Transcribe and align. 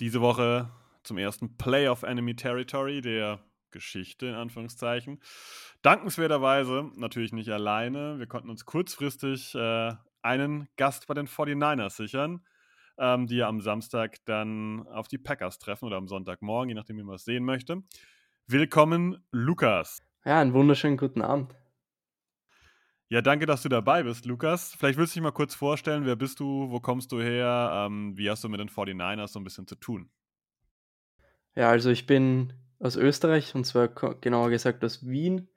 Diese 0.00 0.20
Woche 0.20 0.70
zum 1.04 1.18
ersten 1.18 1.56
Playoff 1.56 2.02
Enemy 2.02 2.34
Territory 2.34 3.00
der 3.00 3.40
Geschichte, 3.70 4.26
in 4.26 4.34
Anführungszeichen. 4.34 5.20
Dankenswerterweise 5.82 6.90
natürlich 6.96 7.32
nicht 7.32 7.50
alleine. 7.50 8.18
Wir 8.18 8.26
konnten 8.26 8.50
uns 8.50 8.64
kurzfristig 8.64 9.54
äh, 9.54 9.92
einen 10.22 10.68
Gast 10.76 11.06
bei 11.06 11.14
den 11.14 11.28
49ers 11.28 11.96
sichern, 11.96 12.44
ähm, 12.98 13.26
die 13.26 13.36
ja 13.36 13.48
am 13.48 13.60
Samstag 13.60 14.16
dann 14.24 14.86
auf 14.88 15.08
die 15.08 15.18
Packers 15.18 15.58
treffen 15.58 15.84
oder 15.86 15.96
am 15.96 16.08
Sonntagmorgen, 16.08 16.70
je 16.70 16.74
nachdem, 16.74 16.96
wie 16.96 17.02
man 17.02 17.16
es 17.16 17.24
sehen 17.24 17.44
möchte. 17.44 17.82
Willkommen, 18.46 19.24
Lukas. 19.30 20.02
Ja, 20.24 20.40
einen 20.40 20.54
wunderschönen 20.54 20.96
guten 20.96 21.22
Abend. 21.22 21.54
Ja, 23.10 23.20
danke, 23.20 23.46
dass 23.46 23.62
du 23.62 23.68
dabei 23.68 24.02
bist, 24.02 24.24
Lukas. 24.24 24.74
Vielleicht 24.74 24.98
willst 24.98 25.14
du 25.14 25.20
dich 25.20 25.22
mal 25.22 25.30
kurz 25.30 25.54
vorstellen, 25.54 26.06
wer 26.06 26.16
bist 26.16 26.40
du, 26.40 26.70
wo 26.70 26.80
kommst 26.80 27.12
du 27.12 27.20
her, 27.20 27.86
ähm, 27.86 28.16
wie 28.16 28.30
hast 28.30 28.42
du 28.42 28.48
mit 28.48 28.60
den 28.60 28.68
49ers 28.68 29.28
so 29.32 29.40
ein 29.40 29.44
bisschen 29.44 29.66
zu 29.66 29.76
tun? 29.76 30.10
Ja, 31.54 31.70
also 31.70 31.90
ich 31.90 32.06
bin 32.06 32.52
aus 32.78 32.96
Österreich 32.96 33.54
und 33.54 33.64
zwar 33.64 33.88
genauer 33.88 34.50
gesagt 34.50 34.84
aus 34.84 35.06
Wien. 35.06 35.48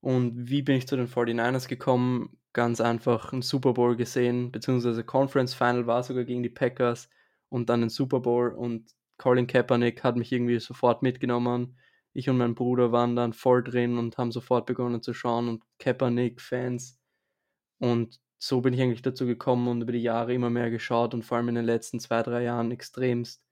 Und 0.00 0.48
wie 0.50 0.62
bin 0.62 0.76
ich 0.76 0.88
zu 0.88 0.96
den 0.96 1.06
49ers 1.08 1.68
gekommen? 1.68 2.38
Ganz 2.52 2.80
einfach 2.80 3.32
einen 3.32 3.42
Super 3.42 3.72
Bowl 3.72 3.96
gesehen, 3.96 4.52
beziehungsweise 4.52 5.04
Conference 5.04 5.54
Final 5.54 5.86
war 5.86 6.02
sogar 6.02 6.24
gegen 6.24 6.42
die 6.42 6.50
Packers 6.50 7.08
und 7.48 7.70
dann 7.70 7.82
ein 7.82 7.88
Super 7.88 8.20
Bowl 8.20 8.50
und 8.50 8.90
Colin 9.16 9.46
Kaepernick 9.46 10.04
hat 10.04 10.16
mich 10.16 10.32
irgendwie 10.32 10.58
sofort 10.60 11.02
mitgenommen 11.02 11.78
ich 12.12 12.28
und 12.28 12.38
mein 12.38 12.54
Bruder 12.54 12.92
waren 12.92 13.16
dann 13.16 13.32
voll 13.32 13.62
drin 13.62 13.98
und 13.98 14.18
haben 14.18 14.32
sofort 14.32 14.66
begonnen 14.66 15.02
zu 15.02 15.14
schauen 15.14 15.48
und 15.48 15.62
Kaepernick-Fans. 15.78 17.00
Und 17.78 18.20
so 18.38 18.60
bin 18.60 18.74
ich 18.74 18.80
eigentlich 18.80 19.02
dazu 19.02 19.26
gekommen 19.26 19.68
und 19.68 19.82
über 19.82 19.92
die 19.92 20.02
Jahre 20.02 20.34
immer 20.34 20.50
mehr 20.50 20.70
geschaut 20.70 21.14
und 21.14 21.24
vor 21.24 21.36
allem 21.36 21.48
in 21.48 21.54
den 21.54 21.64
letzten 21.64 22.00
zwei, 22.00 22.22
drei 22.22 22.42
Jahren 22.42 22.70
extremst 22.70 23.42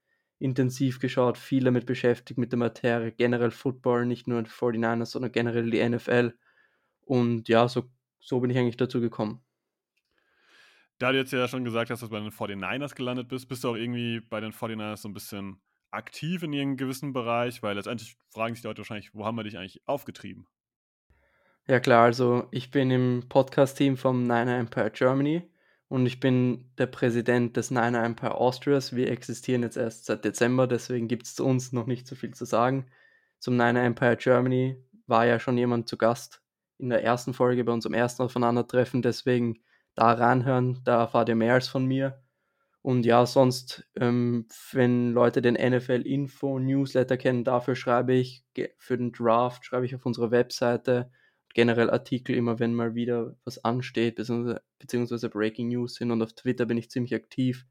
intensiv 0.40 0.98
geschaut, 0.98 1.36
viel 1.38 1.64
damit 1.64 1.86
beschäftigt 1.86 2.38
mit 2.38 2.50
der 2.50 2.58
Materie, 2.58 3.12
generell 3.12 3.50
Football, 3.50 4.06
nicht 4.06 4.26
nur 4.26 4.42
die 4.42 4.50
49ers, 4.50 5.06
sondern 5.06 5.32
generell 5.32 5.70
die 5.70 5.86
NFL. 5.86 6.32
Und 7.02 7.48
ja, 7.48 7.68
so, 7.68 7.90
so 8.18 8.40
bin 8.40 8.50
ich 8.50 8.56
eigentlich 8.56 8.78
dazu 8.78 9.00
gekommen. 9.00 9.44
Da 10.98 11.12
du 11.12 11.18
jetzt 11.18 11.32
ja 11.32 11.46
schon 11.46 11.64
gesagt 11.64 11.90
hast, 11.90 12.02
dass 12.02 12.08
du 12.08 12.14
bei 12.14 12.20
den 12.20 12.30
49ers 12.30 12.94
gelandet 12.94 13.28
bist, 13.28 13.48
bist 13.48 13.64
du 13.64 13.70
auch 13.70 13.76
irgendwie 13.76 14.20
bei 14.20 14.40
den 14.40 14.52
49ers 14.52 14.96
so 14.96 15.08
ein 15.08 15.14
bisschen 15.14 15.60
aktiv 15.90 16.42
in 16.42 16.52
irgendeinem 16.52 16.76
gewissen 16.76 17.12
Bereich? 17.12 17.62
Weil 17.62 17.76
letztendlich 17.76 18.16
fragen 18.28 18.54
sich 18.54 18.62
die 18.62 18.68
Leute 18.68 18.78
wahrscheinlich, 18.78 19.14
wo 19.14 19.24
haben 19.24 19.36
wir 19.36 19.44
dich 19.44 19.58
eigentlich 19.58 19.82
aufgetrieben? 19.86 20.46
Ja 21.66 21.78
klar, 21.78 22.04
also 22.04 22.48
ich 22.50 22.70
bin 22.70 22.90
im 22.90 23.24
Podcast-Team 23.28 23.96
vom 23.96 24.22
Niner 24.22 24.58
Empire 24.58 24.90
Germany 24.90 25.48
und 25.88 26.06
ich 26.06 26.18
bin 26.18 26.70
der 26.78 26.86
Präsident 26.86 27.56
des 27.56 27.70
Niner 27.70 28.04
Empire 28.04 28.34
Austrias. 28.34 28.96
Wir 28.96 29.10
existieren 29.10 29.62
jetzt 29.62 29.76
erst 29.76 30.06
seit 30.06 30.24
Dezember, 30.24 30.66
deswegen 30.66 31.06
gibt 31.06 31.26
es 31.26 31.34
zu 31.34 31.44
uns 31.44 31.72
noch 31.72 31.86
nicht 31.86 32.06
so 32.06 32.16
viel 32.16 32.34
zu 32.34 32.44
sagen. 32.44 32.86
Zum 33.38 33.56
Niner 33.56 33.84
Empire 33.84 34.16
Germany 34.16 34.76
war 35.06 35.26
ja 35.26 35.38
schon 35.38 35.58
jemand 35.58 35.88
zu 35.88 35.96
Gast 35.96 36.42
in 36.78 36.88
der 36.88 37.04
ersten 37.04 37.34
Folge 37.34 37.62
bei 37.64 37.72
unserem 37.72 37.94
ersten 37.94 38.22
Aufeinandertreffen, 38.22 39.02
deswegen 39.02 39.60
da 39.94 40.12
reinhören, 40.12 40.80
da 40.84 41.00
erfahrt 41.00 41.28
ihr 41.28 41.34
mehr 41.34 41.54
als 41.54 41.68
von 41.68 41.84
mir. 41.84 42.22
Und 42.82 43.04
ja, 43.04 43.26
sonst, 43.26 43.86
ähm, 43.96 44.46
wenn 44.72 45.12
Leute 45.12 45.42
den 45.42 45.54
NFL-Info-Newsletter 45.54 47.18
kennen, 47.18 47.44
dafür 47.44 47.74
schreibe 47.74 48.14
ich, 48.14 48.44
für 48.78 48.96
den 48.96 49.12
Draft 49.12 49.66
schreibe 49.66 49.84
ich 49.84 49.94
auf 49.94 50.06
unserer 50.06 50.30
Webseite 50.30 51.10
generell 51.54 51.90
Artikel 51.90 52.34
immer, 52.34 52.58
wenn 52.58 52.74
mal 52.74 52.94
wieder 52.94 53.36
was 53.44 53.62
ansteht, 53.64 54.16
beziehungsweise, 54.16 54.62
beziehungsweise 54.78 55.28
Breaking 55.28 55.68
News 55.68 55.96
sind. 55.96 56.10
Und 56.10 56.22
auf 56.22 56.32
Twitter 56.32 56.66
bin 56.66 56.78
ich 56.78 56.90
ziemlich 56.90 57.14
aktiv. 57.14 57.66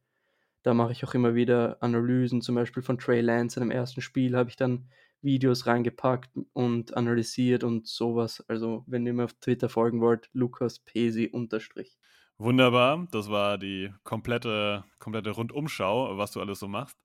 Da 0.63 0.73
mache 0.73 0.91
ich 0.91 1.03
auch 1.05 1.13
immer 1.13 1.35
wieder 1.35 1.81
Analysen, 1.81 2.41
zum 2.41 2.55
Beispiel 2.55 2.83
von 2.83 2.97
Trey 2.97 3.21
Lance 3.21 3.59
in 3.59 3.67
dem 3.67 3.71
ersten 3.71 4.01
Spiel 4.01 4.35
habe 4.35 4.49
ich 4.49 4.57
dann 4.57 4.89
Videos 5.21 5.65
reingepackt 5.65 6.29
und 6.53 6.95
analysiert 6.95 7.63
und 7.63 7.87
sowas. 7.87 8.43
Also, 8.47 8.83
wenn 8.87 9.05
ihr 9.05 9.13
mir 9.13 9.25
auf 9.25 9.33
Twitter 9.33 9.69
folgen 9.69 10.01
wollt, 10.01 10.29
Lukas 10.33 10.79
Pesi 10.79 11.27
unterstrich. 11.27 11.98
Wunderbar, 12.41 13.05
das 13.11 13.29
war 13.29 13.57
die 13.57 13.93
komplette, 14.05 14.85
komplette 14.99 15.31
Rundumschau, 15.31 16.17
was 16.17 16.31
du 16.31 16.39
alles 16.39 16.59
so 16.59 16.69
machst. 16.69 16.97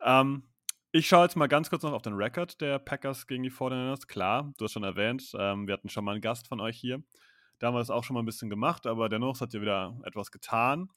Ähm, 0.00 0.44
ich 0.92 1.06
schaue 1.06 1.24
jetzt 1.24 1.36
mal 1.36 1.46
ganz 1.46 1.68
kurz 1.68 1.82
noch 1.82 1.92
auf 1.92 2.00
den 2.00 2.14
Rekord 2.14 2.58
der 2.62 2.78
Packers 2.78 3.26
gegen 3.26 3.42
die 3.42 3.50
49ers. 3.50 4.06
Klar, 4.06 4.50
du 4.56 4.64
hast 4.64 4.72
schon 4.72 4.84
erwähnt, 4.84 5.30
ähm, 5.38 5.66
wir 5.66 5.74
hatten 5.74 5.90
schon 5.90 6.06
mal 6.06 6.12
einen 6.12 6.22
Gast 6.22 6.48
von 6.48 6.58
euch 6.58 6.78
hier. 6.78 7.02
Da 7.58 7.66
haben 7.66 7.74
wir 7.74 7.80
das 7.80 7.90
auch 7.90 8.02
schon 8.02 8.14
mal 8.14 8.22
ein 8.22 8.26
bisschen 8.26 8.48
gemacht, 8.48 8.86
aber 8.86 9.10
dennoch 9.10 9.38
hat 9.42 9.52
ihr 9.52 9.60
wieder 9.60 10.00
etwas 10.04 10.30
getan. 10.30 10.88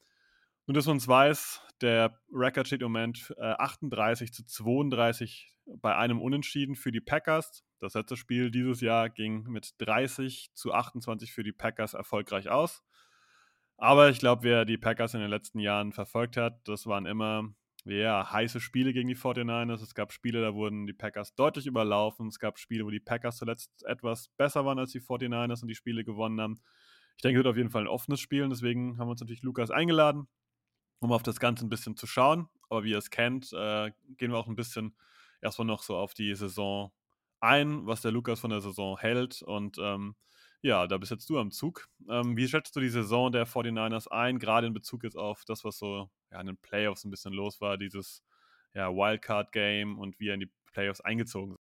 Und 0.64 0.74
dass 0.74 0.86
man 0.86 0.96
es 0.96 1.06
weiß, 1.06 1.60
der 1.82 2.18
Rekord 2.32 2.68
steht 2.68 2.80
im 2.80 2.92
Moment 2.92 3.34
äh, 3.36 3.42
38 3.42 4.32
zu 4.32 4.46
32 4.46 5.52
bei 5.66 5.94
einem 5.94 6.18
Unentschieden 6.18 6.76
für 6.76 6.92
die 6.92 7.02
Packers. 7.02 7.62
Das 7.78 7.92
letzte 7.92 8.16
Spiel 8.16 8.50
dieses 8.50 8.80
Jahr 8.80 9.10
ging 9.10 9.42
mit 9.42 9.74
30 9.80 10.48
zu 10.54 10.72
28 10.72 11.30
für 11.30 11.42
die 11.42 11.52
Packers 11.52 11.92
erfolgreich 11.92 12.48
aus. 12.48 12.82
Aber 13.82 14.10
ich 14.10 14.20
glaube, 14.20 14.44
wer 14.44 14.64
die 14.64 14.78
Packers 14.78 15.14
in 15.14 15.18
den 15.18 15.28
letzten 15.28 15.58
Jahren 15.58 15.92
verfolgt 15.92 16.36
hat, 16.36 16.60
das 16.68 16.86
waren 16.86 17.04
immer 17.04 17.52
ja, 17.84 18.30
heiße 18.30 18.60
Spiele 18.60 18.92
gegen 18.92 19.08
die 19.08 19.16
49ers. 19.16 19.82
Es 19.82 19.96
gab 19.96 20.12
Spiele, 20.12 20.40
da 20.40 20.54
wurden 20.54 20.86
die 20.86 20.92
Packers 20.92 21.34
deutlich 21.34 21.66
überlaufen. 21.66 22.28
Es 22.28 22.38
gab 22.38 22.60
Spiele, 22.60 22.84
wo 22.84 22.90
die 22.90 23.00
Packers 23.00 23.38
zuletzt 23.38 23.84
etwas 23.84 24.28
besser 24.36 24.64
waren 24.64 24.78
als 24.78 24.92
die 24.92 25.00
49ers 25.00 25.62
und 25.62 25.68
die 25.68 25.74
Spiele 25.74 26.04
gewonnen 26.04 26.40
haben. 26.40 26.60
Ich 27.16 27.22
denke, 27.22 27.40
es 27.40 27.44
wird 27.44 27.50
auf 27.50 27.56
jeden 27.56 27.70
Fall 27.70 27.82
ein 27.82 27.88
offenes 27.88 28.20
Spiel. 28.20 28.44
Und 28.44 28.50
deswegen 28.50 28.98
haben 28.98 29.08
wir 29.08 29.10
uns 29.10 29.20
natürlich 29.20 29.42
Lukas 29.42 29.72
eingeladen, 29.72 30.28
um 31.00 31.10
auf 31.10 31.24
das 31.24 31.40
Ganze 31.40 31.66
ein 31.66 31.68
bisschen 31.68 31.96
zu 31.96 32.06
schauen. 32.06 32.48
Aber 32.70 32.84
wie 32.84 32.90
ihr 32.90 32.98
es 32.98 33.10
kennt, 33.10 33.52
äh, 33.52 33.90
gehen 34.16 34.30
wir 34.30 34.38
auch 34.38 34.46
ein 34.46 34.54
bisschen 34.54 34.94
erstmal 35.40 35.66
noch 35.66 35.82
so 35.82 35.96
auf 35.96 36.14
die 36.14 36.32
Saison 36.36 36.92
ein, 37.40 37.84
was 37.84 38.00
der 38.00 38.12
Lukas 38.12 38.38
von 38.38 38.50
der 38.50 38.60
Saison 38.60 38.96
hält. 38.96 39.42
Und 39.42 39.78
ähm, 39.80 40.14
ja, 40.62 40.86
da 40.86 40.96
bist 40.96 41.10
jetzt 41.10 41.28
du 41.28 41.38
am 41.38 41.50
Zug. 41.50 41.88
Ähm, 42.08 42.36
wie 42.36 42.48
schätzt 42.48 42.74
du 42.76 42.80
die 42.80 42.88
Saison 42.88 43.32
der 43.32 43.46
49ers 43.46 44.08
ein, 44.08 44.38
gerade 44.38 44.68
in 44.68 44.72
Bezug 44.74 45.04
jetzt 45.04 45.16
auf 45.16 45.44
das, 45.44 45.64
was 45.64 45.78
so 45.78 46.08
ja, 46.30 46.40
in 46.40 46.46
den 46.46 46.56
Playoffs 46.56 47.04
ein 47.04 47.10
bisschen 47.10 47.32
los 47.32 47.60
war, 47.60 47.76
dieses 47.76 48.22
ja, 48.74 48.88
Wildcard-Game 48.90 49.98
und 49.98 50.18
wie 50.20 50.28
er 50.28 50.34
in 50.34 50.40
die 50.40 50.52
Playoffs 50.72 51.00
eingezogen 51.00 51.54
ist? 51.54 51.72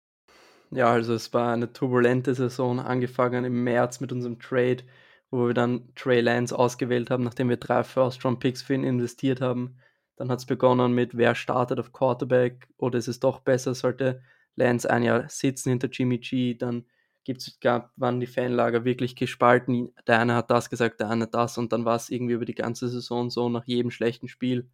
Ja, 0.70 0.90
also 0.92 1.14
es 1.14 1.32
war 1.32 1.52
eine 1.52 1.72
turbulente 1.72 2.34
Saison, 2.34 2.80
angefangen 2.80 3.44
im 3.44 3.64
März 3.64 4.00
mit 4.00 4.12
unserem 4.12 4.38
Trade, 4.38 4.84
wo 5.30 5.46
wir 5.46 5.54
dann 5.54 5.94
Trey 5.94 6.20
Lance 6.20 6.56
ausgewählt 6.56 7.10
haben, 7.10 7.24
nachdem 7.24 7.48
wir 7.48 7.56
drei 7.56 7.84
First-Round-Picks 7.84 8.62
für 8.62 8.74
ihn 8.74 8.84
investiert 8.84 9.40
haben. 9.40 9.78
Dann 10.16 10.30
hat 10.30 10.40
es 10.40 10.46
begonnen 10.46 10.92
mit, 10.92 11.16
wer 11.16 11.34
startet 11.34 11.78
auf 11.80 11.92
Quarterback 11.92 12.68
oder 12.76 12.98
ist 12.98 13.08
es 13.08 13.20
doch 13.20 13.40
besser, 13.40 13.74
sollte 13.74 14.22
Lance 14.56 14.88
ein 14.90 15.02
Jahr 15.02 15.28
sitzen 15.28 15.70
hinter 15.70 15.88
Jimmy 15.88 16.18
G, 16.18 16.54
dann 16.54 16.84
gibt's, 17.24 17.58
gab, 17.60 17.92
waren 17.96 18.20
die 18.20 18.26
Fanlager 18.26 18.84
wirklich 18.84 19.16
gespalten. 19.16 19.92
Der 20.06 20.20
eine 20.20 20.34
hat 20.34 20.50
das 20.50 20.70
gesagt, 20.70 21.00
der 21.00 21.08
andere 21.10 21.30
das. 21.30 21.58
Und 21.58 21.72
dann 21.72 21.84
war 21.84 21.96
es 21.96 22.10
irgendwie 22.10 22.34
über 22.34 22.44
die 22.44 22.54
ganze 22.54 22.88
Saison 22.88 23.30
so, 23.30 23.48
nach 23.48 23.66
jedem 23.66 23.90
schlechten 23.90 24.28
Spiel 24.28 24.68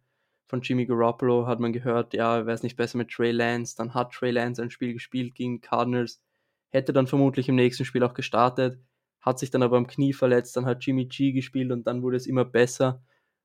von 0.51 0.61
Jimmy 0.61 0.85
Garoppolo 0.85 1.47
hat 1.47 1.61
man 1.61 1.71
gehört, 1.71 2.13
ja, 2.13 2.45
wäre 2.45 2.53
es 2.53 2.61
nicht 2.61 2.75
besser 2.75 2.97
mit 2.97 3.09
Trey 3.09 3.31
Lance, 3.31 3.75
dann 3.77 3.93
hat 3.93 4.11
Trey 4.11 4.31
Lance 4.31 4.61
ein 4.61 4.69
Spiel 4.69 4.91
gespielt 4.91 5.33
gegen 5.33 5.61
Cardinals, 5.61 6.21
hätte 6.69 6.91
dann 6.91 7.07
vermutlich 7.07 7.47
im 7.47 7.55
nächsten 7.55 7.85
Spiel 7.85 8.03
auch 8.03 8.13
gestartet, 8.13 8.77
hat 9.21 9.39
sich 9.39 9.49
dann 9.49 9.63
aber 9.63 9.77
am 9.77 9.87
Knie 9.87 10.11
verletzt, 10.11 10.57
dann 10.57 10.65
hat 10.65 10.83
Jimmy 10.85 11.05
G 11.05 11.31
gespielt 11.31 11.71
und 11.71 11.87
dann 11.87 12.03
wurde 12.03 12.17
es 12.17 12.27
immer 12.27 12.43
besser. 12.43 13.01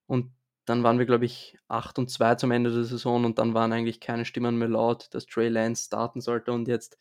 Und 0.06 0.32
dann 0.64 0.82
waren 0.82 0.98
wir, 0.98 1.06
glaube 1.06 1.26
ich, 1.26 1.56
8 1.68 1.98
und 2.00 2.10
2 2.10 2.34
zum 2.36 2.50
Ende 2.50 2.72
der 2.72 2.84
Saison. 2.84 3.24
Und 3.24 3.38
dann 3.38 3.54
waren 3.54 3.72
eigentlich 3.72 4.00
keine 4.00 4.24
Stimmen 4.24 4.58
mehr 4.58 4.68
laut, 4.68 5.08
dass 5.12 5.26
Trey 5.26 5.48
Lance 5.48 5.84
starten 5.84 6.20
sollte. 6.20 6.52
Und 6.52 6.66
jetzt 6.66 6.98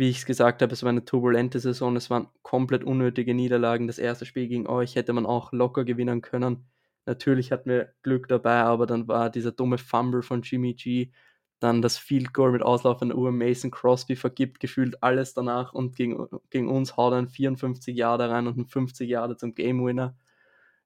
wie 0.00 0.08
ich 0.08 0.20
es 0.20 0.24
gesagt 0.24 0.62
habe, 0.62 0.72
es 0.72 0.82
war 0.82 0.88
eine 0.88 1.04
turbulente 1.04 1.60
Saison, 1.60 1.94
es 1.94 2.08
waren 2.08 2.28
komplett 2.42 2.84
unnötige 2.84 3.34
Niederlagen. 3.34 3.86
Das 3.86 3.98
erste 3.98 4.24
Spiel 4.24 4.48
gegen 4.48 4.66
euch 4.66 4.96
hätte 4.96 5.12
man 5.12 5.26
auch 5.26 5.52
locker 5.52 5.84
gewinnen 5.84 6.22
können. 6.22 6.64
Natürlich 7.04 7.52
hatten 7.52 7.68
wir 7.68 7.92
Glück 8.02 8.26
dabei, 8.26 8.62
aber 8.62 8.86
dann 8.86 9.08
war 9.08 9.28
dieser 9.28 9.52
dumme 9.52 9.76
Fumble 9.76 10.22
von 10.22 10.40
Jimmy 10.40 10.72
G, 10.72 11.10
dann 11.58 11.82
das 11.82 11.98
Field 11.98 12.32
Goal 12.32 12.52
mit 12.52 12.62
auslaufender 12.62 13.14
Uhr, 13.14 13.30
Mason 13.30 13.70
Crosby 13.70 14.16
vergibt 14.16 14.58
gefühlt 14.58 15.02
alles 15.02 15.34
danach 15.34 15.74
und 15.74 15.96
gegen, 15.96 16.28
gegen 16.48 16.70
uns 16.70 16.96
haut 16.96 17.12
er 17.12 17.18
ein 17.18 17.28
54 17.28 17.94
Jahre 17.94 18.30
rein 18.30 18.46
und 18.46 18.56
ein 18.56 18.66
50 18.66 19.06
Jahre 19.06 19.36
zum 19.36 19.54
Game 19.54 19.84
Winner. 19.84 20.16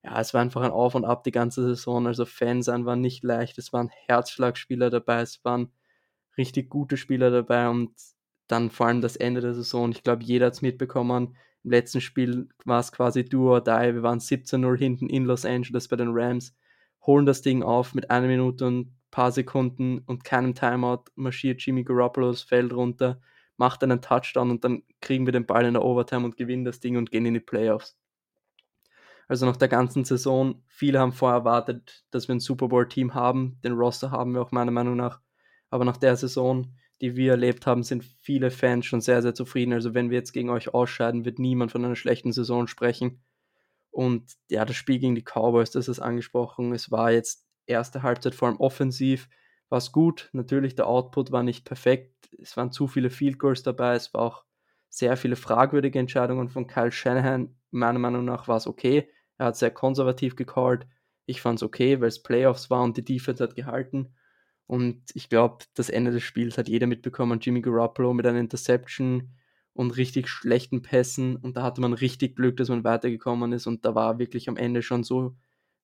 ja, 0.02 0.20
es 0.20 0.34
war 0.34 0.42
einfach 0.42 0.62
ein 0.62 0.72
Auf 0.72 0.96
und 0.96 1.04
Ab 1.04 1.22
die 1.24 1.30
ganze 1.30 1.62
Saison. 1.62 2.08
Also 2.08 2.24
Fans 2.26 2.66
sein 2.66 2.84
war 2.84 2.96
nicht 2.96 3.22
leicht. 3.22 3.58
Es 3.58 3.72
waren 3.72 3.90
Herzschlagspieler 4.08 4.90
dabei, 4.90 5.20
es 5.22 5.44
waren 5.44 5.72
richtig 6.36 6.68
gute 6.68 6.96
Spieler 6.96 7.30
dabei 7.30 7.68
und 7.68 7.92
dann 8.46 8.70
vor 8.70 8.86
allem 8.86 9.00
das 9.00 9.16
Ende 9.16 9.40
der 9.40 9.54
Saison. 9.54 9.90
Ich 9.90 10.02
glaube, 10.02 10.24
jeder 10.24 10.46
hat 10.46 10.54
es 10.54 10.62
mitbekommen. 10.62 11.36
Im 11.62 11.70
letzten 11.70 12.00
Spiel 12.00 12.48
war 12.64 12.80
es 12.80 12.92
quasi 12.92 13.24
do 13.24 13.50
or 13.50 13.62
die. 13.62 13.94
Wir 13.94 14.02
waren 14.02 14.18
17-0 14.18 14.76
hinten 14.76 15.08
in 15.08 15.24
Los 15.24 15.44
Angeles 15.44 15.88
bei 15.88 15.96
den 15.96 16.10
Rams, 16.12 16.54
holen 17.06 17.26
das 17.26 17.42
Ding 17.42 17.62
auf 17.62 17.94
mit 17.94 18.10
einer 18.10 18.26
Minute 18.26 18.66
und 18.66 18.80
ein 18.80 18.96
paar 19.10 19.32
Sekunden 19.32 20.00
und 20.06 20.24
keinem 20.24 20.54
Timeout, 20.54 21.04
marschiert 21.14 21.62
Jimmy 21.62 21.84
Garoppolo 21.84 22.30
das 22.30 22.42
Feld 22.42 22.72
runter, 22.72 23.20
macht 23.56 23.82
einen 23.82 24.02
Touchdown 24.02 24.50
und 24.50 24.64
dann 24.64 24.82
kriegen 25.00 25.26
wir 25.26 25.32
den 25.32 25.46
Ball 25.46 25.64
in 25.64 25.74
der 25.74 25.84
Overtime 25.84 26.24
und 26.24 26.36
gewinnen 26.36 26.64
das 26.64 26.80
Ding 26.80 26.96
und 26.96 27.10
gehen 27.10 27.24
in 27.24 27.34
die 27.34 27.40
Playoffs. 27.40 27.96
Also 29.26 29.46
nach 29.46 29.56
der 29.56 29.68
ganzen 29.68 30.04
Saison, 30.04 30.62
viele 30.66 30.98
haben 30.98 31.12
vorher 31.12 31.38
erwartet, 31.38 32.04
dass 32.10 32.28
wir 32.28 32.34
ein 32.34 32.40
Super 32.40 32.68
Bowl-Team 32.68 33.14
haben. 33.14 33.58
Den 33.64 33.72
Roster 33.72 34.10
haben 34.10 34.34
wir 34.34 34.42
auch 34.42 34.52
meiner 34.52 34.70
Meinung 34.70 34.96
nach. 34.96 35.20
Aber 35.70 35.84
nach 35.84 35.96
der 35.96 36.16
Saison, 36.16 36.74
die 37.00 37.16
wir 37.16 37.32
erlebt 37.32 37.66
haben, 37.66 37.82
sind 37.82 38.04
viele 38.20 38.50
Fans 38.50 38.86
schon 38.86 39.00
sehr, 39.00 39.22
sehr 39.22 39.34
zufrieden. 39.34 39.72
Also 39.72 39.94
wenn 39.94 40.10
wir 40.10 40.18
jetzt 40.18 40.32
gegen 40.32 40.50
euch 40.50 40.72
ausscheiden, 40.72 41.24
wird 41.24 41.38
niemand 41.38 41.72
von 41.72 41.84
einer 41.84 41.96
schlechten 41.96 42.32
Saison 42.32 42.66
sprechen. 42.66 43.22
Und 43.90 44.32
ja, 44.48 44.64
das 44.64 44.76
Spiel 44.76 44.98
gegen 44.98 45.14
die 45.14 45.22
Cowboys, 45.22 45.70
das 45.70 45.88
ist 45.88 46.00
angesprochen. 46.00 46.72
Es 46.72 46.90
war 46.90 47.12
jetzt 47.12 47.46
erste 47.66 48.02
Halbzeit 48.02 48.34
vor 48.34 48.48
allem 48.48 48.58
offensiv, 48.58 49.28
war 49.68 49.78
es 49.78 49.92
gut. 49.92 50.30
Natürlich, 50.32 50.74
der 50.74 50.86
Output 50.86 51.32
war 51.32 51.42
nicht 51.42 51.64
perfekt. 51.64 52.28
Es 52.40 52.56
waren 52.56 52.72
zu 52.72 52.88
viele 52.88 53.10
Field 53.10 53.38
Goals 53.38 53.62
dabei. 53.62 53.94
Es 53.94 54.12
war 54.14 54.22
auch 54.22 54.44
sehr 54.88 55.16
viele 55.16 55.36
fragwürdige 55.36 55.98
Entscheidungen 55.98 56.48
von 56.48 56.66
Kyle 56.66 56.92
Shanahan. 56.92 57.56
Meiner 57.70 57.98
Meinung 57.98 58.24
nach 58.24 58.48
war 58.48 58.56
es 58.56 58.66
okay. 58.66 59.08
Er 59.38 59.46
hat 59.46 59.56
sehr 59.56 59.70
konservativ 59.70 60.36
gecallt. 60.36 60.86
Ich 61.26 61.40
fand 61.40 61.58
es 61.58 61.62
okay, 61.62 62.00
weil 62.00 62.08
es 62.08 62.22
Playoffs 62.22 62.70
war 62.70 62.82
und 62.82 62.96
die 62.96 63.04
Defense 63.04 63.42
hat 63.42 63.56
gehalten. 63.56 64.14
Und 64.66 65.02
ich 65.14 65.28
glaube, 65.28 65.64
das 65.74 65.90
Ende 65.90 66.10
des 66.10 66.22
Spiels 66.22 66.56
hat 66.58 66.68
jeder 66.68 66.86
mitbekommen. 66.86 67.40
Jimmy 67.40 67.60
Garoppolo 67.60 68.14
mit 68.14 68.26
einer 68.26 68.40
Interception 68.40 69.34
und 69.74 69.96
richtig 69.96 70.28
schlechten 70.28 70.82
Pässen. 70.82 71.36
Und 71.36 71.56
da 71.56 71.62
hatte 71.62 71.80
man 71.80 71.92
richtig 71.92 72.36
Glück, 72.36 72.56
dass 72.56 72.68
man 72.68 72.84
weitergekommen 72.84 73.52
ist. 73.52 73.66
Und 73.66 73.84
da 73.84 73.94
war 73.94 74.18
wirklich 74.18 74.48
am 74.48 74.56
Ende 74.56 74.82
schon 74.82 75.04
so, 75.04 75.36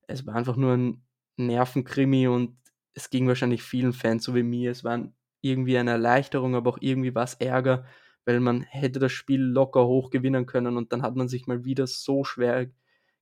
es 0.06 0.26
war 0.26 0.34
einfach 0.34 0.56
nur 0.56 0.72
ein 0.74 1.02
Nervenkrimi 1.36 2.28
und 2.28 2.56
es 2.94 3.10
ging 3.10 3.28
wahrscheinlich 3.28 3.62
vielen 3.62 3.92
Fans 3.92 4.24
so 4.24 4.34
wie 4.34 4.42
mir. 4.42 4.70
Es 4.70 4.84
war 4.84 5.12
irgendwie 5.40 5.78
eine 5.78 5.92
Erleichterung, 5.92 6.54
aber 6.54 6.70
auch 6.70 6.78
irgendwie 6.80 7.14
was 7.14 7.34
Ärger, 7.34 7.84
weil 8.24 8.40
man 8.40 8.62
hätte 8.62 8.98
das 8.98 9.12
Spiel 9.12 9.40
locker 9.40 9.86
hoch 9.86 10.10
gewinnen 10.10 10.46
können 10.46 10.76
und 10.76 10.92
dann 10.92 11.02
hat 11.02 11.16
man 11.16 11.28
sich 11.28 11.46
mal 11.46 11.64
wieder 11.64 11.86
so 11.86 12.24
schwer 12.24 12.66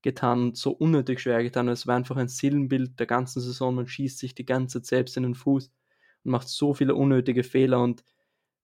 getan, 0.03 0.55
so 0.55 0.71
unnötig 0.71 1.21
schwer 1.21 1.43
getan. 1.43 1.69
Es 1.69 1.87
war 1.87 1.97
einfach 1.97 2.17
ein 2.17 2.29
Silbenbild 2.29 2.99
der 2.99 3.07
ganzen 3.07 3.41
Saison. 3.41 3.75
Man 3.75 3.87
schießt 3.87 4.19
sich 4.19 4.35
die 4.35 4.47
ganze 4.47 4.83
Zeit 4.83 4.87
selbst 4.87 5.17
in 5.17 5.25
den 5.25 5.35
Fuß 5.35 5.71
und 6.25 6.31
macht 6.31 6.49
so 6.49 6.75
viele 6.75 6.95
unnötige 6.95 7.43
Fehler. 7.43 7.81
Und 7.81 8.05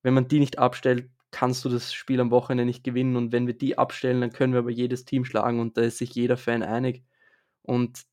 wenn 0.01 0.13
man 0.13 0.27
die 0.27 0.39
nicht 0.39 0.59
abstellt, 0.59 1.09
kannst 1.31 1.65
du 1.65 1.69
das 1.69 1.93
Spiel 1.93 2.21
am 2.21 2.31
Wochenende 2.31 2.65
nicht 2.65 2.83
gewinnen. 2.83 3.15
Und 3.15 3.31
wenn 3.31 3.47
wir 3.47 3.57
die 3.57 3.77
abstellen, 3.77 4.21
dann 4.21 4.31
können 4.31 4.53
wir 4.53 4.59
aber 4.59 4.71
jedes 4.71 5.05
Team 5.05 5.25
schlagen. 5.25 5.59
Und 5.59 5.77
da 5.77 5.81
ist 5.81 5.97
sich 5.97 6.15
jeder 6.15 6.37
Fan 6.37 6.63
einig. 6.63 7.03
Und 7.61 8.05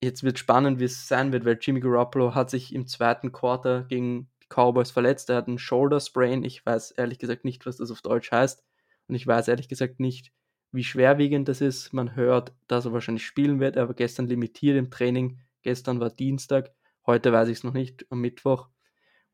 jetzt 0.00 0.22
wird 0.22 0.38
spannend, 0.38 0.78
wie 0.78 0.84
es 0.84 1.08
sein 1.08 1.32
wird, 1.32 1.44
weil 1.44 1.58
Jimmy 1.60 1.80
Garoppolo 1.80 2.34
hat 2.34 2.50
sich 2.50 2.74
im 2.74 2.86
zweiten 2.86 3.32
Quarter 3.32 3.84
gegen 3.84 4.30
die 4.42 4.46
Cowboys 4.48 4.92
verletzt. 4.92 5.30
Er 5.30 5.36
hat 5.36 5.48
einen 5.48 5.58
Shoulder 5.58 5.98
Sprain. 5.98 6.44
Ich 6.44 6.64
weiß 6.64 6.92
ehrlich 6.92 7.18
gesagt 7.18 7.44
nicht, 7.44 7.66
was 7.66 7.78
das 7.78 7.90
auf 7.90 8.02
Deutsch 8.02 8.30
heißt. 8.30 8.64
Und 9.08 9.14
ich 9.16 9.26
weiß 9.26 9.48
ehrlich 9.48 9.68
gesagt 9.68 9.98
nicht, 9.98 10.32
wie 10.72 10.84
schwerwiegend 10.84 11.48
das 11.48 11.60
ist. 11.60 11.92
Man 11.92 12.14
hört, 12.14 12.52
dass 12.66 12.84
er 12.84 12.92
wahrscheinlich 12.92 13.26
spielen 13.26 13.60
wird. 13.60 13.76
Er 13.76 13.88
war 13.88 13.94
gestern 13.94 14.26
limitiert 14.26 14.76
im 14.76 14.90
Training. 14.90 15.40
Gestern 15.62 16.00
war 16.00 16.10
Dienstag. 16.10 16.72
Heute 17.06 17.32
weiß 17.32 17.48
ich 17.48 17.58
es 17.58 17.64
noch 17.64 17.72
nicht, 17.72 18.06
am 18.10 18.20
Mittwoch. 18.20 18.68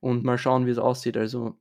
Und 0.01 0.23
mal 0.23 0.39
schauen, 0.39 0.67
wie 0.67 0.71
es 0.71 0.79
aussieht. 0.79 1.17
Also, 1.17 1.59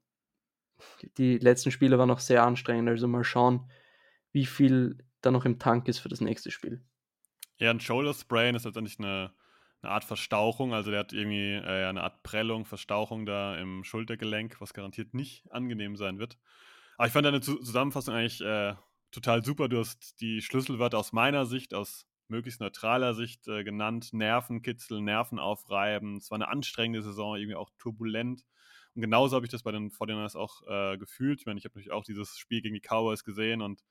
die 1.17 1.37
letzten 1.37 1.71
Spiele 1.71 1.97
waren 1.97 2.09
noch 2.09 2.19
sehr 2.19 2.43
anstrengend. 2.43 2.89
Also, 2.89 3.07
mal 3.07 3.23
schauen, 3.23 3.69
wie 4.31 4.45
viel 4.45 4.97
da 5.21 5.31
noch 5.31 5.45
im 5.45 5.59
Tank 5.59 5.87
ist 5.87 5.99
für 5.99 6.09
das 6.09 6.21
nächste 6.21 6.51
Spiel. 6.51 6.83
Ja, 7.57 7.71
ein 7.71 7.79
Shoulder 7.79 8.13
Sprain 8.13 8.55
ist 8.55 8.65
letztendlich 8.65 8.99
eine, 8.99 9.31
eine 9.81 9.91
Art 9.91 10.03
Verstauchung. 10.03 10.73
Also, 10.73 10.91
der 10.91 10.99
hat 10.99 11.13
irgendwie 11.13 11.53
äh, 11.53 11.85
eine 11.85 12.03
Art 12.03 12.21
Prellung, 12.21 12.65
Verstauchung 12.65 13.25
da 13.25 13.57
im 13.57 13.83
Schultergelenk, 13.83 14.61
was 14.61 14.73
garantiert 14.73 15.13
nicht 15.13 15.51
angenehm 15.51 15.95
sein 15.95 16.19
wird. 16.19 16.37
Aber 16.97 17.07
ich 17.07 17.13
fand 17.13 17.25
deine 17.25 17.41
Zusammenfassung 17.41 18.13
eigentlich 18.13 18.41
äh, 18.41 18.75
total 19.13 19.43
super. 19.43 19.69
Du 19.69 19.79
hast 19.79 20.19
die 20.19 20.41
Schlüsselwörter 20.41 20.97
aus 20.97 21.13
meiner 21.13 21.45
Sicht, 21.45 21.73
aus 21.73 22.05
möglichst 22.27 22.59
neutraler 22.59 23.13
Sicht 23.13 23.47
äh, 23.47 23.63
genannt. 23.63 24.11
Nervenkitzel, 24.11 25.01
Nerven 25.01 25.39
aufreiben. 25.39 26.17
Es 26.17 26.31
war 26.31 26.37
eine 26.37 26.49
anstrengende 26.49 27.01
Saison, 27.01 27.35
irgendwie 27.35 27.55
auch 27.55 27.69
turbulent. 27.77 28.43
Und 28.95 29.01
genauso 29.01 29.35
habe 29.35 29.45
ich 29.45 29.51
das 29.51 29.63
bei 29.63 29.71
den 29.71 29.91
49ers 29.91 30.35
auch 30.37 30.61
äh, 30.67 30.97
gefühlt. 30.97 31.39
Ich 31.39 31.45
meine, 31.45 31.57
ich 31.57 31.65
habe 31.65 31.73
natürlich 31.73 31.91
auch 31.91 32.03
dieses 32.03 32.37
Spiel 32.37 32.61
gegen 32.61 32.75
die 32.75 32.81
Cowboys 32.81 33.23
gesehen 33.23 33.61
und 33.61 33.81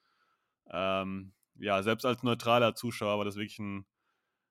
ähm, 0.70 1.32
ja, 1.56 1.82
selbst 1.82 2.06
als 2.06 2.22
neutraler 2.22 2.74
Zuschauer 2.74 3.18
war 3.18 3.24
das 3.24 3.36
wirklich 3.36 3.58
ein, 3.58 3.86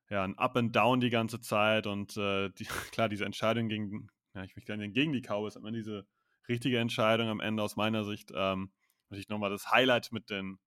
ja, 0.10 0.24
ein 0.24 0.38
Up 0.38 0.58
and 0.58 0.76
Down 0.76 1.00
die 1.00 1.10
ganze 1.10 1.40
Zeit 1.40 1.88
und 1.88 2.18
äh, 2.18 2.50
die, 2.58 2.66
klar, 2.92 3.10
diese 3.10 3.26
Entscheidung 3.26 3.70
gegen, 3.70 4.10
ja, 4.36 4.44
ich 4.44 4.56
möchte 4.56 4.78
gegen 4.90 5.14
die 5.14 5.22
Cowboys, 5.22 5.58
man 5.60 5.74
diese 5.74 6.06
richtige 6.50 6.80
Entscheidung 6.80 7.30
am 7.30 7.40
Ende 7.40 7.64
aus 7.64 7.76
meiner 7.76 8.04
Sicht. 8.04 8.32
Ähm, 8.36 8.72
natürlich 9.12 9.30
nochmal 9.30 9.50
das 9.50 9.70
Highlight 9.72 10.12
mit 10.12 10.30
den 10.30 10.58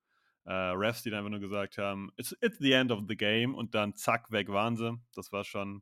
äh, 0.45 0.53
Refs, 0.53 1.03
die 1.03 1.11
dann 1.11 1.21
einfach 1.21 1.31
nur 1.31 1.41
gesagt 1.41 1.79
haben, 1.79 2.11
it's, 2.17 2.37
it's 2.41 2.59
the 2.59 2.73
end 2.73 2.93
of 2.93 3.01
the 3.09 3.17
game 3.17 3.55
und 3.55 3.75
dann 3.75 3.95
zack, 3.95 4.31
weg 4.31 4.49
waren 4.49 4.77
sie. 4.77 4.97
Das 5.15 5.33
war 5.33 5.45
schon 5.45 5.79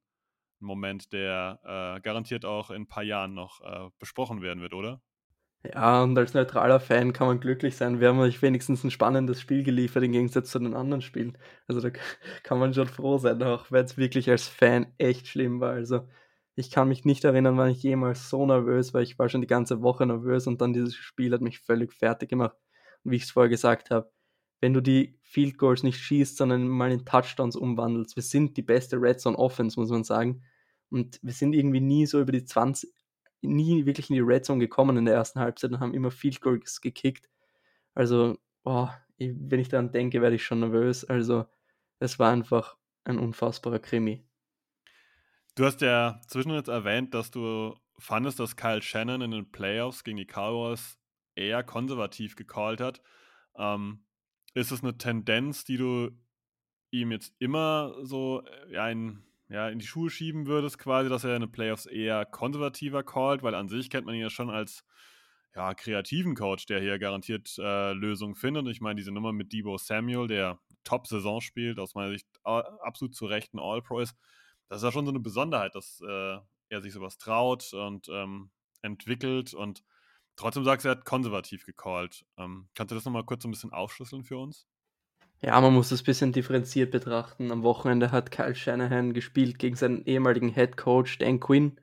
ein 0.61 0.67
Moment, 0.67 1.12
der 1.12 1.61
äh, 1.64 2.00
garantiert 2.00 2.44
auch 2.44 2.70
in 2.70 2.82
ein 2.82 2.88
paar 2.88 3.03
Jahren 3.03 3.35
noch 3.35 3.61
äh, 3.61 3.91
besprochen 3.99 4.43
werden 4.43 4.62
wird, 4.62 4.75
oder? 4.75 5.03
Ja, 5.64 6.03
und 6.03 6.19
als 6.19 6.35
neutraler 6.35 6.81
Fan 6.81 7.12
kann 7.12 7.29
man 7.29 7.38
glücklich 7.38 7.76
sein. 7.76 8.00
Wir 8.00 8.09
haben 8.09 8.19
euch 8.19 8.43
wenigstens 8.43 8.82
ein 8.82 8.91
spannendes 8.91 9.41
Spiel 9.41 9.62
geliefert 9.62 10.03
im 10.03 10.11
Gegensatz 10.11 10.50
zu 10.50 10.59
den 10.59 10.75
anderen 10.75 11.03
Spielen. 11.03 11.38
Also 11.69 11.81
da 11.81 11.91
kann 12.43 12.59
man 12.59 12.75
schon 12.75 12.88
froh 12.88 13.19
sein, 13.19 13.43
auch 13.43 13.70
wenn 13.70 13.85
es 13.85 13.97
wirklich 13.97 14.29
als 14.29 14.49
Fan 14.49 14.93
echt 14.99 15.29
schlimm 15.29 15.61
war. 15.61 15.73
Also 15.73 16.09
ich 16.54 16.70
kann 16.70 16.88
mich 16.88 17.04
nicht 17.04 17.25
erinnern, 17.25 17.56
wann 17.56 17.70
ich 17.70 17.82
jemals 17.82 18.28
so 18.28 18.44
nervös 18.46 18.93
war. 18.93 19.00
Ich 19.00 19.19
war 19.19 19.28
schon 19.28 19.40
die 19.40 19.46
ganze 19.46 19.82
Woche 19.82 20.06
nervös 20.06 20.46
und 20.46 20.60
dann 20.60 20.72
dieses 20.72 20.94
Spiel 20.94 21.32
hat 21.32 21.40
mich 21.40 21.60
völlig 21.60 21.93
fertig 21.93 22.28
gemacht. 22.28 22.56
Und 23.04 23.12
wie 23.12 23.16
ich 23.16 23.25
es 23.25 23.31
vorher 23.31 23.49
gesagt 23.49 23.90
habe, 23.90 24.10
wenn 24.60 24.75
du 24.75 24.81
die 24.81 25.19
Field 25.22 25.58
Goals 25.58 25.82
nicht 25.82 25.99
schießt, 25.99 26.37
sondern 26.37 26.69
mal 26.69 26.93
in 26.93 27.04
Touchdowns 27.04 27.56
umwandelst. 27.56 28.14
Wir 28.16 28.22
sind 28.22 28.56
die 28.56 28.62
beste 28.62 28.96
Red 28.96 29.20
Zone 29.20 29.37
Offense, 29.37 29.78
muss 29.78 29.90
man 29.90 30.04
sagen. 30.04 30.44
Und 30.88 31.19
wir 31.22 31.32
sind 31.32 31.54
irgendwie 31.54 31.81
nie 31.81 32.06
so 32.06 32.20
über 32.20 32.32
die 32.32 32.44
20, 32.44 32.88
nie 33.40 33.87
wirklich 33.87 34.08
in 34.08 34.14
die 34.14 34.20
Red 34.20 34.44
Zone 34.44 34.60
gekommen 34.60 34.96
in 34.99 35.04
der 35.04 35.14
ersten 35.14 35.40
Halbzeit 35.40 35.73
und 35.73 35.80
haben 35.80 35.94
immer 35.94 36.12
Field 36.12 36.40
Goals 36.40 36.80
gekickt. 36.80 37.28
Also, 37.94 38.38
boah, 38.62 38.97
wenn 39.18 39.59
ich 39.59 39.68
daran 39.68 39.90
denke, 39.90 40.23
werde 40.23 40.37
ich 40.37 40.44
schon 40.44 40.61
nervös. 40.61 41.04
Also, 41.04 41.47
es 41.99 42.18
war 42.21 42.30
einfach 42.30 42.76
ein 43.04 43.18
unfassbarer 43.18 43.80
Krimi. 43.80 44.25
Du 45.54 45.66
hast 45.66 45.82
ja 45.82 46.18
zwischendurch 46.28 46.68
erwähnt, 46.68 47.12
dass 47.12 47.30
du 47.30 47.75
fandest, 47.99 48.40
dass 48.40 48.56
Kyle 48.56 48.80
Shannon 48.80 49.21
in 49.21 49.32
den 49.32 49.52
Playoffs 49.52 50.02
gegen 50.02 50.16
die 50.16 50.25
Cowboys 50.25 50.99
eher 51.35 51.62
konservativ 51.62 52.37
gecallt 52.37 52.80
hat. 52.80 53.02
Ähm, 53.56 54.02
ist 54.54 54.73
es 54.73 54.82
eine 54.82 54.97
Tendenz, 54.97 55.64
die 55.64 55.76
du 55.76 56.11
ihm 56.90 57.12
jetzt 57.12 57.35
immer 57.38 57.94
so 58.02 58.42
äh, 58.47 58.73
ja, 58.73 58.88
in, 58.88 59.23
ja, 59.50 59.68
in 59.68 59.78
die 59.78 59.87
Schuhe 59.87 60.09
schieben 60.09 60.47
würdest, 60.47 60.78
quasi, 60.78 61.11
dass 61.11 61.25
er 61.25 61.37
in 61.37 61.42
den 61.42 61.52
Playoffs 61.52 61.85
eher 61.85 62.25
konservativer 62.25 63.02
callt? 63.02 63.42
Weil 63.42 63.54
an 63.54 63.68
sich 63.68 63.90
kennt 63.90 64.06
man 64.06 64.14
ihn 64.14 64.23
ja 64.23 64.30
schon 64.30 64.49
als 64.49 64.87
ja, 65.54 65.75
kreativen 65.75 66.35
Coach, 66.35 66.64
der 66.64 66.80
hier 66.80 66.99
garantiert 66.99 67.59
äh, 67.59 67.92
Lösungen 67.92 68.37
findet. 68.37 68.64
Und 68.64 68.71
ich 68.71 68.80
meine, 68.80 68.97
diese 68.97 69.12
Nummer 69.12 69.32
mit 69.32 69.52
Debo 69.52 69.76
Samuel, 69.76 70.28
der 70.28 70.61
Top-Saison 70.85 71.42
spielt, 71.42 71.78
aus 71.78 71.94
meiner 71.94 72.11
Sicht 72.11 72.26
absolut 72.42 73.14
zu 73.14 73.26
Recht 73.26 73.52
ein 73.52 73.59
All-Pro 73.59 74.00
ist 74.00 74.16
das 74.73 74.81
ist 74.81 74.85
ja 74.85 74.93
schon 74.93 75.05
so 75.05 75.12
eine 75.12 75.21
Besonderheit, 75.21 75.75
dass 75.75 76.00
äh, 76.00 76.38
er 76.71 76.81
sich 76.81 76.95
sowas 76.95 77.19
traut 77.19 77.75
und 77.75 78.09
ähm, 78.09 78.50
entwickelt 78.81 79.52
und 79.52 79.85
trotzdem 80.35 80.64
sagst 80.64 80.87
du, 80.87 80.88
er 80.88 80.97
hat 80.97 81.05
konservativ 81.05 81.67
gecallt. 81.67 82.25
Ähm, 82.38 82.71
kannst 82.75 82.91
du 82.91 82.95
das 82.95 83.05
nochmal 83.05 83.25
kurz 83.25 83.45
ein 83.45 83.50
bisschen 83.50 83.71
aufschlüsseln 83.71 84.25
für 84.25 84.38
uns? 84.38 84.67
Ja, 85.43 85.61
man 85.61 85.75
muss 85.75 85.91
das 85.91 86.00
ein 86.00 86.07
bisschen 86.07 86.33
differenziert 86.33 86.91
betrachten. 86.91 87.52
Am 87.52 87.64
Wochenende 87.64 88.12
hat 88.12 88.31
Kyle 88.31 88.55
Shanahan 88.55 89.12
gespielt 89.12 89.59
gegen 89.59 89.76
seinen 89.76 90.07
ehemaligen 90.07 90.49
Head 90.49 90.79
Coach 90.79 91.19
Dan 91.19 91.38
Quinn 91.38 91.79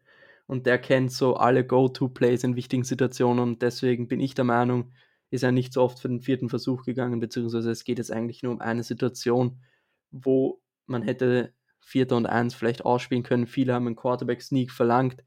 und 0.48 0.65
der 0.65 0.79
kennt 0.79 1.12
so 1.12 1.36
alle 1.36 1.63
Go-To-Plays 1.63 2.43
in 2.43 2.55
wichtigen 2.55 2.86
Situationen 2.86 3.43
und 3.43 3.62
deswegen 3.62 4.08
bin 4.08 4.19
ich 4.19 4.34
der 4.34 4.46
Meinung, 4.46 4.93
ist 5.29 5.43
er 5.43 5.51
nicht 5.51 5.74
so 5.74 5.84
oft 5.84 6.00
für 6.00 6.08
den 6.08 6.22
vierten 6.22 6.50
Versuch 6.50 6.86
gegangen, 6.86 7.19
beziehungsweise 7.19 7.69
es 7.69 7.84
geht 7.84 8.00
jetzt 8.00 8.12
eigentlich 8.12 8.41
nur 8.41 8.53
um 8.53 8.62
eine 8.62 8.81
Situation, 8.81 9.62
wo 10.10 10.60
man 10.88 11.03
hätte 11.03 11.53
Vierter 11.79 12.17
und 12.17 12.25
Eins 12.25 12.55
vielleicht 12.55 12.86
ausspielen 12.86 13.24
können. 13.24 13.48
Viele 13.48 13.74
haben 13.74 13.88
einen 13.88 13.95
Quarterback-Sneak 13.95 14.71
verlangt, 14.71 15.24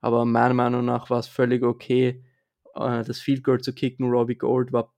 aber 0.00 0.24
meiner 0.24 0.54
Meinung 0.54 0.84
nach 0.84 1.10
war 1.10 1.18
es 1.18 1.28
völlig 1.28 1.62
okay, 1.62 2.24
äh, 2.74 3.04
das 3.04 3.20
Field 3.20 3.44
Goal 3.44 3.60
zu 3.60 3.74
kicken. 3.74 4.10
Robbie 4.10 4.36
Gold 4.36 4.72
war 4.72 4.94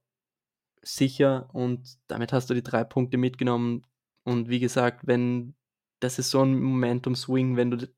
sicher 0.81 1.49
und 1.53 1.97
damit 2.07 2.33
hast 2.33 2.49
du 2.49 2.53
die 2.53 2.63
drei 2.63 2.83
Punkte 2.83 3.17
mitgenommen 3.17 3.83
Und 4.23 4.49
wie 4.49 4.59
gesagt, 4.59 5.07
wenn 5.07 5.55
das 5.99 6.19
ist 6.19 6.29
so 6.31 6.41
ein 6.43 6.59
Momentum-Swing, 6.61 7.57
wenn 7.57 7.71
du, 7.71 7.89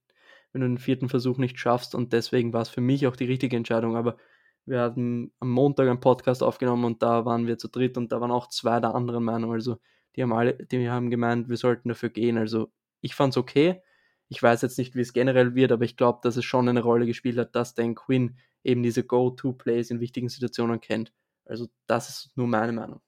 wenn 0.53 0.61
du 0.61 0.67
den 0.67 0.77
vierten 0.77 1.09
Versuch 1.09 1.37
nicht 1.37 1.59
schaffst 1.59 1.95
und 1.95 2.13
deswegen 2.13 2.53
war 2.53 2.61
es 2.61 2.69
für 2.69 2.81
mich 2.81 3.07
auch 3.07 3.15
die 3.15 3.25
richtige 3.25 3.57
Entscheidung. 3.57 3.95
Aber 3.95 4.17
wir 4.65 4.81
hatten 4.81 5.33
am 5.39 5.49
Montag 5.51 5.87
einen 5.87 5.99
Podcast 5.99 6.43
aufgenommen 6.43 6.85
und 6.85 7.03
da 7.03 7.25
waren 7.25 7.47
wir 7.47 7.57
zu 7.57 7.67
dritt 7.67 7.97
und 7.97 8.11
da 8.11 8.21
waren 8.21 8.31
auch 8.31 8.47
zwei 8.49 8.79
der 8.79 8.95
anderen 8.95 9.23
Meinung. 9.23 9.51
Also 9.53 9.79
die 10.15 10.23
haben 10.23 10.33
alle, 10.33 10.53
die 10.55 10.89
haben 10.89 11.09
gemeint, 11.09 11.49
wir 11.49 11.57
sollten 11.57 11.89
dafür 11.89 12.09
gehen. 12.09 12.37
Also 12.37 12.71
ich 13.01 13.15
fand 13.15 13.33
es 13.33 13.37
okay. 13.37 13.81
Ich 14.27 14.41
weiß 14.41 14.61
jetzt 14.61 14.77
nicht, 14.77 14.95
wie 14.95 15.01
es 15.01 15.13
generell 15.13 15.55
wird, 15.55 15.71
aber 15.71 15.85
ich 15.85 15.97
glaube, 15.97 16.19
dass 16.21 16.37
es 16.37 16.45
schon 16.45 16.69
eine 16.69 16.81
Rolle 16.81 17.05
gespielt 17.05 17.37
hat, 17.37 17.55
dass 17.55 17.73
Dan 17.73 17.95
Quinn 17.95 18.37
eben 18.63 18.83
diese 18.83 19.03
Go-To-Plays 19.03 19.89
in 19.89 19.99
wichtigen 19.99 20.29
Situationen 20.29 20.81
kennt. 20.81 21.13
Also 21.45 21.67
das 21.87 22.09
ist 22.09 22.37
nur 22.37 22.47
meine 22.47 22.71
Meinung. 22.71 23.01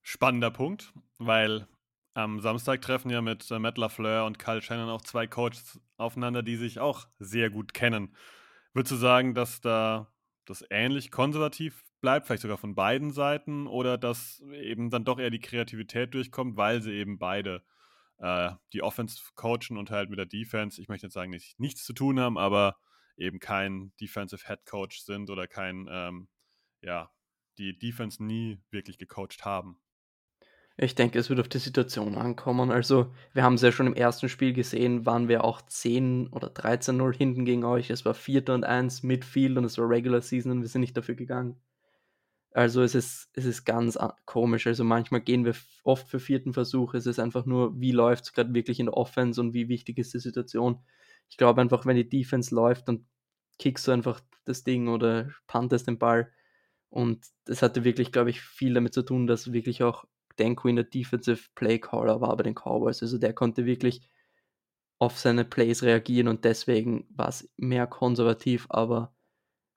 Spannender 0.00 0.50
Punkt, 0.50 0.92
weil 1.18 1.68
am 2.14 2.40
Samstag 2.40 2.82
treffen 2.82 3.10
ja 3.10 3.22
mit 3.22 3.50
äh, 3.50 3.58
Matt 3.58 3.78
LaFleur 3.78 4.26
und 4.26 4.38
Kyle 4.38 4.60
Shannon 4.60 4.90
auch 4.90 5.02
zwei 5.02 5.26
Coaches 5.26 5.80
aufeinander, 5.96 6.42
die 6.42 6.56
sich 6.56 6.78
auch 6.78 7.06
sehr 7.18 7.50
gut 7.50 7.72
kennen. 7.74 8.14
Würdest 8.74 8.92
du 8.92 8.96
sagen, 8.96 9.34
dass 9.34 9.60
da 9.60 10.12
das 10.44 10.64
ähnlich 10.70 11.10
konservativ 11.10 11.84
bleibt, 12.00 12.26
vielleicht 12.26 12.42
sogar 12.42 12.58
von 12.58 12.74
beiden 12.74 13.12
Seiten, 13.12 13.66
oder 13.66 13.96
dass 13.96 14.40
eben 14.52 14.90
dann 14.90 15.04
doch 15.04 15.18
eher 15.18 15.30
die 15.30 15.40
Kreativität 15.40 16.14
durchkommt, 16.14 16.56
weil 16.56 16.82
sie 16.82 16.92
eben 16.92 17.18
beide 17.18 17.62
äh, 18.22 18.52
die 18.72 18.82
Offense 18.82 19.20
coachen 19.34 19.76
und 19.76 19.90
halt 19.90 20.08
mit 20.08 20.18
der 20.18 20.26
Defense, 20.26 20.80
ich 20.80 20.88
möchte 20.88 21.06
jetzt 21.06 21.14
sagen, 21.14 21.30
nicht, 21.30 21.58
nichts 21.58 21.84
zu 21.84 21.92
tun 21.92 22.20
haben, 22.20 22.38
aber 22.38 22.76
eben 23.16 23.40
kein 23.40 23.92
Defensive 24.00 24.46
Head 24.46 24.64
Coach 24.64 25.00
sind 25.00 25.28
oder 25.28 25.46
kein, 25.46 25.88
ähm, 25.90 26.28
ja, 26.80 27.10
die 27.58 27.76
Defense 27.76 28.24
nie 28.24 28.62
wirklich 28.70 28.96
gecoacht 28.96 29.44
haben. 29.44 29.80
Ich 30.78 30.94
denke, 30.94 31.18
es 31.18 31.28
wird 31.28 31.40
auf 31.40 31.48
die 31.48 31.58
Situation 31.58 32.16
ankommen. 32.16 32.70
Also, 32.70 33.12
wir 33.34 33.42
haben 33.42 33.54
es 33.54 33.62
ja 33.62 33.72
schon 33.72 33.88
im 33.88 33.94
ersten 33.94 34.28
Spiel 34.30 34.54
gesehen, 34.54 35.04
waren 35.04 35.28
wir 35.28 35.44
auch 35.44 35.60
10 35.60 36.28
oder 36.28 36.48
13-0 36.48 37.14
hinten 37.14 37.44
gegen 37.44 37.64
euch. 37.64 37.90
Es 37.90 38.06
war 38.06 38.14
4. 38.14 38.48
und 38.50 38.64
1 38.64 39.02
Midfield 39.02 39.58
und 39.58 39.64
es 39.64 39.76
war 39.76 39.88
Regular 39.88 40.22
Season 40.22 40.50
und 40.50 40.60
wir 40.62 40.68
sind 40.68 40.80
nicht 40.80 40.96
dafür 40.96 41.14
gegangen. 41.14 41.60
Also 42.54 42.82
es 42.82 42.94
ist, 42.94 43.30
es 43.34 43.44
ist 43.46 43.64
ganz 43.64 43.98
komisch. 44.26 44.66
Also 44.66 44.84
manchmal 44.84 45.22
gehen 45.22 45.44
wir 45.44 45.54
oft 45.84 46.08
für 46.08 46.20
vierten 46.20 46.52
Versuch. 46.52 46.94
Es 46.94 47.06
ist 47.06 47.18
einfach 47.18 47.46
nur, 47.46 47.80
wie 47.80 47.92
läuft 47.92 48.24
es 48.24 48.32
gerade 48.32 48.54
wirklich 48.54 48.78
in 48.78 48.86
der 48.86 48.96
Offense 48.96 49.40
und 49.40 49.54
wie 49.54 49.68
wichtig 49.68 49.98
ist 49.98 50.12
die 50.12 50.18
Situation. 50.18 50.80
Ich 51.30 51.38
glaube 51.38 51.60
einfach, 51.62 51.86
wenn 51.86 51.96
die 51.96 52.08
Defense 52.08 52.54
läuft, 52.54 52.88
dann 52.88 53.06
kickst 53.58 53.88
du 53.88 53.92
einfach 53.92 54.20
das 54.44 54.64
Ding 54.64 54.88
oder 54.88 55.30
puntest 55.46 55.86
den 55.86 55.98
Ball. 55.98 56.30
Und 56.90 57.26
das 57.46 57.62
hatte 57.62 57.84
wirklich, 57.84 58.12
glaube 58.12 58.30
ich, 58.30 58.42
viel 58.42 58.74
damit 58.74 58.92
zu 58.92 59.02
tun, 59.02 59.26
dass 59.26 59.52
wirklich 59.52 59.82
auch 59.82 60.04
Dan 60.36 60.56
Quinn 60.56 60.76
der 60.76 60.84
Defensive 60.84 61.48
Play 61.54 61.78
Caller 61.78 62.20
war 62.20 62.36
bei 62.36 62.42
den 62.42 62.54
Cowboys. 62.54 63.02
Also 63.02 63.16
der 63.18 63.32
konnte 63.32 63.64
wirklich 63.64 64.02
auf 64.98 65.18
seine 65.18 65.44
Plays 65.44 65.82
reagieren 65.82 66.28
und 66.28 66.44
deswegen 66.44 67.06
war 67.10 67.28
es 67.28 67.50
mehr 67.56 67.86
konservativ, 67.86 68.66
aber 68.68 69.14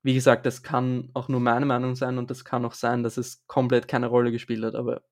wie 0.06 0.14
gesagt, 0.14 0.46
das 0.46 0.62
kann 0.62 1.10
auch 1.14 1.26
nur 1.26 1.40
meine 1.40 1.66
Meinung 1.66 1.96
sein 1.96 2.16
und 2.16 2.30
das 2.30 2.44
kann 2.44 2.64
auch 2.64 2.74
sein, 2.74 3.02
dass 3.02 3.16
es 3.16 3.44
komplett 3.48 3.88
keine 3.88 4.06
Rolle 4.06 4.30
gespielt 4.30 4.64
hat, 4.64 4.76
aber 4.76 5.02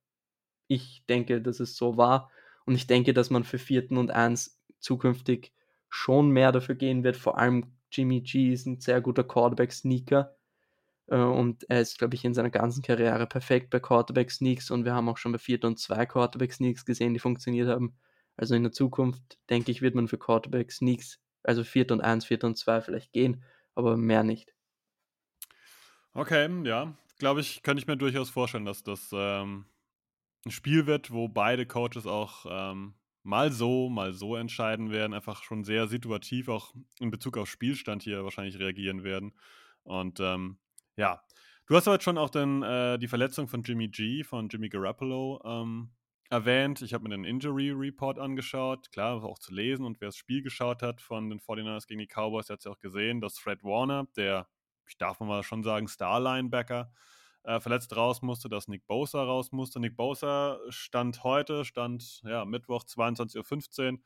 ich 0.69 1.05
denke, 1.09 1.43
dass 1.43 1.59
es 1.59 1.77
so 1.77 1.97
war 1.97 2.31
und 2.65 2.77
ich 2.77 2.87
denke, 2.87 3.13
dass 3.13 3.29
man 3.29 3.43
für 3.43 3.59
vierten 3.59 3.97
und 3.97 4.13
eins 4.13 4.63
zukünftig 4.79 5.53
schon 5.89 6.31
mehr 6.31 6.53
dafür 6.53 6.77
gehen 6.77 7.03
wird. 7.03 7.17
Vor 7.17 7.39
allem 7.39 7.77
Jimmy 7.91 8.21
G 8.21 8.53
ist 8.53 8.67
ein 8.67 8.79
sehr 8.79 9.01
guter 9.01 9.25
Quarterback-Sneaker 9.25 10.37
äh, 11.09 11.17
und 11.17 11.69
er 11.69 11.81
ist, 11.81 11.99
glaube 11.99 12.15
ich, 12.15 12.25
in 12.25 12.35
seiner 12.35 12.51
ganzen 12.51 12.85
Karriere 12.85 13.27
perfekt 13.27 13.71
bei 13.71 13.81
Quarterback-Sneaks 13.81 14.71
und 14.71 14.85
wir 14.85 14.95
haben 14.95 15.09
auch 15.09 15.19
schon 15.19 15.33
bei 15.33 15.39
vierten 15.39 15.67
und 15.67 15.81
zwei 15.81 16.07
Quarterback-Sneaks 16.07 16.85
gesehen, 16.85 17.15
die 17.15 17.21
funktioniert 17.21 17.69
haben. 17.69 17.97
Also 18.37 18.55
in 18.55 18.63
der 18.63 18.71
Zukunft, 18.71 19.41
denke 19.51 19.73
ich, 19.73 19.83
wird 19.83 19.97
man 19.97 20.07
für 20.07 20.19
Quarterback-Sneaks, 20.19 21.19
also 21.43 21.65
vierte 21.65 21.95
und 21.95 22.01
eins, 22.01 22.27
vierte 22.27 22.47
und 22.47 22.57
zwei 22.57 22.81
vielleicht 22.81 23.13
gehen, 23.13 23.43
aber 23.75 23.97
mehr 23.97 24.23
nicht. 24.23 24.54
Okay, 26.15 26.49
ja. 26.65 26.95
Glaube 27.19 27.41
ich, 27.41 27.63
könnte 27.63 27.81
ich 27.81 27.89
mir 27.89 27.97
durchaus 27.97 28.31
vorstellen, 28.31 28.65
dass 28.65 28.85
das 28.85 29.11
ähm, 29.13 29.67
ein 30.47 30.53
Spiel 30.53 30.87
wird, 30.87 31.11
wo 31.11 31.29
beide 31.29 31.67
Coaches 31.67 32.07
auch 32.07 32.47
ähm, 32.49 32.95
mal 33.25 33.51
so, 33.51 33.89
mal 33.89 34.13
so 34.13 34.37
entscheiden 34.37 34.91
werden, 34.91 35.13
einfach 35.13 35.43
schon 35.43 35.65
sehr 35.65 35.89
situativ 35.89 36.49
auch 36.49 36.73
in 37.01 37.11
Bezug 37.11 37.37
auf 37.37 37.49
Spielstand 37.49 38.05
hier 38.05 38.23
wahrscheinlich 38.23 38.59
reagieren 38.61 39.03
werden. 39.03 39.33
Und 39.83 40.21
ähm, 40.21 40.59
ja, 40.97 41.21
du 41.67 41.75
hast 41.75 41.89
aber 41.89 42.01
schon 42.01 42.19
auch 42.19 42.31
dann 42.31 42.63
äh, 42.63 42.99
die 42.99 43.09
Verletzung 43.09 43.49
von 43.49 43.63
Jimmy 43.65 43.89
G, 43.89 44.23
von 44.23 44.49
Jimmy 44.49 44.69
Garoppolo 44.69 45.43
ähm, 45.45 45.91
erwähnt. 46.31 46.83
Ich 46.83 46.95
habe 46.95 47.05
mir 47.05 47.11
den 47.11 47.25
Injury 47.25 47.73
Report 47.73 48.21
angeschaut, 48.21 48.93
klar, 48.93 49.25
auch 49.25 49.41
zu 49.41 49.53
lesen 49.53 49.85
und 49.85 50.01
wer 50.01 50.09
das 50.09 50.17
Spiel 50.17 50.43
geschaut 50.43 50.83
hat 50.83 51.01
von 51.01 51.29
den 51.29 51.41
49ers 51.41 51.89
gegen 51.89 52.01
die 52.01 52.07
Cowboys, 52.07 52.47
der 52.47 52.55
hat 52.55 52.61
es 52.61 52.65
ja 52.67 52.71
auch 52.71 52.81
gesehen, 52.81 53.21
dass 53.21 53.39
Fred 53.39 53.65
Warner, 53.65 54.07
der 54.17 54.47
ich 54.89 54.99
darf 54.99 55.21
mal 55.21 55.43
schon 55.43 55.63
sagen, 55.63 55.89
Star-Linebacker 55.89 56.91
äh, 57.45 57.61
verletzt 57.61 57.95
raus 57.95 58.23
musste, 58.23 58.49
dass 58.49 58.69
Nick 58.69 58.87
Bosa 58.87 59.23
raus 59.23 59.53
musste. 59.53 59.81
Nick 59.81 59.97
Bosa 59.97 60.59
stand 60.69 61.23
heute, 61.25 61.65
stand 61.65 62.23
ja, 62.25 62.45
Mittwoch 62.45 62.85
22.15 62.85 63.93
Uhr, 63.93 63.99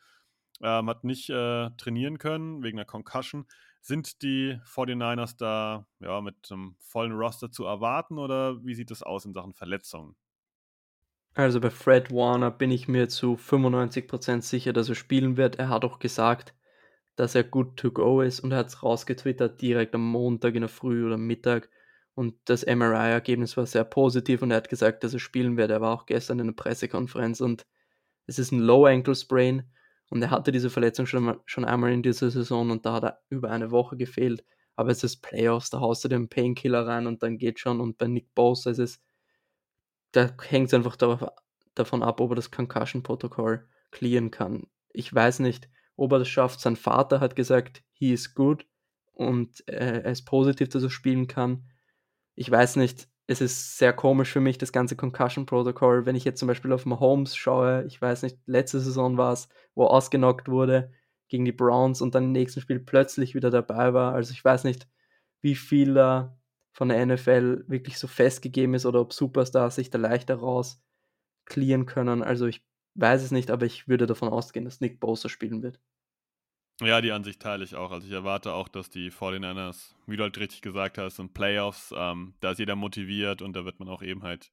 ähm, 0.61 0.89
hat 0.91 1.05
nicht 1.05 1.31
äh, 1.31 1.71
trainieren 1.77 2.19
können 2.19 2.63
wegen 2.63 2.77
der 2.77 2.87
Concussion. 2.87 3.47
Sind 3.81 4.23
die 4.23 4.59
49ers 4.65 5.37
da 5.39 5.87
ja, 6.01 6.21
mit 6.21 6.51
einem 6.51 6.77
vollen 6.81 7.13
Roster 7.13 7.51
zu 7.51 7.65
erwarten 7.65 8.19
oder 8.19 8.65
wie 8.65 8.75
sieht 8.75 8.91
es 8.91 9.03
aus 9.03 9.25
in 9.25 9.33
Sachen 9.33 9.55
Verletzungen? 9.55 10.17
Also 11.35 11.61
bei 11.61 11.71
Fred 11.71 12.11
Warner 12.11 12.51
bin 12.51 12.73
ich 12.73 12.89
mir 12.89 13.09
zu 13.09 13.35
95% 13.35 14.43
sicher, 14.43 14.73
dass 14.73 14.89
er 14.89 14.97
spielen 14.97 15.37
wird. 15.37 15.57
Er 15.57 15.69
hat 15.69 15.85
auch 15.85 16.01
gesagt, 16.01 16.53
dass 17.19 17.35
er 17.35 17.43
good 17.43 17.77
to 17.77 17.91
go 17.91 18.21
ist 18.21 18.41
und 18.41 18.53
er 18.53 18.59
hat 18.59 18.69
es 18.69 18.83
rausgetwittert 18.85 19.61
direkt 19.61 19.93
am 19.97 20.07
Montag 20.09 20.55
in 20.55 20.61
der 20.61 20.69
Früh 20.69 21.05
oder 21.05 21.19
Mittag 21.19 21.69
und 22.15 22.37
das 22.45 22.65
MRI-Ergebnis 22.65 23.57
war 23.57 23.67
sehr 23.67 23.83
positiv 23.83 24.41
und 24.41 24.53
er 24.53 24.59
hat 24.59 24.69
gesagt, 24.69 25.03
dass 25.03 25.15
er 25.15 25.19
spielen 25.19 25.57
wird. 25.57 25.71
Er 25.73 25.81
war 25.81 25.93
auch 25.93 26.07
gestern 26.07 26.39
in 26.39 26.47
einer 26.47 26.53
Pressekonferenz 26.55 27.41
und 27.41 27.67
es 28.27 28.39
ist 28.39 28.53
ein 28.53 28.61
Low 28.61 28.87
Ankle 28.87 29.17
Sprain 29.17 29.65
und 30.11 30.23
er 30.23 30.31
hatte 30.31 30.53
diese 30.53 30.71
Verletzung 30.71 31.07
schon, 31.07 31.41
schon 31.45 31.65
einmal 31.65 31.93
in 31.93 32.05
dieser 32.05 32.31
Saison 32.31 32.71
und 32.71 32.87
da 32.87 32.93
hat 32.93 33.05
er 33.05 33.21
über 33.31 33.51
eine 33.51 33.73
Woche 33.73 33.97
gefehlt. 33.97 34.45
Aber 34.77 34.91
es 34.91 35.03
ist 35.03 35.17
Playoffs, 35.23 35.71
da 35.71 35.81
haust 35.81 36.05
du 36.05 36.09
den 36.09 36.29
Painkiller 36.29 36.87
rein 36.87 37.09
und 37.09 37.25
dann 37.25 37.37
geht 37.37 37.59
schon. 37.59 37.81
Und 37.81 37.99
bei 37.99 38.07
Nick 38.07 38.33
Bosa 38.37 38.71
ist 38.71 38.79
es, 38.79 39.03
da 40.13 40.31
hängt 40.49 40.69
es 40.69 40.75
einfach 40.75 40.95
darauf, 40.95 41.25
davon 41.75 42.05
ab, 42.05 42.21
ob 42.21 42.31
er 42.31 42.37
das 42.37 42.53
Concussion-Protokoll 42.53 43.67
clearen 43.91 44.31
kann. 44.31 44.69
Ich 44.93 45.13
weiß 45.13 45.41
nicht, 45.41 45.69
ob 45.99 46.13
er 46.13 46.21
das 46.21 46.29
schafft. 46.29 46.61
Sein 46.61 46.77
Vater 46.77 47.21
hat 47.21 47.37
gesagt, 47.37 47.83
he 47.93 48.13
is 48.13 48.35
good 48.35 48.65
und 49.13 49.69
äh, 49.69 50.03
er 50.03 50.13
ist 50.13 50.25
positiv, 50.25 50.69
dass 50.69 50.83
er 50.83 50.91
spielen 50.91 51.27
kann. 51.27 51.65
Ich 52.37 52.51
weiß 52.51 52.77
nicht, 52.77 53.09
es 53.27 53.41
ist 53.41 53.77
sehr 53.77 53.93
komisch 53.93 54.33
für 54.33 54.41
mich, 54.41 54.57
das 54.57 54.73
ganze 54.73 54.97
Concussion 54.97 55.45
Protocol. 55.45 56.07
Wenn 56.07 56.17
ich 56.17 56.25
jetzt 56.25 56.39
zum 56.39 56.49
Beispiel 56.49 56.73
auf 56.73 56.87
Mahomes 56.87 57.37
schaue, 57.37 57.85
ich 57.87 58.01
weiß 58.01 58.23
nicht, 58.23 58.39
letzte 58.47 58.81
Saison 58.81 59.19
war 59.19 59.33
es, 59.33 59.49
wo 59.75 59.85
er 59.85 59.91
ausgenockt 59.91 60.49
wurde 60.49 60.93
gegen 61.29 61.45
die 61.45 61.53
Browns 61.53 62.01
und 62.01 62.15
dann 62.15 62.25
im 62.25 62.33
nächsten 62.33 62.61
Spiel 62.61 62.81
plötzlich 62.81 63.35
wieder 63.35 63.51
dabei 63.51 63.93
war. 63.93 64.15
Also 64.15 64.33
ich 64.33 64.43
weiß 64.43 64.65
nicht, 64.65 64.89
wie 65.43 65.57
viel 65.57 65.95
da 65.95 66.39
von 66.73 66.89
der 66.89 67.05
NFL 67.05 67.65
wirklich 67.67 67.99
so 67.99 68.07
festgegeben 68.07 68.75
ist 68.75 68.87
oder 68.87 69.01
ob 69.01 69.13
Superstars 69.13 69.75
sich 69.75 69.91
da 69.91 69.99
leichter 69.99 70.37
raus 70.37 70.81
clearen 71.45 71.87
können. 71.87 72.23
Also 72.23 72.47
ich 72.47 72.65
weiß 72.95 73.23
es 73.23 73.31
nicht, 73.31 73.51
aber 73.51 73.67
ich 73.67 73.89
würde 73.89 74.07
davon 74.07 74.29
ausgehen, 74.29 74.65
dass 74.65 74.81
Nick 74.81 75.01
Bosa 75.01 75.29
spielen 75.29 75.63
wird. 75.63 75.81
Ja, 76.81 77.01
die 77.01 77.11
Ansicht 77.11 77.41
teile 77.41 77.65
ich 77.65 77.75
auch. 77.75 77.91
Also 77.91 78.07
ich 78.07 78.13
erwarte 78.13 78.53
auch, 78.53 78.69
dass 78.69 78.89
die 78.89 79.11
49ers, 79.11 79.97
wie 80.07 80.17
du 80.17 80.23
halt 80.23 80.39
richtig 80.39 80.63
gesagt 80.63 80.97
hast, 80.97 81.19
in 81.19 81.33
Playoffs, 81.33 81.93
ähm, 81.97 82.35
da 82.41 82.53
ist 82.53 82.59
jeder 82.59 82.77
motiviert 82.77 83.43
und 83.43 83.55
da 83.55 83.65
wird 83.65 83.81
man 83.81 83.89
auch 83.89 84.01
eben 84.01 84.23
halt, 84.23 84.53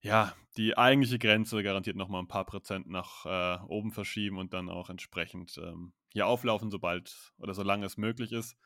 ja, 0.00 0.34
die 0.56 0.78
eigentliche 0.78 1.18
Grenze 1.18 1.62
garantiert 1.62 1.96
nochmal 1.96 2.22
ein 2.22 2.28
paar 2.28 2.46
Prozent 2.46 2.88
nach 2.88 3.26
äh, 3.26 3.58
oben 3.66 3.92
verschieben 3.92 4.38
und 4.38 4.54
dann 4.54 4.70
auch 4.70 4.88
entsprechend 4.88 5.58
ähm, 5.58 5.92
hier 6.08 6.26
auflaufen, 6.26 6.70
sobald 6.70 7.34
oder 7.38 7.52
solange 7.52 7.84
es 7.84 7.98
möglich 7.98 8.32
ist. 8.32 8.56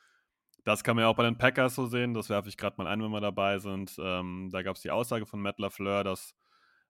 Das 0.64 0.84
kann 0.84 0.94
man 0.94 1.02
ja 1.02 1.08
auch 1.08 1.16
bei 1.16 1.24
den 1.24 1.36
Packers 1.36 1.74
so 1.74 1.86
sehen, 1.86 2.14
das 2.14 2.30
werfe 2.30 2.48
ich 2.48 2.56
gerade 2.56 2.76
mal 2.78 2.86
ein, 2.86 3.02
wenn 3.02 3.10
wir 3.10 3.20
dabei 3.20 3.58
sind. 3.58 3.96
Ähm, 3.98 4.50
da 4.52 4.62
gab 4.62 4.76
es 4.76 4.82
die 4.82 4.92
Aussage 4.92 5.26
von 5.26 5.40
Matt 5.40 5.58
LaFleur, 5.58 6.04
dass 6.04 6.36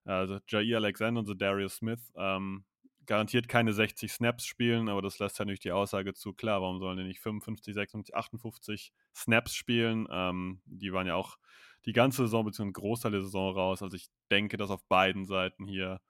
also 0.05 0.39
Jair 0.47 0.77
Alexander 0.77 1.21
und 1.21 1.41
Darius 1.41 1.77
Smith 1.77 2.13
ähm, 2.15 2.63
garantiert 3.05 3.47
keine 3.47 3.73
60 3.73 4.11
Snaps 4.11 4.45
spielen, 4.45 4.89
aber 4.89 5.01
das 5.01 5.19
lässt 5.19 5.39
ja 5.39 5.45
nicht 5.45 5.63
die 5.63 5.71
Aussage 5.71 6.13
zu. 6.13 6.33
Klar, 6.33 6.61
warum 6.61 6.79
sollen 6.79 6.97
die 6.97 7.03
nicht 7.03 7.19
55, 7.19 7.73
56, 7.73 8.15
58 8.15 8.93
Snaps 9.15 9.53
spielen? 9.53 10.07
Ähm, 10.11 10.61
die 10.65 10.93
waren 10.93 11.07
ja 11.07 11.15
auch 11.15 11.37
die 11.85 11.93
ganze 11.93 12.23
Saison 12.23 12.45
bzw. 12.45 12.71
Großteil 12.71 13.11
der 13.11 13.21
Saison 13.21 13.53
raus. 13.53 13.81
Also 13.81 13.95
ich 13.95 14.07
denke, 14.31 14.57
dass 14.57 14.69
auf 14.69 14.83
beiden 14.87 15.25
Seiten 15.25 15.67
hier 15.67 16.01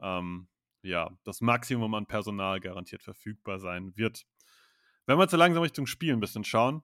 ähm, 0.00 0.48
ja 0.82 1.10
das 1.24 1.40
Maximum 1.40 1.94
an 1.94 2.06
Personal 2.06 2.60
garantiert 2.60 3.02
verfügbar 3.02 3.58
sein 3.58 3.96
wird. 3.96 4.24
Wenn 5.06 5.18
wir 5.18 5.22
jetzt 5.22 5.32
so 5.32 5.36
langsam 5.36 5.62
Richtung 5.62 5.86
Spiel 5.86 6.12
ein 6.12 6.20
bisschen 6.20 6.44
schauen, 6.44 6.82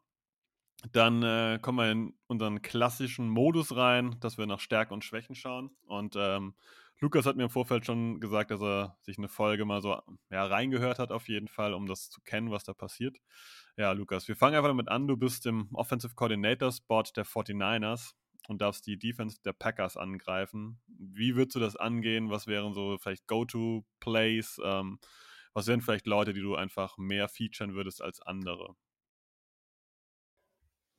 dann 0.92 1.22
äh, 1.22 1.58
kommen 1.60 1.78
wir 1.78 1.90
in 1.90 2.14
unseren 2.26 2.62
klassischen 2.62 3.28
Modus 3.28 3.74
rein, 3.76 4.16
dass 4.20 4.38
wir 4.38 4.46
nach 4.46 4.60
Stärken 4.60 4.94
und 4.94 5.04
Schwächen 5.04 5.34
schauen. 5.34 5.70
Und 5.86 6.14
ähm, 6.16 6.54
Lukas 7.00 7.26
hat 7.26 7.36
mir 7.36 7.44
im 7.44 7.50
Vorfeld 7.50 7.86
schon 7.86 8.18
gesagt, 8.18 8.50
dass 8.50 8.60
er 8.60 8.98
sich 9.02 9.18
eine 9.18 9.28
Folge 9.28 9.64
mal 9.64 9.80
so 9.80 10.00
ja, 10.30 10.46
reingehört 10.46 10.98
hat, 10.98 11.12
auf 11.12 11.28
jeden 11.28 11.46
Fall, 11.46 11.72
um 11.74 11.86
das 11.86 12.10
zu 12.10 12.20
kennen, 12.22 12.50
was 12.50 12.64
da 12.64 12.74
passiert. 12.74 13.16
Ja, 13.76 13.92
Lukas, 13.92 14.26
wir 14.26 14.34
fangen 14.34 14.56
einfach 14.56 14.70
damit 14.70 14.88
an. 14.88 15.06
Du 15.06 15.16
bist 15.16 15.46
im 15.46 15.68
Offensive 15.74 16.14
Coordinator 16.16 16.72
Spot 16.72 17.04
der 17.14 17.24
49ers 17.24 18.14
und 18.48 18.60
darfst 18.60 18.86
die 18.86 18.98
Defense 18.98 19.38
der 19.44 19.52
Packers 19.52 19.96
angreifen. 19.96 20.80
Wie 20.88 21.36
würdest 21.36 21.54
du 21.54 21.60
das 21.60 21.76
angehen? 21.76 22.30
Was 22.30 22.48
wären 22.48 22.74
so 22.74 22.98
vielleicht 22.98 23.28
Go-To-Plays? 23.28 24.60
Ähm, 24.64 24.98
was 25.54 25.68
wären 25.68 25.80
vielleicht 25.80 26.06
Leute, 26.06 26.32
die 26.32 26.40
du 26.40 26.56
einfach 26.56 26.98
mehr 26.98 27.28
featuren 27.28 27.74
würdest 27.74 28.02
als 28.02 28.20
andere? 28.20 28.74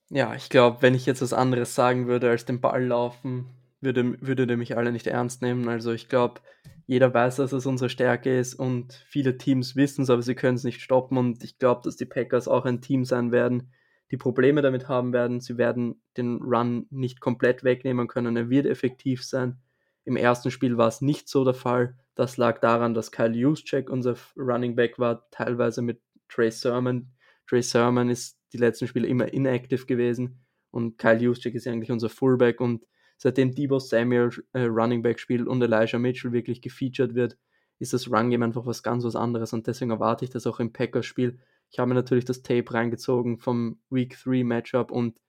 Ja, 0.10 0.34
ich 0.34 0.50
glaube, 0.50 0.82
wenn 0.82 0.96
ich 0.96 1.06
jetzt 1.06 1.22
was 1.22 1.34
anderes 1.34 1.76
sagen 1.76 2.08
würde 2.08 2.30
als 2.30 2.46
den 2.46 2.62
Ball 2.62 2.84
laufen, 2.84 3.48
würde, 3.82 4.16
würde 4.22 4.58
mich 4.58 4.78
alle 4.78 4.92
nicht 4.92 5.08
ernst 5.08 5.42
nehmen. 5.42 5.68
Also 5.68 5.92
ich 5.92 6.10
glaube, 6.10 6.42
jeder 6.86 7.14
weiß, 7.14 7.38
dass 7.38 7.54
es 7.54 7.66
unsere 7.66 7.90
Stärke 7.90 8.38
ist 8.38 8.56
und 8.56 8.94
viele 9.08 9.38
Teams 9.38 9.76
wissen 9.76 10.04
es, 10.04 10.10
aber 10.10 10.22
sie 10.22 10.36
können 10.36 10.56
es 10.56 10.64
nicht 10.64 10.82
stoppen. 10.82 11.18
Und 11.18 11.44
ich 11.44 11.58
glaube, 11.58 11.82
dass 11.84 11.96
die 11.96 12.06
Packers 12.06 12.48
auch 12.48 12.66
ein 12.66 12.82
Team 12.82 13.06
sein 13.06 13.32
werden, 13.32 13.72
die 14.12 14.18
Probleme 14.18 14.62
damit 14.62 14.88
haben 14.88 15.14
werden. 15.14 15.40
Sie 15.40 15.58
werden 15.58 16.02
den 16.18 16.38
Run 16.42 16.88
nicht 16.90 17.20
komplett 17.20 17.64
wegnehmen 17.64 18.08
können. 18.08 18.36
Er 18.36 18.50
wird 18.50 18.66
effektiv 18.66 19.24
sein. 19.24 19.58
Im 20.04 20.16
ersten 20.16 20.50
Spiel 20.50 20.78
war 20.78 20.88
es 20.88 21.02
nicht 21.02 21.30
so 21.30 21.44
der 21.46 21.54
Fall. 21.54 21.96
Das 22.16 22.38
lag 22.38 22.60
daran, 22.60 22.94
dass 22.94 23.12
Kyle 23.12 23.36
Juszczyk 23.36 23.90
unser 23.90 24.16
Running 24.36 24.76
Back 24.76 24.98
war, 24.98 25.30
teilweise 25.30 25.82
mit 25.82 26.02
Trey 26.28 26.52
Sermon. 26.52 27.12
Trey 27.48 27.62
Sermon 27.62 28.10
ist 28.10 28.40
die 28.52 28.58
letzten 28.58 28.88
Spiele 28.88 29.08
immer 29.08 29.32
inactive 29.32 29.86
gewesen 29.86 30.40
und 30.72 30.98
Kyle 30.98 31.20
Juszczyk 31.20 31.56
ist 31.56 31.68
eigentlich 31.68 31.92
unser 31.92 32.10
Fullback 32.10 32.60
und 32.62 32.84
seitdem 33.20 33.54
Debo 33.54 33.80
Samuel 33.80 34.32
äh, 34.54 34.64
Running 34.64 35.04
Back 35.04 35.20
spielt 35.20 35.48
und 35.48 35.62
Elijah 35.62 36.00
Mitchell 36.00 36.32
wirklich 36.32 36.62
gefeatured 36.62 37.14
wird, 37.14 37.38
ist 37.78 37.94
das 37.94 38.12
Run 38.12 38.32
Game 38.32 38.42
einfach 38.42 38.66
was 38.66 38.82
ganz 38.82 39.04
was 39.04 39.16
anderes 39.16 39.54
und 39.54 39.68
deswegen 39.68 39.92
erwarte 39.92 40.26
ich 40.26 40.32
das 40.32 40.48
auch 40.48 40.60
im 40.60 40.74
Packers-Spiel. 40.74 41.40
Ich 41.70 41.78
habe 41.78 41.90
mir 41.90 41.96
natürlich 41.96 42.26
das 42.26 42.42
Tape 42.42 42.74
reingezogen 42.74 43.38
vom 43.38 43.80
Week 43.90 44.18
3 44.24 44.44
Matchup 44.44 44.92
und 44.92 45.20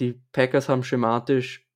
die 0.00 0.20
Packers 0.32 0.68
haben 0.68 0.82
schematisch 0.82 1.68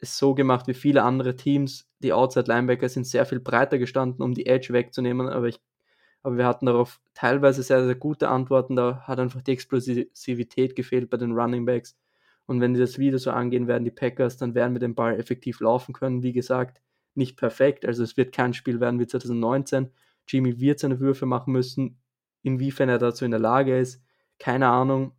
es 0.00 0.16
so 0.16 0.34
gemacht 0.34 0.68
wie 0.68 0.74
viele 0.74 1.02
andere 1.02 1.34
Teams. 1.34 1.88
Die 1.98 2.12
Outside 2.12 2.46
Linebacker 2.46 2.88
sind 2.88 3.06
sehr 3.06 3.26
viel 3.26 3.40
breiter 3.40 3.78
gestanden, 3.78 4.22
um 4.22 4.32
die 4.32 4.46
Edge 4.46 4.72
wegzunehmen, 4.72 5.28
aber 5.28 5.48
ich 5.48 5.60
aber 6.22 6.36
wir 6.36 6.46
hatten 6.46 6.66
darauf 6.66 7.00
teilweise 7.14 7.62
sehr, 7.62 7.84
sehr 7.84 7.94
gute 7.94 8.28
Antworten. 8.28 8.76
Da 8.76 9.02
hat 9.06 9.18
einfach 9.20 9.40
die 9.40 9.52
Explosivität 9.52 10.74
gefehlt 10.76 11.10
bei 11.10 11.16
den 11.16 11.32
Running 11.32 11.64
Backs. 11.64 11.96
Und 12.48 12.62
wenn 12.62 12.72
die 12.72 12.80
das 12.80 12.98
wieder 12.98 13.18
so 13.18 13.30
angehen 13.30 13.68
werden, 13.68 13.84
die 13.84 13.90
Packers, 13.90 14.38
dann 14.38 14.54
werden 14.54 14.74
wir 14.74 14.80
den 14.80 14.94
Ball 14.94 15.20
effektiv 15.20 15.60
laufen 15.60 15.92
können. 15.92 16.22
Wie 16.22 16.32
gesagt, 16.32 16.80
nicht 17.14 17.36
perfekt. 17.36 17.84
Also 17.84 18.02
es 18.02 18.16
wird 18.16 18.34
kein 18.34 18.54
Spiel 18.54 18.80
werden 18.80 18.98
wie 18.98 19.06
2019. 19.06 19.90
Jimmy 20.26 20.58
wird 20.58 20.78
seine 20.78 20.98
Würfe 20.98 21.26
machen 21.26 21.52
müssen. 21.52 22.00
Inwiefern 22.42 22.88
er 22.88 22.96
dazu 22.96 23.26
in 23.26 23.32
der 23.32 23.40
Lage 23.40 23.78
ist, 23.78 24.02
keine 24.38 24.68
Ahnung. 24.68 25.12